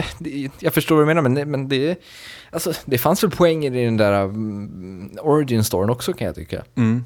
jag 0.59 0.73
förstår 0.73 0.95
vad 0.95 1.01
du 1.03 1.07
menar, 1.07 1.21
men, 1.21 1.33
det- 1.33 1.45
men 1.45 1.67
det, 1.69 1.99
alltså, 2.51 2.73
det 2.85 2.97
fanns 2.97 3.23
väl 3.23 3.31
poänger 3.31 3.75
i 3.75 3.85
den 3.85 3.97
där 3.97 4.23
um, 4.23 5.17
origin-storyn 5.21 5.89
också 5.89 6.13
kan 6.13 6.27
jag 6.27 6.35
tycka. 6.35 6.63
Mm. 6.75 7.03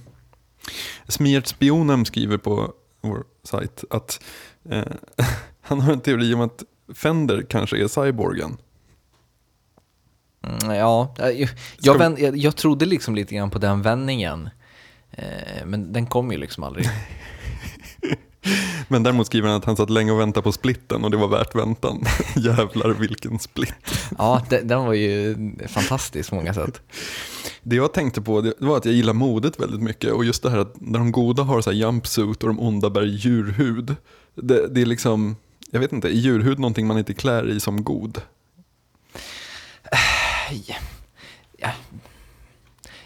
Smiert 1.07 1.47
Spionem 1.47 2.05
skriver 2.05 2.37
på 2.37 2.73
vår 3.01 3.23
sajt 3.43 3.83
att 3.89 4.23
eh, 4.69 4.83
han 5.61 5.81
har 5.81 5.93
en 5.93 6.01
teori 6.01 6.33
om 6.33 6.41
att 6.41 6.63
Fender 6.93 7.45
kanske 7.49 7.83
är 7.83 7.87
cyborgen. 7.87 8.57
Mm, 10.43 10.75
ja, 10.75 11.15
jag, 11.17 11.49
jag, 11.79 11.97
vän, 11.97 12.15
jag, 12.19 12.37
jag 12.37 12.55
trodde 12.55 12.85
liksom 12.85 13.15
lite 13.15 13.35
grann 13.35 13.49
på 13.49 13.59
den 13.59 13.81
vändningen, 13.81 14.49
eh, 15.11 15.65
men 15.65 15.93
den 15.93 16.05
kom 16.05 16.31
ju 16.31 16.37
liksom 16.37 16.63
aldrig. 16.63 16.85
Men 18.87 19.03
däremot 19.03 19.27
skriver 19.27 19.47
han 19.47 19.57
att 19.57 19.65
han 19.65 19.75
satt 19.77 19.89
länge 19.89 20.11
och 20.11 20.19
väntade 20.19 20.43
på 20.43 20.51
splitten 20.51 21.03
och 21.03 21.11
det 21.11 21.17
var 21.17 21.27
värt 21.27 21.55
väntan. 21.55 22.03
Jävlar 22.35 22.89
vilken 22.89 23.39
split. 23.39 23.73
Ja, 24.17 24.41
de- 24.49 24.61
den 24.61 24.85
var 24.85 24.93
ju 24.93 25.35
fantastisk 25.67 26.29
på 26.29 26.35
många 26.35 26.53
sätt. 26.53 26.81
Det 27.63 27.75
jag 27.75 27.93
tänkte 27.93 28.21
på 28.21 28.41
det 28.41 28.53
var 28.59 28.77
att 28.77 28.85
jag 28.85 28.93
gillar 28.93 29.13
modet 29.13 29.59
väldigt 29.59 29.81
mycket 29.81 30.11
och 30.11 30.25
just 30.25 30.43
det 30.43 30.49
här 30.49 30.57
att 30.57 30.81
när 30.81 30.99
de 30.99 31.11
goda 31.11 31.43
har 31.43 31.61
så 31.61 31.69
här 31.69 31.77
jumpsuit 31.77 32.43
och 32.43 32.49
de 32.49 32.59
onda 32.59 32.89
bär 32.89 33.03
djurhud. 33.03 33.95
Det, 34.35 34.67
det 34.67 34.81
är 34.81 34.85
liksom, 34.85 35.35
jag 35.71 35.79
vet 35.79 35.93
inte, 35.93 36.07
är 36.07 36.11
djurhud 36.11 36.59
någonting 36.59 36.87
man 36.87 36.97
inte 36.97 37.13
klär 37.13 37.49
i 37.49 37.59
som 37.59 37.83
god? 37.83 38.21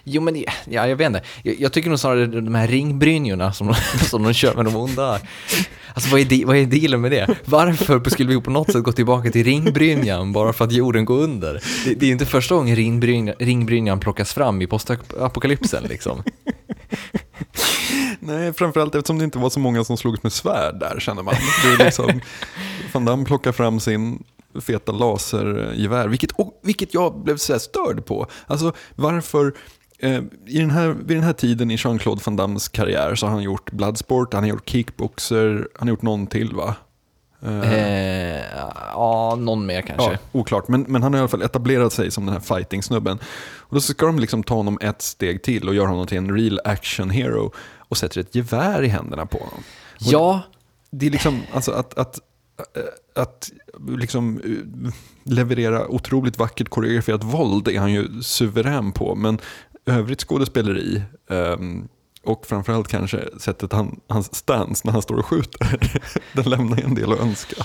Jo 0.04 0.22
men 0.22 0.43
ja, 0.66 0.88
jag 0.88 0.95
vet 0.95 1.08
inte. 1.08 1.22
Jag, 1.43 1.60
jag 1.60 1.74
tycker 1.74 1.89
nog 1.89 1.99
snarare 1.99 2.26
de 2.26 2.56
här 2.56 2.68
ringbrynjorna 2.68 3.54
som, 3.54 3.68
de- 3.68 3.76
som 4.10 4.24
de 4.24 4.34
kör 4.34 4.56
med 4.56 4.66
de 4.66 4.76
onda. 4.76 5.20
Alltså 5.93 6.10
vad 6.12 6.20
är, 6.22 6.26
de, 6.26 6.45
vad 6.45 6.58
är 6.58 6.66
dealen 6.66 7.01
med 7.01 7.12
det? 7.12 7.36
Varför 7.45 8.10
skulle 8.10 8.30
vi 8.36 8.41
på 8.41 8.51
något 8.51 8.72
sätt 8.72 8.84
gå 8.84 8.91
tillbaka 8.91 9.32
till 9.32 9.43
ringbrynjan 9.43 10.34
bara 10.34 10.54
för 10.54 10.66
att 10.66 10.72
jorden 10.72 11.06
går 11.06 11.20
under? 11.22 11.54
Det, 11.86 11.93
det 11.93 12.06
är 12.06 12.08
ju 12.08 12.12
inte 12.14 12.26
första 12.26 12.56
gången 12.56 12.76
ringbrynjan, 12.76 13.36
ringbrynjan 13.39 13.99
plockas 13.99 14.34
fram 14.34 14.62
i 14.62 14.68
postapokalypsen 14.68 15.84
liksom. 15.84 16.24
Nej, 18.20 18.54
framförallt 18.54 18.95
eftersom 18.95 19.18
det 19.18 19.24
inte 19.26 19.38
var 19.39 19.49
så 19.49 19.60
många 19.60 19.84
som 19.84 19.97
slogs 19.97 20.24
med 20.24 20.34
svärd 20.34 20.80
där 20.80 20.99
känner 20.99 21.24
man. 21.24 21.36
Det 21.64 21.82
är 21.84 21.86
liksom, 21.86 22.22
Van 22.93 23.06
Damme 23.06 23.26
plockar 23.26 23.51
fram 23.51 23.80
sin 23.80 24.24
feta 24.62 24.91
lasergevär, 24.91 26.08
vilket, 26.08 26.32
och, 26.32 26.60
vilket 26.64 26.93
jag 26.93 27.24
blev 27.24 27.38
så 27.38 27.51
här 27.54 27.60
störd 27.60 28.06
på. 28.06 28.28
Alltså 28.47 28.74
varför, 28.95 29.54
i 30.47 30.60
den 30.60 30.72
här, 30.72 30.88
vid 30.88 31.18
den 31.18 31.24
här 31.24 31.34
tiden 31.34 31.72
i 31.72 31.76
Jean-Claude 31.76 32.22
Van 32.26 32.36
Dammes 32.36 32.70
karriär 32.70 33.16
så 33.16 33.26
har 33.26 33.34
han 33.34 33.43
gjort 33.43 33.72
Bloodsport, 33.72 34.34
han 34.34 34.43
har 34.43 34.49
gjort 34.49 34.70
Kickboxer, 34.70 35.68
han 35.76 35.88
har 35.88 35.93
gjort 35.93 36.01
någon 36.01 36.28
till 36.28 36.54
va? 36.54 36.76
Eh, 37.45 38.41
ja, 38.93 39.36
någon 39.39 39.66
mer 39.66 39.82
kanske. 39.82 40.12
Ja, 40.12 40.18
oklart, 40.32 40.68
men, 40.68 40.82
men 40.82 41.04
han 41.04 41.14
har 41.14 41.18
i 41.18 41.22
alla 41.22 41.30
fall 41.30 41.41
etablerat 41.41 41.93
sig 41.93 42.12
som 42.12 42.26
den 42.26 42.34
här 42.34 42.41
fighting-snubben. 42.41 43.20
Och 43.58 43.76
då 43.76 43.82
ska 43.82 44.06
de 44.06 44.20
liksom 44.20 44.43
ta 44.43 44.56
honom 44.56 44.78
ett 44.82 45.01
steg 45.01 45.43
till 45.43 45.68
och 45.68 45.76
göra 45.76 45.88
honom 45.88 46.08
till 46.08 46.18
en 46.18 46.38
real 46.38 46.60
action 46.66 47.10
hero 47.10 47.51
och 47.78 47.97
sätter 47.97 48.22
ett 48.22 48.36
gevär 48.36 48.84
i 48.84 48.88
händerna 48.88 49.26
på 49.26 49.38
honom. 49.38 49.64
Ja, 49.99 50.41
Det 50.91 51.06
är 51.06 51.12
liksom, 51.12 51.41
alltså 51.54 51.72
att, 51.72 51.97
att, 51.97 52.20
äh, 52.76 53.22
att 53.24 53.51
liksom 53.88 54.41
leverera 55.24 55.88
otroligt 55.88 56.38
vackert 56.38 56.70
koreograferat 56.70 57.24
våld 57.24 57.68
är 57.68 57.80
han 57.80 57.93
ju 57.93 58.22
suverän 58.22 58.91
på, 58.91 59.16
men 59.16 59.39
övrigt 59.86 60.22
skådespeleri 60.22 61.04
ehm, 61.30 61.88
och 62.26 62.46
framförallt 62.46 62.88
kanske 62.88 63.24
sättet 63.40 63.74
han, 63.74 64.00
hans 64.08 64.36
stance 64.36 64.82
när 64.86 64.92
han 64.92 65.02
står 65.02 65.16
och 65.16 65.26
skjuter, 65.26 65.80
den 66.34 66.46
lämnar 66.46 66.82
en 66.82 66.96
del 66.96 67.12
att 67.12 67.20
önska. 67.20 67.56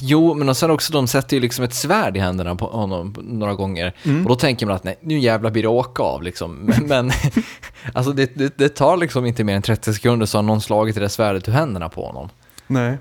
Jo, 0.00 0.34
men 0.34 0.48
och 0.48 0.56
sen 0.56 0.70
också 0.70 0.92
de 0.92 1.08
sätter 1.08 1.36
ju 1.36 1.40
liksom 1.40 1.64
ett 1.64 1.74
svärd 1.74 2.16
i 2.16 2.20
händerna 2.20 2.56
på 2.56 2.66
honom 2.66 3.14
några 3.22 3.54
gånger. 3.54 3.92
Och 4.04 4.28
då 4.28 4.34
tänker 4.34 4.66
man 4.66 4.76
att 4.76 4.84
nej, 4.84 4.98
nu 5.00 5.18
jävlar 5.18 5.50
blir 5.50 5.62
det 5.62 5.68
åka 5.68 6.02
av 6.02 6.22
liksom. 6.22 6.54
Men, 6.64 6.86
men 6.86 7.10
alltså 7.94 8.12
det, 8.12 8.34
det, 8.34 8.58
det 8.58 8.68
tar 8.68 8.96
liksom 8.96 9.26
inte 9.26 9.44
mer 9.44 9.56
än 9.56 9.62
30 9.62 9.94
sekunder 9.94 10.26
så 10.26 10.38
har 10.38 10.42
någon 10.42 10.60
slagit 10.60 10.94
det 10.94 11.00
där 11.00 11.08
svärdet 11.08 11.48
ur 11.48 11.52
händerna 11.52 11.88
på 11.88 12.06
honom. 12.06 12.28
Nej, 12.66 12.98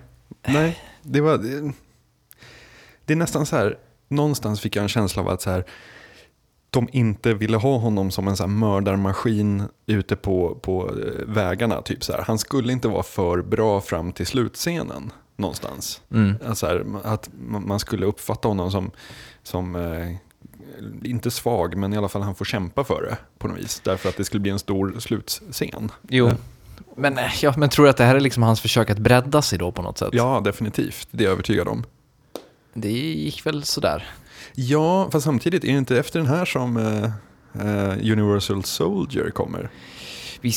nej, 0.48 0.80
det 1.02 1.22
var... 1.22 1.38
Det, 1.38 1.74
det 3.06 3.14
är 3.14 3.18
nästan 3.18 3.46
så 3.46 3.56
här, 3.56 3.78
någonstans 4.08 4.62
fick 4.62 4.76
jag 4.76 4.84
en 4.84 4.90
känsla 4.90 5.22
av 5.22 5.30
att 5.30 5.42
så 5.42 5.50
här, 5.50 5.66
de 6.74 6.88
inte 6.92 7.34
ville 7.34 7.58
ha 7.58 7.78
honom 7.78 8.12
som 8.12 8.28
en 8.28 8.38
så 8.38 8.48
mördarmaskin 8.48 9.64
ute 9.86 10.16
på, 10.16 10.56
på 10.62 10.90
eh, 10.90 11.26
vägarna. 11.28 11.82
Typ 11.82 12.04
så 12.04 12.14
här. 12.14 12.22
Han 12.22 12.40
skulle 12.40 12.74
inte 12.74 12.88
vara 12.88 13.04
för 13.04 13.42
bra 13.42 13.82
fram 13.82 14.12
till 14.12 14.28
slutscenen 14.28 15.12
någonstans. 15.36 16.02
Alltså 16.48 16.66
här, 16.66 16.86
att 17.04 17.30
man 17.48 17.80
skulle 17.80 18.06
uppfatta 18.06 18.48
honom 18.48 18.72
som, 18.72 18.92
som 19.44 19.76
eh, 19.76 20.16
inte 21.04 21.32
svag, 21.32 21.78
men 21.78 21.94
i 21.94 21.98
alla 21.98 22.10
fall 22.10 22.22
han 22.22 22.36
får 22.36 22.46
kämpa 22.46 22.84
för 22.84 23.02
det 23.02 23.18
på 23.38 23.48
något 23.48 23.60
vis. 23.60 23.82
Därför 23.84 24.10
att 24.10 24.18
det 24.18 24.26
skulle 24.26 24.42
bli 24.42 24.52
en 24.52 24.60
stor 24.60 24.96
slutscen. 25.00 25.92
Jo. 26.10 26.32
Men, 26.96 27.18
eh, 27.18 27.32
ja, 27.42 27.54
men 27.58 27.70
tror 27.70 27.86
du 27.86 27.90
att 27.90 27.98
det 27.98 28.04
här 28.04 28.16
är 28.16 28.20
liksom 28.20 28.44
hans 28.44 28.62
försök 28.62 28.90
att 28.90 29.00
bredda 29.00 29.42
sig 29.42 29.60
då 29.60 29.72
på 29.72 29.82
något 29.82 29.98
sätt? 29.98 30.10
Ja, 30.12 30.42
definitivt. 30.46 31.08
Det 31.12 31.24
är 31.24 31.26
jag 31.26 31.34
övertygad 31.34 31.68
om. 31.68 31.84
Det 32.74 32.92
gick 32.92 33.46
väl 33.46 33.64
sådär. 33.64 34.10
Ja, 34.54 35.10
fast 35.12 35.24
samtidigt 35.26 35.64
är 35.64 35.68
det 35.72 35.78
inte 35.78 36.00
efter 36.00 36.20
den 36.20 36.28
här 36.28 36.46
som 36.46 36.78
eh, 36.78 37.04
eh, 37.68 38.12
Universal 38.12 38.64
Soldier 38.64 39.30
kommer. 39.30 39.70
Vi 40.42 40.54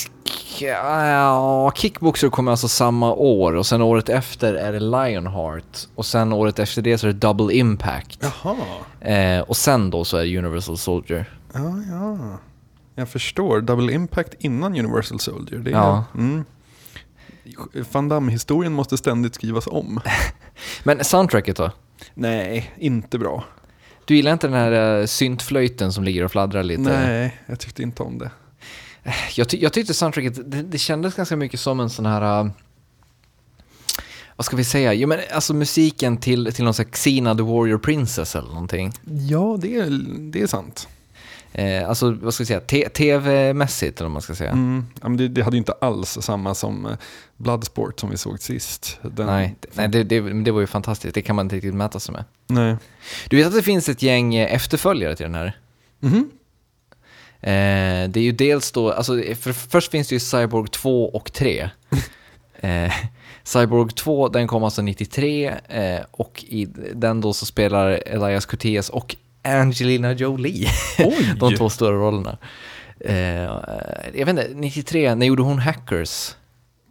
ja, 0.61 1.73
Kickboxer 1.77 2.29
kommer 2.29 2.51
alltså 2.51 2.69
samma 2.69 3.13
år 3.15 3.53
och 3.53 3.67
sen 3.67 3.83
året 3.83 4.09
efter 4.09 4.55
är 4.55 4.73
det 4.73 4.81
Lionheart 4.81 5.79
och 5.95 6.07
sen 6.07 6.33
året 6.33 6.59
efter 6.59 6.83
det 6.83 6.99
så 6.99 7.07
är 7.07 7.13
det 7.13 7.19
Double 7.19 7.55
Impact. 7.55 8.19
Jaha, 8.43 8.57
Eh, 9.01 9.41
och 9.41 9.57
sen 9.57 9.91
då 9.91 10.05
så 10.05 10.17
är 10.17 10.25
det 10.25 10.39
Universal 10.39 10.79
Soldier. 10.79 11.39
ja, 11.55 11.73
ja. 11.91 12.19
Jag 12.95 13.09
förstår. 13.09 13.61
Double 13.61 13.93
Impact 13.93 14.35
innan 14.39 14.79
Universal 14.79 15.21
Soldier. 15.21 15.59
Det 15.59 15.71
är, 15.71 15.75
Ja. 15.75 16.05
mm. 16.15 16.45
Van 17.93 18.09
Damme-historien 18.09 18.73
måste 18.73 18.97
ständigt 18.97 19.35
skrivas 19.35 19.67
om. 19.67 20.01
Men 20.85 21.05
soundtracket 21.05 21.57
då? 21.57 21.71
Nej, 22.15 22.75
inte 22.79 23.19
bra. 23.19 23.45
Du 24.07 24.17
gillar 24.17 24.33
inte 24.33 24.47
den 24.47 24.57
här 24.57 25.01
uh, 25.01 25.07
syntflöjten 25.07 25.93
som 25.93 26.05
ligger 26.05 26.25
och 26.25 26.33
fladdrar 26.33 26.63
lite? 26.63 26.81
Nej, 26.81 27.41
jag 27.47 27.61
tyckte 27.61 27.83
inte 27.83 28.03
om 28.03 28.19
det. 28.19 28.31
Jag, 29.35 29.49
ty- 29.49 29.59
jag 29.63 29.73
tyckte 29.73 29.95
soundtracket, 29.95 30.51
det, 30.51 30.63
det 30.63 30.79
kändes 30.79 31.15
ganska 31.15 31.37
mycket 31.37 31.61
som 31.61 31.81
en 31.81 31.91
sån 31.91 32.07
här... 32.07 32.41
uh, 32.45 32.51
vad 34.37 34.45
ska 34.45 34.57
vi 34.57 34.65
säga? 34.65 34.95
Jo, 34.95 35.09
men 35.09 35.19
alltså 35.33 35.55
musiken 35.55 36.17
till, 36.17 36.53
till 36.53 36.65
någon 36.65 36.75
sån 36.75 36.85
här 36.85 36.93
Xena 36.93 37.35
the 37.35 37.43
Warrior 37.43 37.79
Princess 37.79 38.37
eller 38.37 38.49
någonting. 38.49 38.93
Ja, 39.29 39.59
det 39.61 39.77
är, 39.77 39.91
det 40.31 40.43
är 40.43 40.47
sant. 40.47 40.89
Eh, 41.59 41.89
alltså, 41.89 42.11
vad 42.11 42.35
ska 42.35 42.43
vi 42.43 42.47
säga? 42.47 42.61
Te- 42.61 42.89
TV-mässigt 42.89 44.01
eller 44.01 44.09
vad 44.09 44.13
man 44.13 44.23
ska 44.23 44.35
säga. 44.35 44.51
Mm. 44.51 44.87
Ja, 45.03 45.09
men 45.09 45.17
det, 45.17 45.29
det 45.29 45.43
hade 45.43 45.57
ju 45.57 45.59
inte 45.59 45.73
alls 45.73 46.19
samma 46.21 46.55
som 46.55 46.87
eh, 46.87 46.93
Bloodsport 47.37 48.01
som 48.01 48.11
vi 48.11 48.17
såg 48.17 48.41
sist. 48.41 48.99
Den, 49.03 49.27
Nej, 49.27 49.55
nej 49.73 49.89
det, 49.89 50.05
det, 50.05 50.21
det 50.45 50.51
var 50.51 50.61
ju 50.61 50.67
fantastiskt. 50.67 51.15
Det 51.15 51.23
kan 51.23 51.37
man 51.37 51.47
inte 51.47 51.57
riktigt 51.57 51.75
mäta 51.75 52.01
sig 52.01 52.13
med. 52.13 52.25
Nej. 52.47 52.77
Du 53.29 53.37
vet 53.37 53.47
att 53.47 53.55
det 53.55 53.63
finns 53.63 53.89
ett 53.89 54.03
gäng 54.03 54.35
eh, 54.35 54.55
efterföljare 54.55 55.17
till 55.17 55.25
den 55.25 55.35
här? 55.35 55.59
Mhm. 56.01 56.31
Eh, 57.41 58.11
det 58.11 58.21
är 58.21 58.25
ju 58.25 58.33
dels 58.33 58.73
då, 58.73 58.93
alltså 58.93 59.23
för, 59.41 59.53
först 59.53 59.91
finns 59.91 60.09
det 60.09 60.15
ju 60.15 60.21
Cyborg 60.21 60.69
2 60.69 61.09
och 61.09 61.33
3. 61.33 61.71
eh, 62.61 62.93
Cyborg 63.45 63.91
2, 63.91 64.29
den 64.29 64.49
kom 64.49 64.65
alltså 64.65 64.83
93 64.83 65.55
eh, 65.69 66.01
och 66.11 66.45
i 66.49 66.65
den 66.95 67.21
då 67.21 67.33
så 67.33 67.47
spelar 67.47 68.03
Elias 68.07 68.47
Koteas 68.47 68.89
och 68.89 69.17
Angelina 69.47 70.13
Jolie 70.13 70.69
Oj! 70.99 71.35
de 71.41 71.57
två 71.57 71.69
stora 71.71 71.97
rollerna. 71.97 72.39
Eh, 73.01 73.17
jag 74.15 74.27
vet 74.27 74.29
inte, 74.29 74.49
93, 74.55 75.15
när 75.15 75.27
gjorde 75.27 75.43
hon 75.43 75.59
Hackers? 75.59 76.35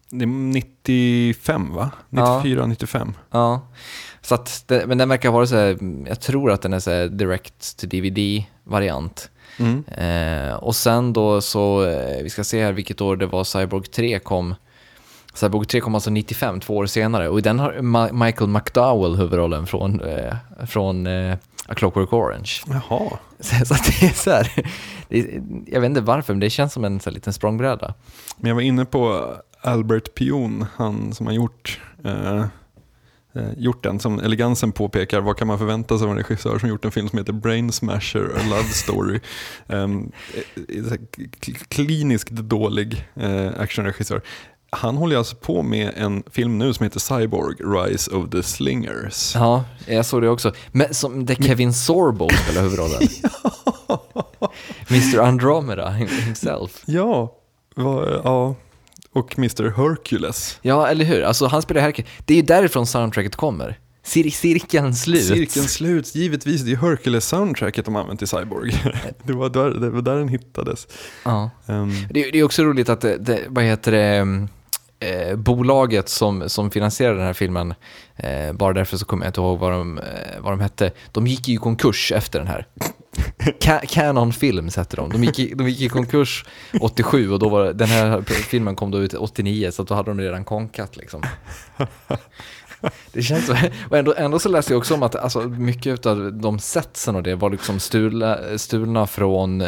Det 0.10 0.24
är 0.24 0.28
95 0.28 1.74
va? 1.74 1.92
Ja. 2.10 2.38
94, 2.38 2.66
95. 2.66 3.14
Ja, 3.32 3.68
så 4.22 4.36
att 4.36 4.64
men 4.88 4.98
den 4.98 5.10
verkar 5.10 5.32
vara 5.32 5.48
så 5.48 5.56
här, 5.56 5.78
jag 6.08 6.22
tror 6.22 6.52
att 6.52 6.62
den 6.62 6.74
är 6.74 6.80
så 6.80 7.08
direct 7.08 7.78
to 7.78 7.88
DVD-variant. 7.88 9.30
Mm. 9.60 9.84
Eh, 9.88 10.56
och 10.56 10.76
sen 10.76 11.14
då 11.14 11.42
så, 11.42 11.86
eh, 11.86 12.24
vi 12.24 12.30
ska 12.30 12.44
se 12.44 12.64
här 12.64 12.72
vilket 12.72 13.02
år 13.02 13.16
det 13.16 13.26
var 13.26 13.44
Cyborg 13.44 13.84
3 13.88 14.20
kom. 14.20 14.56
Cyborg 15.34 15.66
3 15.68 15.80
kom 15.80 15.96
alltså 15.96 16.10
95, 16.10 16.60
två 16.60 16.78
år 16.78 16.86
senare. 16.86 17.30
Och 17.30 17.40
i 17.40 17.42
den 17.42 17.60
har 17.60 17.74
Ma- 17.74 18.26
Michael 18.26 18.50
McDowell 18.50 19.16
huvudrollen 19.16 19.68
från, 19.68 20.02
eh, 20.02 20.36
från 20.68 21.08
eh, 21.08 21.38
A 21.68 21.74
Clockwork 21.76 22.14
Orange. 22.14 22.52
Jaha. 22.68 23.20
Så, 23.40 23.66
så 23.66 23.74
det 23.74 24.06
är 24.06 24.14
så 24.14 24.30
här, 24.32 24.52
är, 25.10 25.42
jag 25.68 25.82
vet 25.82 25.90
inte 25.90 26.02
varför, 26.02 26.34
men 26.34 26.40
det 26.40 26.50
känns 26.50 26.74
som 26.74 26.86
en 26.86 27.00
så 27.00 27.10
liten 27.10 27.34
språngbräda. 27.34 27.94
Men 28.38 28.50
jag 28.50 28.56
var 28.56 28.62
inne 28.62 28.86
på 28.86 29.34
Albert 29.62 30.14
Pion, 30.16 30.66
han 30.76 31.14
som 31.14 31.26
har 31.26 31.34
gjort, 31.34 31.82
eh, 32.04 32.46
eh, 33.36 33.52
gjort 33.58 33.84
den. 33.84 34.00
Som 34.00 34.20
elegansen 34.20 34.72
påpekar, 34.72 35.22
vad 35.22 35.38
kan 35.38 35.48
man 35.48 35.58
förvänta 35.58 35.98
sig 35.98 36.06
av 36.06 36.12
en 36.12 36.18
regissör 36.18 36.60
som 36.60 36.70
gjort 36.70 36.86
en 36.86 36.92
film 36.92 37.10
som 37.10 37.20
heter 37.20 37.34
Brain 37.34 37.72
Smasher, 37.72 38.32
A 38.36 38.42
Love 38.50 38.64
Story. 38.70 39.20
Um, 39.68 40.12
kliniskt 41.70 42.30
dålig 42.30 43.08
eh, 43.16 43.60
actionregissör. 43.60 44.22
Han 44.76 44.98
håller 44.98 45.18
alltså 45.18 45.36
på 45.36 45.62
med 45.64 45.92
en 45.98 46.24
film 46.32 46.58
nu 46.58 46.74
som 46.74 46.84
heter 46.84 47.00
Cyborg, 47.00 47.56
Rise 47.60 48.12
of 48.12 48.30
the 48.30 48.44
Slingers. 48.44 49.36
Ja, 49.36 49.64
jag 49.88 50.06
såg 50.06 50.22
det 50.22 50.30
också. 50.30 50.54
Men 50.72 50.94
som 50.94 51.26
där 51.26 51.36
Kevin 51.36 51.74
Sorbo 51.74 52.30
spelar 52.44 52.62
huvudrollen. 52.62 53.02
Mr 54.90 55.20
Andromeda 55.20 55.90
himself. 55.90 56.84
Ja, 56.86 57.36
vad- 57.76 58.22
ja, 58.24 58.56
och 59.14 59.38
Mr 59.38 59.70
Hercules. 59.78 60.60
Ja, 60.62 60.88
eller 60.88 61.06
hur? 61.06 61.22
Alltså 61.24 61.46
han 61.48 61.62
spelar 61.62 61.82
Hercules. 61.82 62.10
Det 62.26 62.34
är 62.34 62.36
ju 62.38 62.42
därifrån 62.44 62.88
soundtracket 62.88 63.36
kommer. 63.36 63.80
Cir 64.04 64.30
cirkeln 64.30 64.96
slut. 64.96 65.24
Cirkeln 65.26 65.68
sluts, 65.68 66.16
givetvis. 66.16 66.62
Det 66.62 66.72
är 66.72 66.76
Hercules-soundtracket 66.78 67.86
de 67.86 67.96
använt 67.96 68.22
i 68.22 68.28
Cyborg. 68.28 68.72
det, 69.24 69.34
var 69.34 69.50
där, 69.50 69.70
det 69.70 69.90
var 69.90 70.02
där 70.02 70.16
den 70.16 70.28
hittades. 70.30 70.88
Ja. 71.24 71.50
Ehm, 71.68 71.92
Det, 72.12 72.32
det 72.32 72.40
är 72.40 72.44
också 72.44 72.64
roligt 72.64 72.90
att 72.90 73.02
det, 73.02 73.18
det 73.18 73.40
vad 73.48 73.64
heter 73.64 73.92
det, 73.92 74.48
eh, 75.06 75.36
bolaget 75.36 76.10
som, 76.10 76.50
som 76.50 76.72
finansierade 76.72 77.18
den 77.18 77.26
här 77.26 77.34
filmen, 77.34 77.74
eh, 78.16 78.54
bara 78.54 78.74
därför 78.74 78.98
så 78.98 79.06
kommer 79.06 79.26
jag 79.26 79.30
inte 79.30 79.42
ihåg 79.42 79.60
vad 79.60 79.72
de, 79.72 79.98
eh, 79.98 80.04
vad 80.40 80.54
de 80.54 80.60
hette, 80.60 80.92
de 81.12 81.28
gick 81.28 81.48
ju 81.48 81.54
i 81.54 81.58
konkurs 81.58 82.12
efter 82.12 82.40
den 82.40 82.48
här. 82.48 82.68
Ca- 83.60 83.86
Canon 83.88 84.34
Films 84.34 84.78
hette 84.78 84.96
de. 84.96 85.10
De 85.10 85.24
gick, 85.24 85.40
i, 85.40 85.54
de 85.54 85.70
gick 85.70 85.82
i 85.82 85.90
konkurs 85.90 86.46
87 86.82 87.32
och 87.32 87.40
då 87.40 87.50
var 87.50 87.74
den 87.74 87.88
här 87.88 88.22
filmen 88.22 88.76
kom 88.76 88.92
då 88.92 89.00
ut 89.00 89.14
89 89.14 89.72
så 89.72 89.84
då 89.84 89.94
hade 89.94 90.10
de 90.10 90.20
redan 90.20 90.44
konkat 90.44 90.98
liksom. 90.98 91.22
Det 93.14 93.22
känns 93.22 93.46
så, 93.48 93.56
och 93.90 93.98
ändå, 93.98 94.14
ändå 94.18 94.40
så 94.40 94.50
läste 94.50 94.74
jag 94.74 94.78
också 94.78 94.94
om 94.94 95.04
att 95.04 95.16
alltså, 95.16 95.40
mycket 95.42 96.06
av 96.06 96.34
de 96.34 96.60
setsen 96.60 97.16
och 97.16 97.24
det 97.24 97.36
var 97.36 97.50
liksom 97.50 97.80
stulna, 97.80 98.38
stulna 98.58 99.08
från 99.08 99.62
eh, 99.62 99.68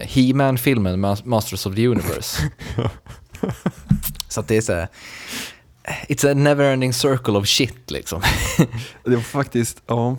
He-Man-filmen 0.00 1.00
Masters 1.24 1.66
of 1.66 1.74
the 1.74 1.88
Universe 1.88 2.42
så 4.28 4.40
att 4.40 4.48
det 4.48 4.56
är 4.56 4.60
så 4.60 4.72
här, 4.72 4.88
it's 6.08 6.30
a 6.30 6.34
never-ending 6.34 6.92
circle 6.92 7.32
of 7.32 7.48
shit 7.48 7.90
liksom. 7.90 8.22
Det 9.04 9.14
var 9.14 9.22
faktiskt, 9.22 9.82
ja. 9.86 10.16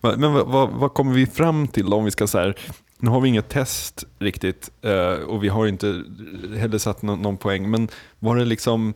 Men 0.00 0.32
vad, 0.32 0.46
vad, 0.46 0.70
vad 0.70 0.94
kommer 0.94 1.12
vi 1.12 1.26
fram 1.26 1.68
till 1.68 1.92
om 1.92 2.04
vi 2.04 2.10
ska 2.10 2.26
så 2.26 2.38
här, 2.38 2.58
nu 2.98 3.10
har 3.10 3.20
vi 3.20 3.28
inget 3.28 3.48
test 3.48 4.04
riktigt 4.18 4.70
eh, 4.82 5.10
och 5.10 5.44
vi 5.44 5.48
har 5.48 5.66
inte 5.66 6.04
heller 6.56 6.78
satt 6.78 7.02
någon, 7.02 7.22
någon 7.22 7.36
poäng, 7.36 7.70
men 7.70 7.88
var 8.18 8.36
det 8.36 8.44
liksom, 8.44 8.94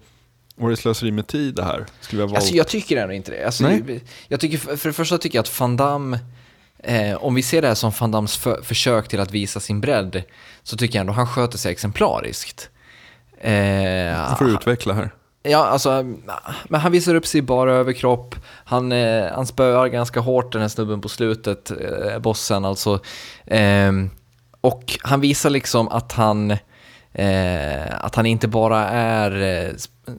var 0.57 0.71
det 0.71 0.77
slöseri 0.77 1.11
med 1.11 1.27
tid 1.27 1.55
det 1.55 1.65
här? 1.65 1.87
Skulle 2.01 2.23
vi 2.23 2.29
ha? 2.29 2.37
Alltså 2.37 2.55
jag 2.55 2.69
tycker 2.69 2.97
ändå 2.97 3.15
inte 3.15 3.31
det. 3.31 3.45
Alltså, 3.45 3.65
Nej. 3.65 4.03
jag 4.29 4.41
tycker, 4.41 4.59
för 4.77 4.89
det 4.89 4.93
första 4.93 5.19
tycker 5.19 5.39
jag 5.39 5.43
att 5.43 5.61
Van 5.61 5.77
Damme, 5.77 6.19
eh, 6.79 7.25
om 7.25 7.35
vi 7.35 7.43
ser 7.43 7.63
det 7.63 7.69
här 7.69 7.75
som 7.75 7.93
Van 8.01 8.11
Dammes 8.11 8.37
för, 8.37 8.63
försök 8.63 9.09
till 9.09 9.21
att 9.21 9.31
visa 9.31 9.61
sin 9.61 9.81
bredd, 9.81 10.23
så 10.63 10.77
tycker 10.77 10.99
jag 10.99 11.01
ändå 11.01 11.13
han 11.13 11.27
sköter 11.27 11.59
sig 11.59 11.73
exemplariskt. 11.73 12.71
Eh, 13.41 14.31
Du 14.31 14.37
får 14.39 14.49
utveckla 14.49 14.95
här. 14.95 15.11
Ja, 15.43 15.67
alltså, 15.67 16.05
men 16.69 16.81
han 16.81 16.93
visar 16.93 17.15
upp 17.15 17.27
sig 17.27 17.43
bara 17.43 17.73
överkropp. 17.75 18.35
Han, 18.65 18.93
eh, 18.93 19.33
han 19.35 19.47
spöar 19.47 19.87
ganska 19.89 20.21
hårt 20.21 20.53
den 20.53 20.61
här 20.63 20.69
snubben 20.69 21.01
på 21.01 21.09
slutet, 21.09 21.71
eh, 21.71 22.19
bossen 22.19 22.65
alltså. 22.65 23.01
Ehm, 23.47 24.11
och 24.61 24.99
han 25.03 25.21
visar 25.21 25.51
liksom 25.51 25.89
att 25.89 26.13
han, 26.13 26.57
eh, 27.13 28.05
att 28.05 28.15
han 28.15 28.27
inte 28.27 28.49
bara 28.49 28.89
är 28.89 29.65
eh, 29.67 29.73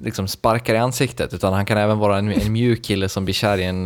liksom 0.03 0.27
sparkar 0.27 0.75
i 0.75 0.77
ansiktet, 0.77 1.33
utan 1.33 1.53
han 1.53 1.65
kan 1.65 1.77
även 1.77 1.97
vara 1.97 2.17
en, 2.17 2.31
en 2.31 2.51
mjuk 2.51 2.83
kille 2.83 3.09
som 3.09 3.25
blir 3.25 3.33
kär 3.33 3.57
i 3.57 3.63
en, 3.63 3.85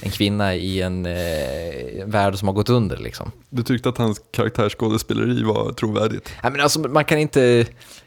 en 0.00 0.10
kvinna 0.10 0.54
i 0.54 0.82
en 0.82 1.06
eh, 1.06 2.06
värld 2.06 2.38
som 2.38 2.48
har 2.48 2.54
gått 2.54 2.68
under 2.68 2.96
liksom. 2.96 3.32
Du 3.50 3.62
tyckte 3.62 3.88
att 3.88 3.98
hans 3.98 4.20
karaktärsskådespeleri 4.32 5.42
var 5.42 5.72
trovärdigt? 5.72 6.32
Nej, 6.42 6.52
men 6.52 6.60
alltså, 6.60 6.80
man, 6.80 7.04
kan 7.04 7.18
inte, 7.18 7.66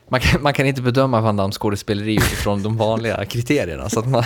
man, 0.09 0.19
kan, 0.19 0.41
man 0.41 0.53
kan 0.53 0.65
inte 0.65 0.81
bedöma 0.81 1.21
Van 1.21 1.35
Dammes 1.35 1.57
skådespeleri 1.57 2.15
utifrån 2.15 2.63
de 2.63 2.77
vanliga 2.77 3.25
kriterierna. 3.25 3.89
Så 3.89 3.99
att 3.99 4.07
man, 4.07 4.23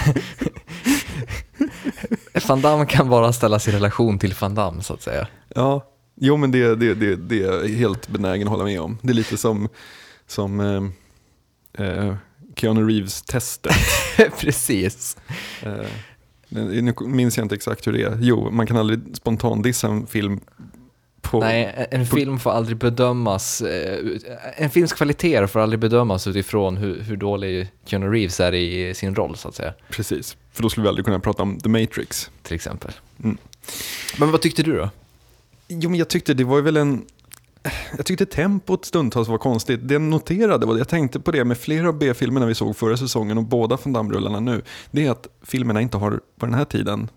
Van 2.47 2.61
Damme 2.61 2.85
kan 2.85 3.09
bara 3.09 3.33
ställas 3.33 3.67
i 3.67 3.71
relation 3.71 4.19
till 4.19 4.35
Van 4.39 4.55
Damme, 4.55 4.83
så 4.83 4.93
att 4.93 5.01
säga. 5.01 5.27
Ja, 5.55 5.85
jo 6.15 6.37
men 6.37 6.51
det, 6.51 6.75
det, 6.75 6.93
det, 6.93 7.15
det 7.15 7.43
är 7.43 7.53
jag 7.53 7.67
helt 7.67 8.07
benägen 8.07 8.47
att 8.47 8.51
hålla 8.51 8.63
med 8.63 8.81
om. 8.81 8.97
Det 9.01 9.09
är 9.09 9.15
lite 9.15 9.37
som, 9.37 9.69
som 10.31 10.59
eh, 10.59 11.85
eh, 11.85 12.15
Keanu 12.55 12.87
Reeves-testet. 12.87 13.75
Precis. 14.39 15.17
Eh, 15.61 15.87
nu 16.49 16.93
minns 17.01 17.37
jag 17.37 17.45
inte 17.45 17.55
exakt 17.55 17.87
hur 17.87 17.93
det 17.93 18.03
är. 18.03 18.17
Jo, 18.21 18.51
man 18.51 18.67
kan 18.67 18.77
aldrig 18.77 18.99
spontandissa 19.13 19.87
en 19.87 20.07
film 20.07 20.39
på... 21.21 21.39
Nej, 21.39 21.87
en 21.91 22.05
film 22.05 22.39
får 22.39 22.51
aldrig 22.51 22.77
bedömas, 22.77 23.61
eh, 23.61 23.99
en 24.55 24.69
films 24.69 24.93
kvaliteter 24.93 25.47
får 25.47 25.59
aldrig 25.59 25.79
bedömas 25.79 26.27
utifrån 26.27 26.77
hur, 26.77 27.01
hur 27.01 27.17
dålig 27.17 27.67
Keanu 27.85 28.11
Reeves 28.11 28.39
är 28.39 28.53
i 28.53 28.93
sin 28.93 29.15
roll, 29.15 29.35
så 29.35 29.47
att 29.47 29.55
säga, 29.55 29.73
Precis, 29.89 30.37
för 30.51 30.63
då 30.63 30.69
skulle 30.69 30.83
vi 30.83 30.89
aldrig 30.89 31.05
kunna 31.05 31.19
prata 31.19 31.43
om 31.43 31.59
The 31.59 31.69
Matrix. 31.69 32.31
till 32.41 32.55
exempel. 32.55 32.91
Mm. 33.23 33.37
Men 34.17 34.31
vad 34.31 34.41
tyckte 34.41 34.63
du 34.63 34.77
då? 34.77 34.89
Jo, 35.67 35.89
men 35.89 35.99
jag 35.99 36.07
tyckte 36.07 36.33
det 36.33 36.43
var 36.43 36.61
väl 36.61 36.77
en... 36.77 37.05
Jag 37.97 38.05
tyckte 38.05 38.25
tempot 38.25 38.85
stundtals 38.85 39.27
var 39.27 39.37
konstigt. 39.37 39.79
Det 39.83 39.93
jag 39.93 40.01
noterade, 40.01 40.65
och 40.65 40.79
jag 40.79 40.87
tänkte 40.87 41.19
på 41.19 41.31
det 41.31 41.45
med 41.45 41.57
flera 41.57 41.87
av 41.87 41.97
B-filmerna 41.97 42.45
vi 42.45 42.55
såg 42.55 42.75
förra 42.77 42.97
säsongen 42.97 43.37
och 43.37 43.43
båda 43.43 43.77
Van 43.83 43.93
Damme-rullarna 43.93 44.39
nu, 44.39 44.61
det 44.91 45.05
är 45.05 45.11
att 45.11 45.27
filmerna 45.43 45.81
inte 45.81 45.97
har, 45.97 46.19
på 46.39 46.45
den 46.45 46.55
här 46.55 46.65
tiden, 46.65 47.09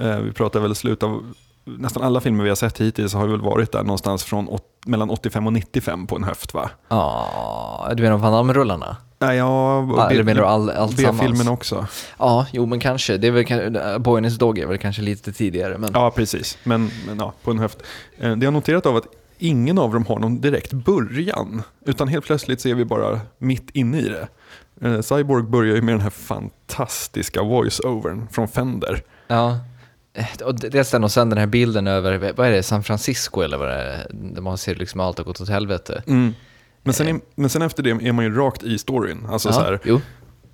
eh, 0.00 0.16
vi 0.18 0.32
pratar 0.32 0.60
väl 0.60 0.74
slut 0.74 1.02
av, 1.02 1.32
nästan 1.64 2.02
alla 2.02 2.20
filmer 2.20 2.42
vi 2.44 2.48
har 2.48 2.56
sett 2.56 2.80
hittills 2.80 3.14
har 3.14 3.26
väl 3.26 3.40
varit 3.40 3.72
där 3.72 3.82
någonstans 3.82 4.24
från 4.24 4.48
åt, 4.48 4.64
mellan 4.86 5.10
85 5.10 5.46
och 5.46 5.52
95 5.52 6.06
på 6.06 6.16
en 6.16 6.24
höft 6.24 6.54
va? 6.54 6.70
Ja, 6.88 7.92
du 7.96 8.02
menar 8.02 8.16
Van? 8.18 8.84
Nej, 9.18 9.36
ja, 9.36 9.88
Ja, 9.96 10.06
B- 10.10 10.22
menar 10.22 10.40
du 10.40 10.46
all, 10.46 10.70
allt 10.70 10.96
B-filmerna 10.96 11.50
också. 11.50 11.86
Ja, 12.18 12.46
jo 12.52 12.66
men 12.66 12.80
kanske. 12.80 13.16
Det 13.16 13.26
är 13.26 13.30
väl, 13.30 13.44
kan- 13.44 14.02
Boy 14.02 14.16
and 14.16 14.26
his 14.26 14.38
Dog 14.38 14.58
är 14.58 14.66
väl 14.66 14.78
kanske 14.78 15.02
lite 15.02 15.32
tidigare. 15.32 15.78
Men... 15.78 15.90
Ja, 15.94 16.10
precis. 16.10 16.58
Men, 16.64 16.90
men 17.06 17.18
ja, 17.18 17.32
på 17.42 17.50
en 17.50 17.58
höft. 17.58 17.78
Eh, 18.18 18.36
Det 18.36 18.44
jag 18.44 18.52
noterat 18.52 18.86
av 18.86 18.96
att 18.96 19.06
ingen 19.42 19.78
av 19.78 19.92
dem 19.92 20.06
har 20.06 20.18
någon 20.18 20.40
direkt 20.40 20.72
början. 20.72 21.62
Utan 21.86 22.08
helt 22.08 22.24
plötsligt 22.24 22.60
så 22.60 22.68
är 22.68 22.74
vi 22.74 22.84
bara 22.84 23.20
mitt 23.38 23.70
inne 23.70 23.98
i 23.98 24.08
det. 24.08 24.28
Eh, 24.88 25.00
Cyborg 25.00 25.42
börjar 25.42 25.74
ju 25.76 25.82
med 25.82 25.94
den 25.94 26.00
här 26.00 26.10
fantastiska 26.10 27.42
voice-overn 27.42 28.28
från 28.30 28.48
Fender. 28.48 29.02
Ja. 29.28 29.58
Eh, 30.14 30.26
Och 30.46 30.54
dels 30.60 30.90
den 30.90 31.04
och 31.04 31.12
sen 31.12 31.28
den 31.30 31.38
här 31.38 31.46
bilden 31.46 31.86
över, 31.86 32.32
vad 32.36 32.46
är 32.46 32.50
det, 32.52 32.62
San 32.62 32.82
Francisco 32.82 33.40
eller 33.40 33.56
vad 33.58 33.68
det 33.68 33.74
är? 33.74 34.06
Där 34.10 34.42
man 34.42 34.58
ser 34.58 34.74
liksom 34.74 35.00
allt 35.00 35.18
har 35.18 35.24
gått 35.24 35.40
åt 35.40 35.48
helvete. 35.48 36.02
Men, 36.82 36.94
sen 36.94 37.08
är, 37.08 37.20
men 37.34 37.50
sen 37.50 37.62
efter 37.62 37.82
det 37.82 37.90
är 37.90 38.12
man 38.12 38.24
ju 38.24 38.34
rakt 38.34 38.62
i 38.62 38.78
storyn. 38.78 39.26
Alltså 39.28 39.48
ja, 39.48 39.52
så 39.52 39.60
här. 39.60 40.00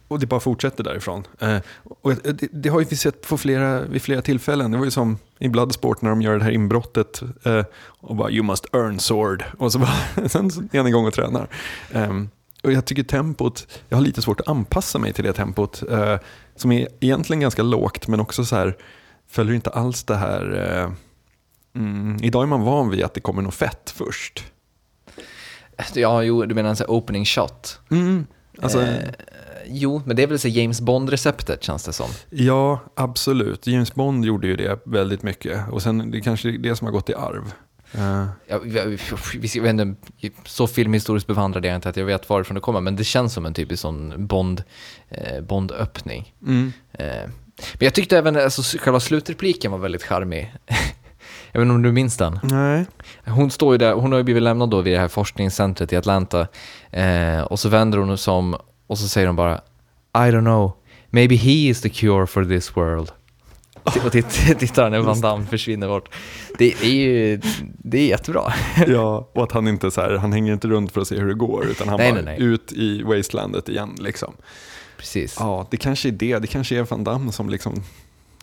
Och 0.08 0.18
det 0.18 0.26
bara 0.26 0.40
fortsätter 0.40 0.84
därifrån. 0.84 1.26
Eh, 1.38 1.58
och 2.00 2.14
det, 2.14 2.48
det 2.52 2.68
har 2.68 2.80
ju 2.80 2.86
vi 2.90 2.96
sett 2.96 3.28
på 3.28 3.38
flera, 3.38 3.80
vid 3.80 4.02
flera 4.02 4.22
tillfällen. 4.22 4.70
Det 4.70 4.78
var 4.78 4.84
ju 4.84 4.90
som 4.90 5.18
i 5.38 5.48
Bloodsport 5.48 6.02
när 6.02 6.10
de 6.10 6.22
gör 6.22 6.38
det 6.38 6.44
här 6.44 6.50
inbrottet 6.50 7.22
eh, 7.44 7.64
och 7.86 8.16
bara 8.16 8.30
“you 8.30 8.42
must 8.42 8.66
earn 8.72 9.00
sword” 9.00 9.44
och 9.58 9.72
så 9.72 9.78
bara, 9.78 9.94
sen 10.28 10.46
är 10.72 10.78
han 10.78 10.86
igång 10.86 11.06
och 11.06 11.14
tränar. 11.14 11.48
Ehm, 11.92 12.28
och 12.62 12.72
jag 12.72 12.84
tycker 12.84 13.02
tempot, 13.02 13.66
jag 13.88 13.96
har 13.96 14.04
lite 14.04 14.22
svårt 14.22 14.40
att 14.40 14.48
anpassa 14.48 14.98
mig 14.98 15.12
till 15.12 15.24
det 15.24 15.32
tempot 15.32 15.82
eh, 15.90 16.16
som 16.56 16.72
är 16.72 16.88
egentligen 17.00 17.40
ganska 17.40 17.62
lågt 17.62 18.08
men 18.08 18.20
också 18.20 18.44
så 18.44 18.56
här 18.56 18.76
följer 19.28 19.54
inte 19.54 19.70
alls 19.70 20.04
det 20.04 20.16
här 20.16 20.70
eh, 20.76 20.90
mm, 21.82 22.16
Idag 22.22 22.42
är 22.42 22.46
man 22.46 22.62
van 22.62 22.90
vid 22.90 23.04
att 23.04 23.14
det 23.14 23.20
kommer 23.20 23.42
något 23.42 23.54
fett 23.54 23.94
först. 23.96 24.44
Ja, 25.94 26.22
jo, 26.22 26.44
du 26.44 26.54
menar 26.54 26.70
en 26.70 26.76
opening 26.88 27.24
shot? 27.24 27.80
Alltså, 28.62 28.82
eh, 28.82 29.08
jo, 29.68 30.02
men 30.04 30.16
det 30.16 30.22
är 30.22 30.26
väl 30.26 30.38
så 30.38 30.48
James 30.48 30.80
Bond-receptet 30.80 31.62
känns 31.62 31.84
det 31.84 31.92
som. 31.92 32.10
Ja, 32.30 32.80
absolut. 32.94 33.66
James 33.66 33.94
Bond 33.94 34.24
gjorde 34.24 34.46
ju 34.46 34.56
det 34.56 34.80
väldigt 34.84 35.22
mycket. 35.22 35.68
Och 35.70 35.82
sen 35.82 36.10
det 36.10 36.18
är 36.18 36.22
kanske 36.22 36.50
det 36.50 36.76
som 36.76 36.84
har 36.86 36.92
gått 36.92 37.10
i 37.10 37.14
arv. 37.14 37.52
Eh, 37.92 38.26
Jag, 38.46 38.66
jag, 38.68 38.84
vi- 39.38 39.50
jag 39.54 39.66
inte, 39.70 39.94
så 40.46 40.66
filmhistoriskt 40.66 41.26
bevandrad 41.26 41.64
är 41.64 41.68
jag 41.68 41.76
inte 41.76 41.88
att 41.88 41.96
jag 41.96 42.04
vet 42.04 42.28
varifrån 42.30 42.54
det 42.54 42.60
kommer, 42.60 42.80
men 42.80 42.96
det 42.96 43.04
känns 43.04 43.32
som 43.32 43.46
en 43.46 43.54
typisk 43.54 43.82
sån 43.82 44.26
Bond, 44.26 44.62
eh, 45.08 45.40
Bond-öppning. 45.40 46.34
Eh, 46.92 47.06
men 47.72 47.78
jag 47.78 47.94
tyckte 47.94 48.18
även 48.18 48.36
alltså, 48.36 48.78
själva 48.78 49.00
slutrepliken 49.00 49.70
var 49.72 49.78
väldigt 49.78 50.02
charmig. 50.02 50.54
jag 51.52 51.60
vet 51.60 51.62
inte 51.66 51.74
om 51.74 51.82
du 51.82 51.92
minns 51.92 52.16
den? 52.16 52.40
nej. 52.42 52.86
Hon 53.26 53.50
står 53.50 53.74
ju 53.74 53.78
där, 53.78 53.92
hon 53.92 54.12
har 54.12 54.18
ju 54.18 54.24
blivit 54.24 54.42
lämnad 54.42 54.70
då 54.70 54.80
vid 54.80 54.94
det 54.94 54.98
här 55.00 55.08
forskningscentret 55.08 55.92
i 55.92 55.96
Atlanta. 55.96 56.46
Eh, 56.90 57.40
och 57.40 57.58
så 57.60 57.68
vänder 57.68 57.98
hon 57.98 58.18
sig 58.18 58.32
om 58.32 58.56
och 58.88 58.98
så 58.98 59.08
säger 59.08 59.26
hon 59.26 59.36
bara 59.36 59.54
I 60.14 60.18
don't 60.30 60.40
know, 60.40 60.72
maybe 61.10 61.34
he 61.36 61.50
is 61.52 61.80
the 61.80 61.88
cure 61.88 62.26
for 62.26 62.44
this 62.44 62.76
world. 62.76 63.10
Och 63.82 64.12
titt- 64.12 64.58
tittar 64.58 64.90
när 64.90 65.00
Van 65.00 65.20
Damme 65.20 65.46
försvinner 65.46 65.88
bort. 65.88 66.08
Det 66.58 66.72
är 66.82 66.90
ju, 66.90 67.40
det 67.62 67.98
är 67.98 68.06
jättebra. 68.06 68.52
Ja, 68.86 69.28
och 69.32 69.42
att 69.42 69.52
han 69.52 69.68
inte 69.68 69.90
så 69.90 70.00
här, 70.00 70.16
han 70.16 70.32
hänger 70.32 70.52
inte 70.52 70.68
runt 70.68 70.92
för 70.92 71.00
att 71.00 71.08
se 71.08 71.18
hur 71.18 71.28
det 71.28 71.34
går, 71.34 71.66
utan 71.66 71.88
han 71.88 71.98
Nej, 71.98 72.12
bara 72.12 72.22
nej, 72.22 72.36
nej. 72.38 72.46
ut 72.48 72.72
i 72.72 73.02
wastelandet 73.02 73.68
igen. 73.68 73.96
Liksom. 73.98 74.34
Precis. 74.98 75.36
Ja, 75.38 75.66
det 75.70 75.76
kanske 75.76 76.08
är 76.08 76.12
det. 76.12 76.38
Det 76.38 76.46
kanske 76.46 76.78
är 76.78 76.82
Van 76.82 77.04
Damme 77.04 77.32
som 77.32 77.48
liksom, 77.48 77.82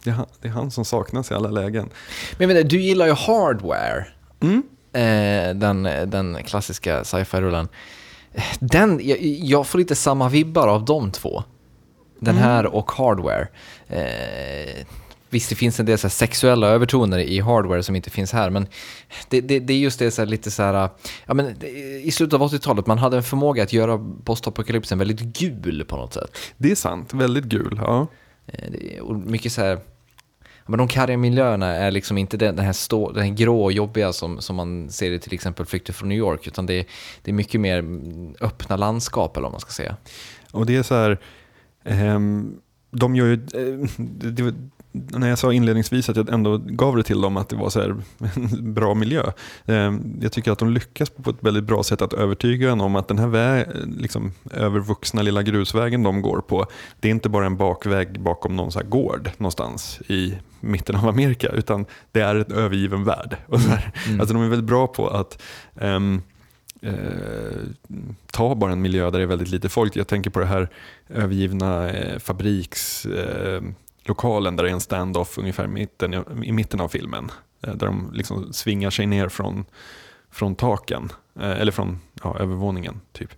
det 0.03 0.09
är, 0.09 0.13
han, 0.13 0.25
det 0.41 0.47
är 0.47 0.51
han 0.51 0.71
som 0.71 0.85
saknas 0.85 1.31
i 1.31 1.33
alla 1.33 1.49
lägen. 1.49 1.89
Men 2.37 2.47
menar, 2.47 2.63
du 2.63 2.81
gillar 2.81 3.05
ju 3.05 3.13
Hardware. 3.13 4.05
Mm. 4.39 4.63
Eh, 4.93 5.55
den, 5.55 5.83
den 6.09 6.37
klassiska 6.43 7.03
sci-fi-rullen. 7.03 7.67
Den, 8.59 8.99
jag, 9.03 9.17
jag 9.21 9.67
får 9.67 9.79
lite 9.79 9.95
samma 9.95 10.29
vibbar 10.29 10.67
av 10.67 10.85
de 10.85 11.11
två. 11.11 11.43
Den 12.19 12.35
här 12.35 12.65
och 12.65 12.91
Hardware. 12.91 13.47
Eh, 13.87 14.85
visst, 15.29 15.49
det 15.49 15.55
finns 15.55 15.79
en 15.79 15.85
del 15.85 15.97
så 15.97 16.09
sexuella 16.09 16.67
övertoner 16.67 17.19
i 17.19 17.39
Hardware 17.39 17.83
som 17.83 17.95
inte 17.95 18.09
finns 18.09 18.31
här, 18.33 18.49
men 18.49 18.67
det, 19.29 19.41
det, 19.41 19.59
det 19.59 19.73
är 19.73 19.77
just 19.77 19.99
det 19.99 20.11
så 20.11 20.21
här, 20.21 20.27
lite 20.27 20.51
så 20.51 20.63
här, 20.63 20.89
ja 21.25 21.33
men 21.33 21.55
det- 21.59 21.67
i 22.03 22.11
slutet 22.11 22.33
av 22.33 22.41
80-talet, 22.51 22.87
man 22.87 22.97
hade 22.97 23.17
en 23.17 23.23
förmåga 23.23 23.63
att 23.63 23.73
göra 23.73 24.05
postapokalypsen 24.23 24.97
väldigt 24.99 25.19
gul 25.21 25.85
på 25.87 25.97
något 25.97 26.13
sätt. 26.13 26.37
Det 26.57 26.71
är 26.71 26.75
sant, 26.75 27.13
väldigt 27.13 27.43
gul. 27.45 27.79
Ja. 27.81 28.07
Eh, 28.47 28.99
Och 29.01 29.15
mycket 29.15 29.51
så 29.51 29.61
här, 29.61 29.79
men 30.65 30.77
de 30.77 30.87
karga 30.87 31.17
miljöerna 31.17 31.67
är 31.67 31.91
liksom 31.91 32.17
inte 32.17 32.37
den, 32.37 32.55
den, 32.55 32.65
här, 32.65 32.73
stå, 32.73 33.11
den 33.11 33.23
här 33.23 33.33
grå 33.33 33.63
och 33.63 33.71
jobbiga 33.71 34.13
som, 34.13 34.41
som 34.41 34.55
man 34.55 34.89
ser 34.89 35.11
i 35.11 35.19
till 35.19 35.33
exempel 35.33 35.65
Flykter 35.65 35.93
från 35.93 36.09
New 36.09 36.17
York, 36.17 36.47
utan 36.47 36.65
det 36.65 36.73
är, 36.73 36.85
det 37.21 37.31
är 37.31 37.35
mycket 37.35 37.61
mer 37.61 37.85
öppna 38.41 38.75
landskap 38.75 39.37
eller 39.37 39.45
vad 39.45 39.51
man 39.51 39.61
ska 39.61 39.71
säga. 39.71 39.95
Och 40.51 40.65
det 40.65 40.75
är 40.75 40.83
så 40.83 40.95
här, 40.95 41.19
ehm, 41.83 42.57
de 42.91 43.15
gör 43.15 43.25
ju, 43.25 43.33
eh, 43.33 43.89
det, 43.97 44.31
det, 44.31 44.53
när 44.91 45.29
jag 45.29 45.39
sa 45.39 45.53
inledningsvis 45.53 46.09
att 46.09 46.15
jag 46.15 46.29
ändå 46.29 46.57
gav 46.57 46.95
det 46.95 47.03
till 47.03 47.21
dem 47.21 47.37
att 47.37 47.49
det 47.49 47.55
var 47.55 47.69
så 47.69 47.81
här, 47.81 47.95
en 48.35 48.73
bra 48.73 48.93
miljö. 48.93 49.31
Ehm, 49.65 50.19
jag 50.21 50.31
tycker 50.31 50.51
att 50.51 50.59
de 50.59 50.69
lyckas 50.69 51.09
på 51.09 51.29
ett 51.29 51.35
väldigt 51.39 51.63
bra 51.63 51.83
sätt 51.83 52.01
att 52.01 52.13
övertyga 52.13 52.71
en 52.71 52.81
om 52.81 52.95
att 52.95 53.07
den 53.07 53.19
här 53.19 53.27
väg, 53.27 53.67
liksom, 53.99 54.31
övervuxna 54.51 55.21
lilla 55.21 55.43
grusvägen 55.43 56.03
de 56.03 56.21
går 56.21 56.41
på, 56.47 56.65
det 56.99 57.07
är 57.07 57.11
inte 57.11 57.29
bara 57.29 57.45
en 57.45 57.57
bakväg 57.57 58.21
bakom 58.21 58.55
någon 58.55 58.71
så 58.71 58.79
här 58.79 58.87
gård 58.87 59.29
någonstans 59.37 60.01
i 60.07 60.33
mitten 60.65 60.95
av 60.95 61.07
Amerika, 61.07 61.47
utan 61.47 61.85
det 62.11 62.21
är 62.21 62.35
en 62.35 62.51
övergiven 62.51 63.03
värld. 63.03 63.37
Och 63.47 63.61
så 63.61 63.69
här, 63.69 63.91
Alltså 64.19 64.33
de 64.33 64.43
är 64.43 64.49
väldigt 64.49 64.67
bra 64.69 64.87
på 64.87 65.07
att 65.07 65.41
ehm, 65.75 66.21
eh, 66.81 66.93
ta 68.31 68.55
bara 68.55 68.71
en 68.71 68.81
miljö 68.81 69.09
där 69.09 69.19
det 69.19 69.23
är 69.23 69.27
väldigt 69.27 69.49
lite 69.49 69.69
folk. 69.69 69.95
Jag 69.95 70.07
tänker 70.07 70.29
på 70.29 70.39
det 70.39 70.45
här 70.45 70.69
övergivna 71.09 71.89
eh, 71.89 72.19
fabrikslokalen 72.19 73.67
eh, 73.67 73.73
lokalen 74.07 74.55
där 74.55 74.63
det 74.63 74.69
är 74.69 74.73
en 74.73 74.81
stand-off 74.81 75.37
ungefär 75.37 75.67
mitten, 75.67 76.43
i 76.43 76.51
mitten 76.51 76.79
av 76.81 76.87
filmen. 76.87 77.31
Eh, 77.61 77.75
där 77.75 77.85
de 77.85 78.09
liksom 78.13 78.53
svingar 78.53 78.89
sig 78.89 79.05
ner 79.05 79.29
från, 79.29 79.65
från 80.31 80.55
taken, 80.55 81.11
eh, 81.39 81.61
eller 81.61 81.71
från 81.71 81.99
ja, 82.23 82.37
övervåningen. 82.39 83.01
typ. 83.11 83.29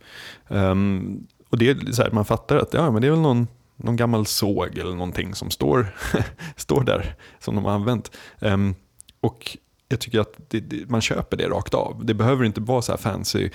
Um, 0.48 1.28
och 1.50 1.58
det 1.58 1.70
är 1.70 1.92
så 1.92 2.04
här, 2.04 2.12
Man 2.12 2.26
fattar 2.26 2.58
att 2.58 2.74
ja, 2.74 2.92
men 2.92 3.02
det 3.02 3.08
är 3.08 3.12
väl 3.12 3.20
någon, 3.20 3.48
någon 3.78 3.96
gammal 3.96 4.26
såg 4.26 4.78
eller 4.78 4.92
någonting 4.92 5.36
som 5.36 5.52
står, 5.52 5.96
står 6.56 6.84
där 6.84 7.16
som 7.40 7.56
de 7.56 7.66
har 7.66 7.72
använt. 7.72 8.12
Um, 8.40 8.76
och 9.22 9.58
jag 9.90 10.00
tycker 10.00 10.20
att 10.20 10.34
det, 10.48 10.60
det, 10.60 10.90
man 10.90 11.02
köper 11.02 11.38
det 11.38 11.48
rakt 11.48 11.74
av. 11.74 12.06
Det 12.06 12.14
behöver 12.14 12.46
inte 12.46 12.62
vara 12.62 12.82
så 12.82 12.92
här 12.92 12.98
fancy 12.98 13.50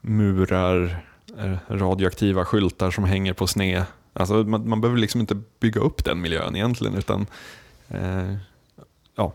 murar, 0.00 1.04
eh, 1.38 1.56
radioaktiva 1.68 2.44
skyltar 2.44 2.90
som 2.90 3.04
hänger 3.04 3.32
på 3.32 3.46
sned. 3.46 3.84
Alltså 4.12 4.34
man, 4.34 4.68
man 4.68 4.80
behöver 4.80 5.00
liksom 5.00 5.20
inte 5.20 5.34
bygga 5.60 5.80
upp 5.80 6.04
den 6.04 6.20
miljön 6.20 6.56
egentligen 6.56 6.94
utan 6.94 7.26
eh, 7.88 8.34
ja. 9.16 9.34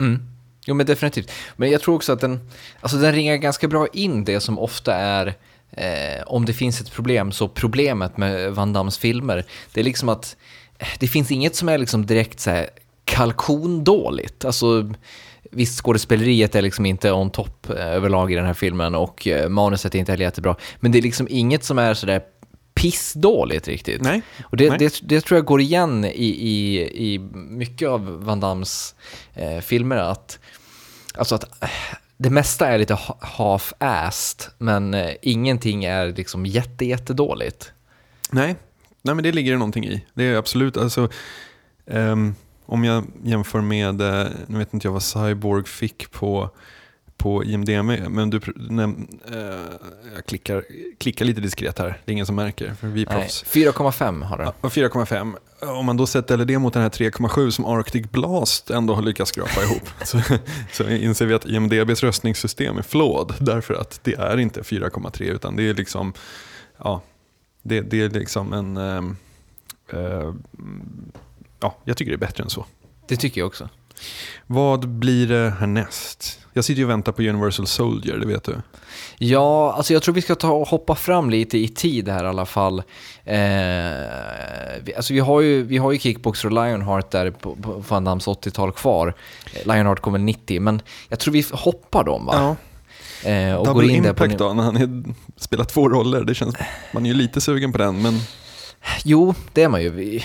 Mm. 0.00 0.22
Jo 0.66 0.74
men 0.74 0.86
definitivt. 0.86 1.32
Men 1.56 1.70
jag 1.70 1.80
tror 1.80 1.94
också 1.94 2.12
att 2.12 2.20
den, 2.20 2.50
alltså 2.80 2.96
den 2.96 3.12
ringar 3.12 3.36
ganska 3.36 3.68
bra 3.68 3.86
in 3.86 4.24
det 4.24 4.40
som 4.40 4.58
ofta 4.58 4.94
är 4.94 5.34
eh, 5.70 6.22
om 6.26 6.44
det 6.44 6.52
finns 6.52 6.80
ett 6.80 6.92
problem 6.92 7.32
så 7.32 7.48
problemet 7.48 8.16
med 8.16 8.54
Van 8.54 8.72
Dams 8.72 8.98
filmer. 8.98 9.44
Det 9.72 9.80
är 9.80 9.84
liksom 9.84 10.08
att 10.08 10.36
eh, 10.78 10.88
det 10.98 11.08
finns 11.08 11.30
inget 11.30 11.56
som 11.56 11.68
är 11.68 11.78
liksom 11.78 12.06
direkt 12.06 12.40
så 12.40 12.50
här 12.50 12.68
kalkondåligt. 13.04 14.44
Alltså 14.44 14.92
Visst, 15.50 15.82
skådespeleriet 15.82 16.54
är 16.54 16.62
liksom 16.62 16.86
inte 16.86 17.12
on 17.12 17.30
top 17.30 17.70
eh, 17.70 17.86
överlag 17.86 18.32
i 18.32 18.34
den 18.34 18.46
här 18.46 18.54
filmen 18.54 18.94
och 18.94 19.26
eh, 19.26 19.48
manuset 19.48 19.94
är 19.94 19.98
inte 19.98 20.12
heller 20.12 20.24
jättebra. 20.24 20.56
Men 20.80 20.92
det 20.92 20.98
är 20.98 21.02
liksom 21.02 21.26
inget 21.30 21.64
som 21.64 21.78
är 21.78 21.94
sådär 21.94 22.22
pissdåligt 22.74 23.68
riktigt. 23.68 24.02
Nej. 24.02 24.22
Och 24.42 24.56
det, 24.56 24.68
Nej. 24.68 24.78
det, 24.78 25.00
det 25.02 25.20
tror 25.20 25.38
jag 25.38 25.44
går 25.44 25.60
igen 25.60 26.04
i, 26.04 26.26
i, 26.26 26.80
i 27.14 27.18
mycket 27.34 27.88
av 27.88 28.24
Van 28.24 28.40
Dams 28.40 28.94
eh, 29.34 29.60
filmer. 29.60 29.96
Att, 29.96 30.38
alltså 31.14 31.34
att 31.34 31.44
det 32.18 32.30
mesta 32.30 32.68
är 32.68 32.78
lite 32.78 32.94
half-assed, 33.20 34.48
men 34.58 34.94
eh, 34.94 35.14
ingenting 35.22 35.84
är 35.84 36.12
liksom 36.12 36.46
jätte, 36.46 36.84
jättedåligt. 36.84 37.72
Nej. 38.30 38.56
Nej, 39.02 39.14
men 39.14 39.24
det 39.24 39.32
ligger 39.32 39.52
det 39.52 39.58
någonting 39.58 39.86
i. 39.86 40.04
Det 40.14 40.24
är 40.24 40.36
absolut, 40.36 40.76
alltså, 40.76 41.08
um, 41.86 42.34
om 42.66 42.84
jag 42.84 43.04
jämför 43.22 43.60
med, 43.60 44.00
eh, 44.00 44.26
nu 44.46 44.58
vet 44.58 44.74
inte 44.74 44.86
jag 44.86 44.92
vad 44.92 45.02
Cyborg 45.02 45.64
fick 45.64 46.10
på, 46.10 46.50
på 47.18 47.44
IMDM, 47.44 47.86
men 47.86 48.30
du, 48.30 48.40
näm, 48.56 49.08
eh, 49.32 49.38
jag 50.14 50.26
klickar, 50.26 50.64
klickar 50.98 51.24
lite 51.24 51.40
diskret 51.40 51.78
här, 51.78 52.00
det 52.04 52.10
är 52.10 52.12
ingen 52.12 52.26
som 52.26 52.36
märker, 52.36 52.74
för 52.74 52.86
vi 52.86 53.02
är 53.02 53.06
Nej, 53.06 53.20
proffs. 53.20 53.44
4,5 53.44 54.22
har 54.22 54.38
den. 54.38 54.46
Ja, 54.46 54.54
och 54.60 54.72
4,5. 54.72 55.36
Om 55.60 55.86
man 55.86 55.96
då 55.96 56.06
sätter 56.06 56.36
det 56.36 56.58
mot 56.58 56.72
den 56.72 56.82
här 56.82 56.90
3,7 56.90 57.50
som 57.50 57.64
Arctic 57.64 58.10
Blast 58.10 58.70
ändå 58.70 58.94
har 58.94 59.02
lyckats 59.02 59.28
skrapa 59.28 59.62
ihop 59.62 59.88
så, 60.04 60.20
så 60.72 60.88
inser 60.88 61.26
vi 61.26 61.34
att 61.34 61.46
IMDBs 61.46 62.02
röstningssystem 62.02 62.78
är 62.78 62.82
flawed 62.82 63.34
därför 63.40 63.74
att 63.74 64.00
det 64.02 64.14
är 64.14 64.36
inte 64.36 64.60
4,3 64.60 65.22
utan 65.22 65.56
det 65.56 65.62
är 65.62 65.74
liksom, 65.74 66.12
ja, 66.78 67.02
det, 67.62 67.80
det 67.80 68.02
är 68.02 68.10
liksom 68.10 68.52
en, 68.52 68.76
ehm, 68.76 69.16
eh, 69.92 70.34
ja, 71.60 71.76
jag 71.84 71.96
tycker 71.96 72.10
det 72.12 72.16
är 72.16 72.26
bättre 72.26 72.44
än 72.44 72.50
så. 72.50 72.66
Det 73.08 73.16
tycker 73.16 73.40
jag 73.40 73.46
också. 73.46 73.68
Vad 74.46 74.88
blir 74.88 75.26
det 75.26 75.54
härnäst? 75.60 76.38
Jag 76.52 76.64
sitter 76.64 76.78
ju 76.78 76.84
och 76.84 76.90
väntar 76.90 77.12
på 77.12 77.22
Universal 77.22 77.66
Soldier, 77.66 78.16
det 78.16 78.26
vet 78.26 78.44
du. 78.44 78.56
Ja, 79.18 79.72
alltså 79.72 79.92
jag 79.92 80.02
tror 80.02 80.14
vi 80.14 80.22
ska 80.22 80.34
ta 80.34 80.50
och 80.50 80.68
hoppa 80.68 80.94
fram 80.94 81.30
lite 81.30 81.58
i 81.58 81.68
tid 81.68 82.08
här 82.08 82.24
i 82.24 82.26
alla 82.26 82.46
fall. 82.46 82.78
Eh, 83.24 83.36
vi, 84.82 84.92
alltså 84.96 85.14
vi 85.14 85.20
har 85.20 85.40
ju, 85.40 85.62
vi 85.62 85.76
har 85.78 85.92
ju 85.92 85.98
Kickboxer 85.98 86.48
och 86.48 86.52
Lionheart 86.52 87.10
där 87.10 87.30
på, 87.30 87.56
på 87.56 87.84
Van 87.88 88.04
Dams 88.04 88.26
80-tal 88.26 88.72
kvar. 88.72 89.14
Eh, 89.54 89.72
Lionheart 89.72 90.00
kommer 90.00 90.18
90, 90.18 90.60
men 90.60 90.82
jag 91.08 91.18
tror 91.18 91.32
vi 91.32 91.44
hoppar 91.52 92.04
dem 92.04 92.26
va? 92.26 92.56
Eh, 93.24 93.54
och 93.54 93.66
Double 93.66 93.86
går 93.86 93.96
in 93.96 94.04
Impact 94.04 94.38
på... 94.38 94.44
då, 94.44 94.52
när 94.54 94.62
han 94.62 94.76
är, 94.76 95.14
spelar 95.36 95.64
två 95.64 95.88
roller. 95.88 96.24
Det 96.24 96.34
känns, 96.34 96.54
man 96.92 97.06
är 97.06 97.10
ju 97.10 97.14
lite 97.14 97.40
sugen 97.40 97.72
på 97.72 97.78
den, 97.78 98.02
men 98.02 98.20
Jo, 99.04 99.34
det 99.52 99.62
är 99.62 99.68
man 99.68 99.82
ju. 99.82 99.90
Vi, 99.90 100.24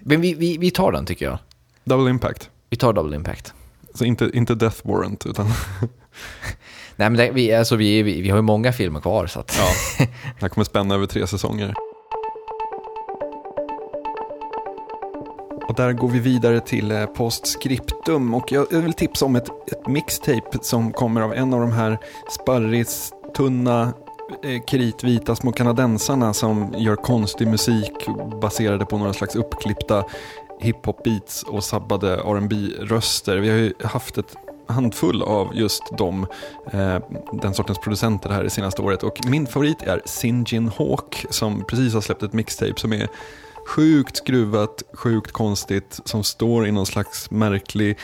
men 0.00 0.20
vi, 0.20 0.34
vi, 0.34 0.58
vi 0.58 0.70
tar 0.70 0.92
den 0.92 1.06
tycker 1.06 1.24
jag. 1.24 1.38
Double 1.84 2.10
Impact. 2.10 2.50
Vi 2.70 2.76
tar 2.76 2.92
Double 2.92 3.16
Impact. 3.16 3.54
Så 3.94 4.04
inte, 4.04 4.30
inte 4.34 4.54
Death 4.54 4.76
Warrant, 4.84 5.26
utan 5.26 5.46
Nej 6.96 7.10
men 7.10 7.16
det, 7.16 7.30
vi, 7.30 7.54
alltså 7.54 7.76
vi, 7.76 8.02
vi, 8.02 8.22
vi 8.22 8.30
har 8.30 8.38
ju 8.38 8.42
många 8.42 8.72
filmer 8.72 9.00
kvar 9.00 9.26
så 9.26 9.40
att... 9.40 9.58
Ja. 9.58 10.04
det 10.38 10.40
här 10.40 10.48
kommer 10.48 10.64
spänna 10.64 10.94
över 10.94 11.06
tre 11.06 11.26
säsonger. 11.26 11.74
Och 15.68 15.74
där 15.74 15.92
går 15.92 16.08
vi 16.08 16.18
vidare 16.18 16.60
till 16.60 16.90
eh, 16.90 17.06
postscriptum 17.06 18.34
och 18.34 18.52
jag 18.52 18.66
jag 18.70 18.80
vill 18.80 18.92
tipsa 18.92 19.24
om 19.24 19.36
ett, 19.36 19.48
ett 19.72 19.86
mixtape 19.86 20.58
som 20.62 20.92
kommer 20.92 21.20
av 21.20 21.34
en 21.34 21.54
av 21.54 21.60
de 21.60 21.72
här 21.72 21.98
sparris, 22.30 23.12
tunna, 23.36 23.92
eh, 24.42 24.62
kritvita 24.66 25.36
små 25.36 25.52
kanadensarna 25.52 26.34
som 26.34 26.74
gör 26.76 26.96
konstig 26.96 27.48
musik 27.48 27.92
baserade 28.40 28.86
på 28.86 28.98
några 28.98 29.12
slags 29.12 29.36
uppklippta 29.36 30.04
hiphop 30.60 31.04
beats 31.04 31.42
och 31.42 31.64
sabbade 31.64 32.16
rb 32.16 32.52
röster 32.80 33.36
Vi 33.36 33.48
har 33.48 33.56
ju 33.56 33.72
haft 33.84 34.18
ett 34.18 34.36
handfull 34.68 35.22
av 35.22 35.50
just 35.54 35.82
de, 35.98 36.26
eh, 36.72 36.98
den 37.32 37.54
sortens 37.54 37.78
producenter 37.78 38.30
här 38.30 38.44
det 38.44 38.50
senaste 38.50 38.82
året. 38.82 39.02
Och 39.02 39.18
min 39.26 39.46
favorit 39.46 39.82
är 39.82 40.02
Sinjin 40.04 40.68
Hawk 40.68 41.26
som 41.30 41.64
precis 41.64 41.94
har 41.94 42.00
släppt 42.00 42.22
ett 42.22 42.32
mixtape 42.32 42.80
som 42.80 42.92
är 42.92 43.08
sjukt 43.66 44.16
skruvat, 44.16 44.82
sjukt 44.92 45.32
konstigt, 45.32 46.00
som 46.04 46.24
står 46.24 46.66
i 46.66 46.72
någon 46.72 46.86
slags 46.86 47.30
märklig 47.30 47.98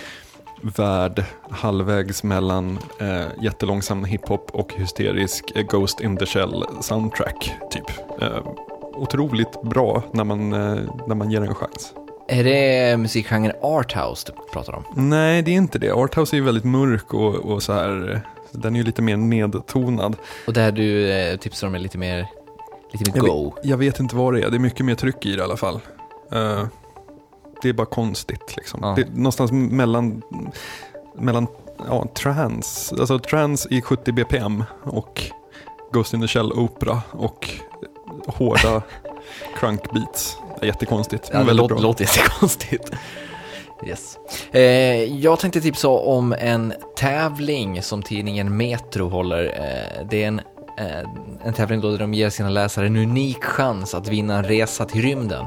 värld 0.62 1.24
halvvägs 1.50 2.22
mellan 2.22 2.78
eh, 3.00 3.26
jättelångsam 3.40 4.04
hiphop 4.04 4.50
och 4.52 4.72
hysterisk 4.72 5.52
eh, 5.54 5.62
Ghost 5.62 6.00
in 6.00 6.16
the 6.16 6.26
Shell 6.26 6.64
soundtrack. 6.80 7.52
Typ. 7.70 7.90
Eh, 8.22 8.46
otroligt 8.94 9.62
bra 9.62 10.02
när 10.12 10.24
man, 10.24 10.52
eh, 10.52 10.78
när 11.06 11.14
man 11.14 11.30
ger 11.30 11.40
en 11.40 11.54
chans. 11.54 11.94
Är 12.28 12.44
det 12.44 12.96
musikgenren 12.96 13.52
Arthouse 13.62 14.26
du 14.26 14.52
pratar 14.52 14.72
om? 14.74 14.84
Nej, 14.96 15.42
det 15.42 15.50
är 15.50 15.54
inte 15.56 15.78
det. 15.78 15.92
Arthouse 15.92 16.36
är 16.36 16.38
ju 16.38 16.44
väldigt 16.44 16.64
mörk 16.64 17.14
och, 17.14 17.34
och 17.34 17.62
så 17.62 17.72
här. 17.72 18.22
Den 18.52 18.74
är 18.74 18.78
ju 18.78 18.84
lite 18.84 19.02
mer 19.02 19.16
nedtonad. 19.16 20.16
Och 20.46 20.52
där 20.52 20.72
du 20.72 21.10
eh, 21.12 21.36
tipsar 21.36 21.66
om 21.66 21.74
är 21.74 21.78
lite 21.78 21.98
mer, 21.98 22.26
lite 22.92 23.10
mer 23.10 23.16
Jag 23.16 23.26
go? 23.26 23.44
vet, 23.56 23.64
jag 23.64 23.76
vet 23.76 24.00
inte 24.00 24.16
vad 24.16 24.34
det 24.34 24.42
är. 24.42 24.50
Det 24.50 24.56
är 24.56 24.58
mycket 24.58 24.86
mer 24.86 24.94
tryck 24.94 25.26
i 25.26 25.32
det 25.32 25.38
i 25.40 25.44
alla 25.44 25.56
fall. 25.56 25.80
Eh, 26.32 26.64
det 27.62 27.68
är 27.68 27.72
bara 27.72 27.86
konstigt. 27.86 28.56
Liksom. 28.56 28.80
Ja. 28.82 28.92
Det 28.96 29.02
är 29.02 29.06
någonstans 29.06 29.52
mellan, 29.52 30.22
mellan 31.18 31.46
ja, 31.88 32.06
trans, 32.14 32.92
alltså 33.00 33.18
trans 33.18 33.66
i 33.70 33.82
70 33.82 34.12
bpm 34.12 34.64
och 34.82 35.22
Ghost 35.92 36.14
in 36.14 36.20
the 36.20 36.28
Shell 36.28 36.52
opera 36.52 37.02
och 37.10 37.48
hårda 38.26 38.82
crunk 39.56 39.92
beats. 39.92 40.36
Jättekonstigt. 40.62 41.30
Ja, 41.32 41.38
det 41.42 41.52
låter, 41.52 41.74
låter 41.76 42.04
jättekonstigt. 42.04 42.90
Yes. 43.86 44.18
Eh, 44.52 44.62
jag 45.04 45.38
tänkte 45.38 45.60
tipsa 45.60 45.88
om 45.88 46.34
en 46.38 46.74
tävling 46.96 47.82
som 47.82 48.02
tidningen 48.02 48.56
Metro 48.56 49.08
håller. 49.08 49.44
Eh, 49.44 50.06
det 50.10 50.22
är 50.22 50.28
en, 50.28 50.40
eh, 50.78 51.08
en 51.44 51.52
tävling 51.52 51.80
då 51.80 51.90
där 51.90 51.98
de 51.98 52.14
ger 52.14 52.30
sina 52.30 52.50
läsare 52.50 52.86
en 52.86 52.96
unik 52.96 53.44
chans 53.44 53.94
att 53.94 54.08
vinna 54.08 54.38
en 54.38 54.44
resa 54.44 54.84
till 54.84 55.02
rymden. 55.02 55.44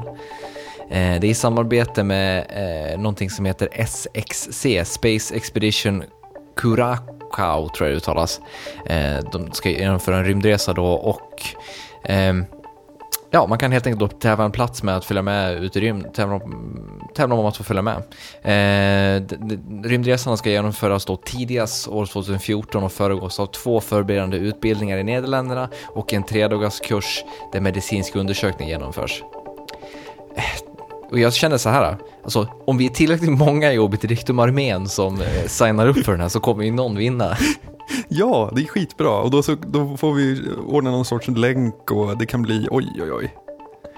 Eh, 0.90 1.20
det 1.20 1.26
är 1.26 1.30
i 1.30 1.34
samarbete 1.34 2.02
med 2.02 2.46
eh, 2.48 2.98
någonting 2.98 3.30
som 3.30 3.44
heter 3.44 3.68
SXC, 3.72 4.66
Space 4.84 5.34
Expedition 5.34 6.02
Curacao 6.56 7.68
tror 7.68 7.88
jag 7.88 7.90
det 7.90 7.96
uttalas. 7.96 8.40
Eh, 8.86 9.30
de 9.32 9.52
ska 9.52 9.70
genomföra 9.70 10.16
en 10.16 10.24
rymdresa 10.24 10.72
då 10.72 10.86
och 10.86 11.42
ehm, 12.04 12.44
Ja, 13.36 13.46
man 13.46 13.58
kan 13.58 13.72
helt 13.72 13.86
enkelt 13.86 14.00
då 14.00 14.18
tävla 14.18 14.44
en 14.44 14.52
plats 14.52 14.82
med 14.82 14.96
att 14.96 15.04
följa 15.04 15.22
med 15.22 15.64
ut 15.64 15.76
i 15.76 15.80
rymd, 15.80 16.14
tävla 16.14 16.34
om, 16.34 16.80
tävla 17.14 17.34
om 17.34 17.46
att 17.46 17.56
få 17.56 17.64
följa 17.64 17.82
med. 17.82 17.96
Eh, 18.42 19.22
rymdresan 19.84 20.38
ska 20.38 20.50
genomföras 20.50 21.04
då 21.04 21.16
tidigast 21.16 21.88
år 21.88 22.06
2014 22.06 22.84
och 22.84 22.92
föregås 22.92 23.40
av 23.40 23.46
två 23.46 23.80
förberedande 23.80 24.36
utbildningar 24.36 24.98
i 24.98 25.04
Nederländerna 25.04 25.68
och 25.88 26.12
en 26.12 26.22
tredagars 26.22 26.80
kurs 26.80 27.24
där 27.52 27.60
medicinsk 27.60 28.16
undersökning 28.16 28.68
genomförs. 28.68 29.22
Eh, 30.36 30.42
Och 31.10 31.18
jag 31.18 31.34
känner 31.34 31.58
så 31.58 31.68
här, 31.68 31.96
alltså 32.24 32.48
om 32.66 32.78
vi 32.78 32.86
är 32.86 32.90
tillräckligt 32.90 33.30
många 33.38 33.72
i 33.72 33.78
Obitidictum-armén 33.78 34.88
som 34.88 35.20
eh, 35.20 35.46
signar 35.46 35.86
upp 35.86 36.04
för 36.04 36.12
den 36.12 36.20
här 36.20 36.28
så 36.28 36.40
kommer 36.40 36.64
ju 36.64 36.70
någon 36.70 36.96
vinna. 36.96 37.36
Ja, 38.08 38.50
det 38.54 38.62
är 38.62 38.66
skitbra. 38.66 39.20
Och 39.20 39.30
då, 39.30 39.42
så, 39.42 39.54
då 39.54 39.96
får 39.96 40.12
vi 40.12 40.42
ordna 40.66 40.90
någon 40.90 41.04
sorts 41.04 41.28
länk 41.28 41.90
och 41.90 42.18
det 42.18 42.26
kan 42.26 42.42
bli 42.42 42.68
oj, 42.70 42.92
oj, 43.02 43.12
oj. 43.12 43.34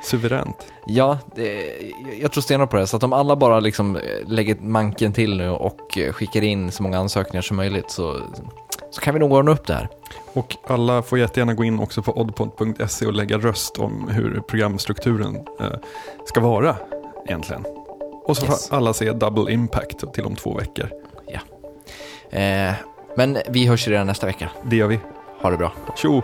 Suveränt. 0.02 0.66
Ja, 0.86 1.18
det, 1.36 1.72
jag 2.20 2.32
tror 2.32 2.42
stenhårt 2.42 2.70
på 2.70 2.76
det. 2.76 2.86
Så 2.86 2.96
att 2.96 3.02
om 3.02 3.12
alla 3.12 3.36
bara 3.36 3.60
liksom 3.60 3.96
eh, 3.96 4.02
lägger 4.26 4.56
manken 4.60 5.12
till 5.12 5.36
nu 5.36 5.50
och 5.50 5.98
eh, 5.98 6.12
skickar 6.12 6.42
in 6.42 6.72
så 6.72 6.82
många 6.82 6.98
ansökningar 6.98 7.42
som 7.42 7.56
möjligt 7.56 7.90
så, 7.90 8.20
så 8.90 9.00
kan 9.00 9.14
vi 9.14 9.20
nog 9.20 9.32
ordna 9.32 9.50
upp 9.52 9.66
det 9.66 9.74
här. 9.74 9.88
Och 10.32 10.56
alla 10.66 11.02
får 11.02 11.18
jättegärna 11.18 11.54
gå 11.54 11.64
in 11.64 11.80
också 11.80 12.02
på 12.02 12.12
oddpod.se 12.20 13.06
och 13.06 13.12
lägga 13.12 13.38
röst 13.38 13.78
om 13.78 14.08
hur 14.08 14.40
programstrukturen 14.48 15.36
eh, 15.60 15.66
ska 16.24 16.40
vara 16.40 16.76
egentligen. 17.26 17.64
Och 18.24 18.36
så 18.36 18.46
Yes. 18.46 18.68
får 18.68 18.76
alla 18.76 18.92
se 18.92 19.12
double 19.12 19.52
impact 19.52 20.12
till 20.14 20.24
om 20.24 20.36
två 20.36 20.54
veckor. 20.54 20.90
Eh, 22.30 22.72
men 23.18 23.38
vi 23.48 23.66
hörs 23.66 23.88
redan 23.88 24.06
nästa 24.06 24.26
vecka. 24.26 24.50
Det 24.62 24.76
gör 24.76 24.86
vi. 24.86 25.00
Ha 25.40 25.50
det 25.50 25.56
bra. 25.56 25.72
Tjo! 25.96 26.22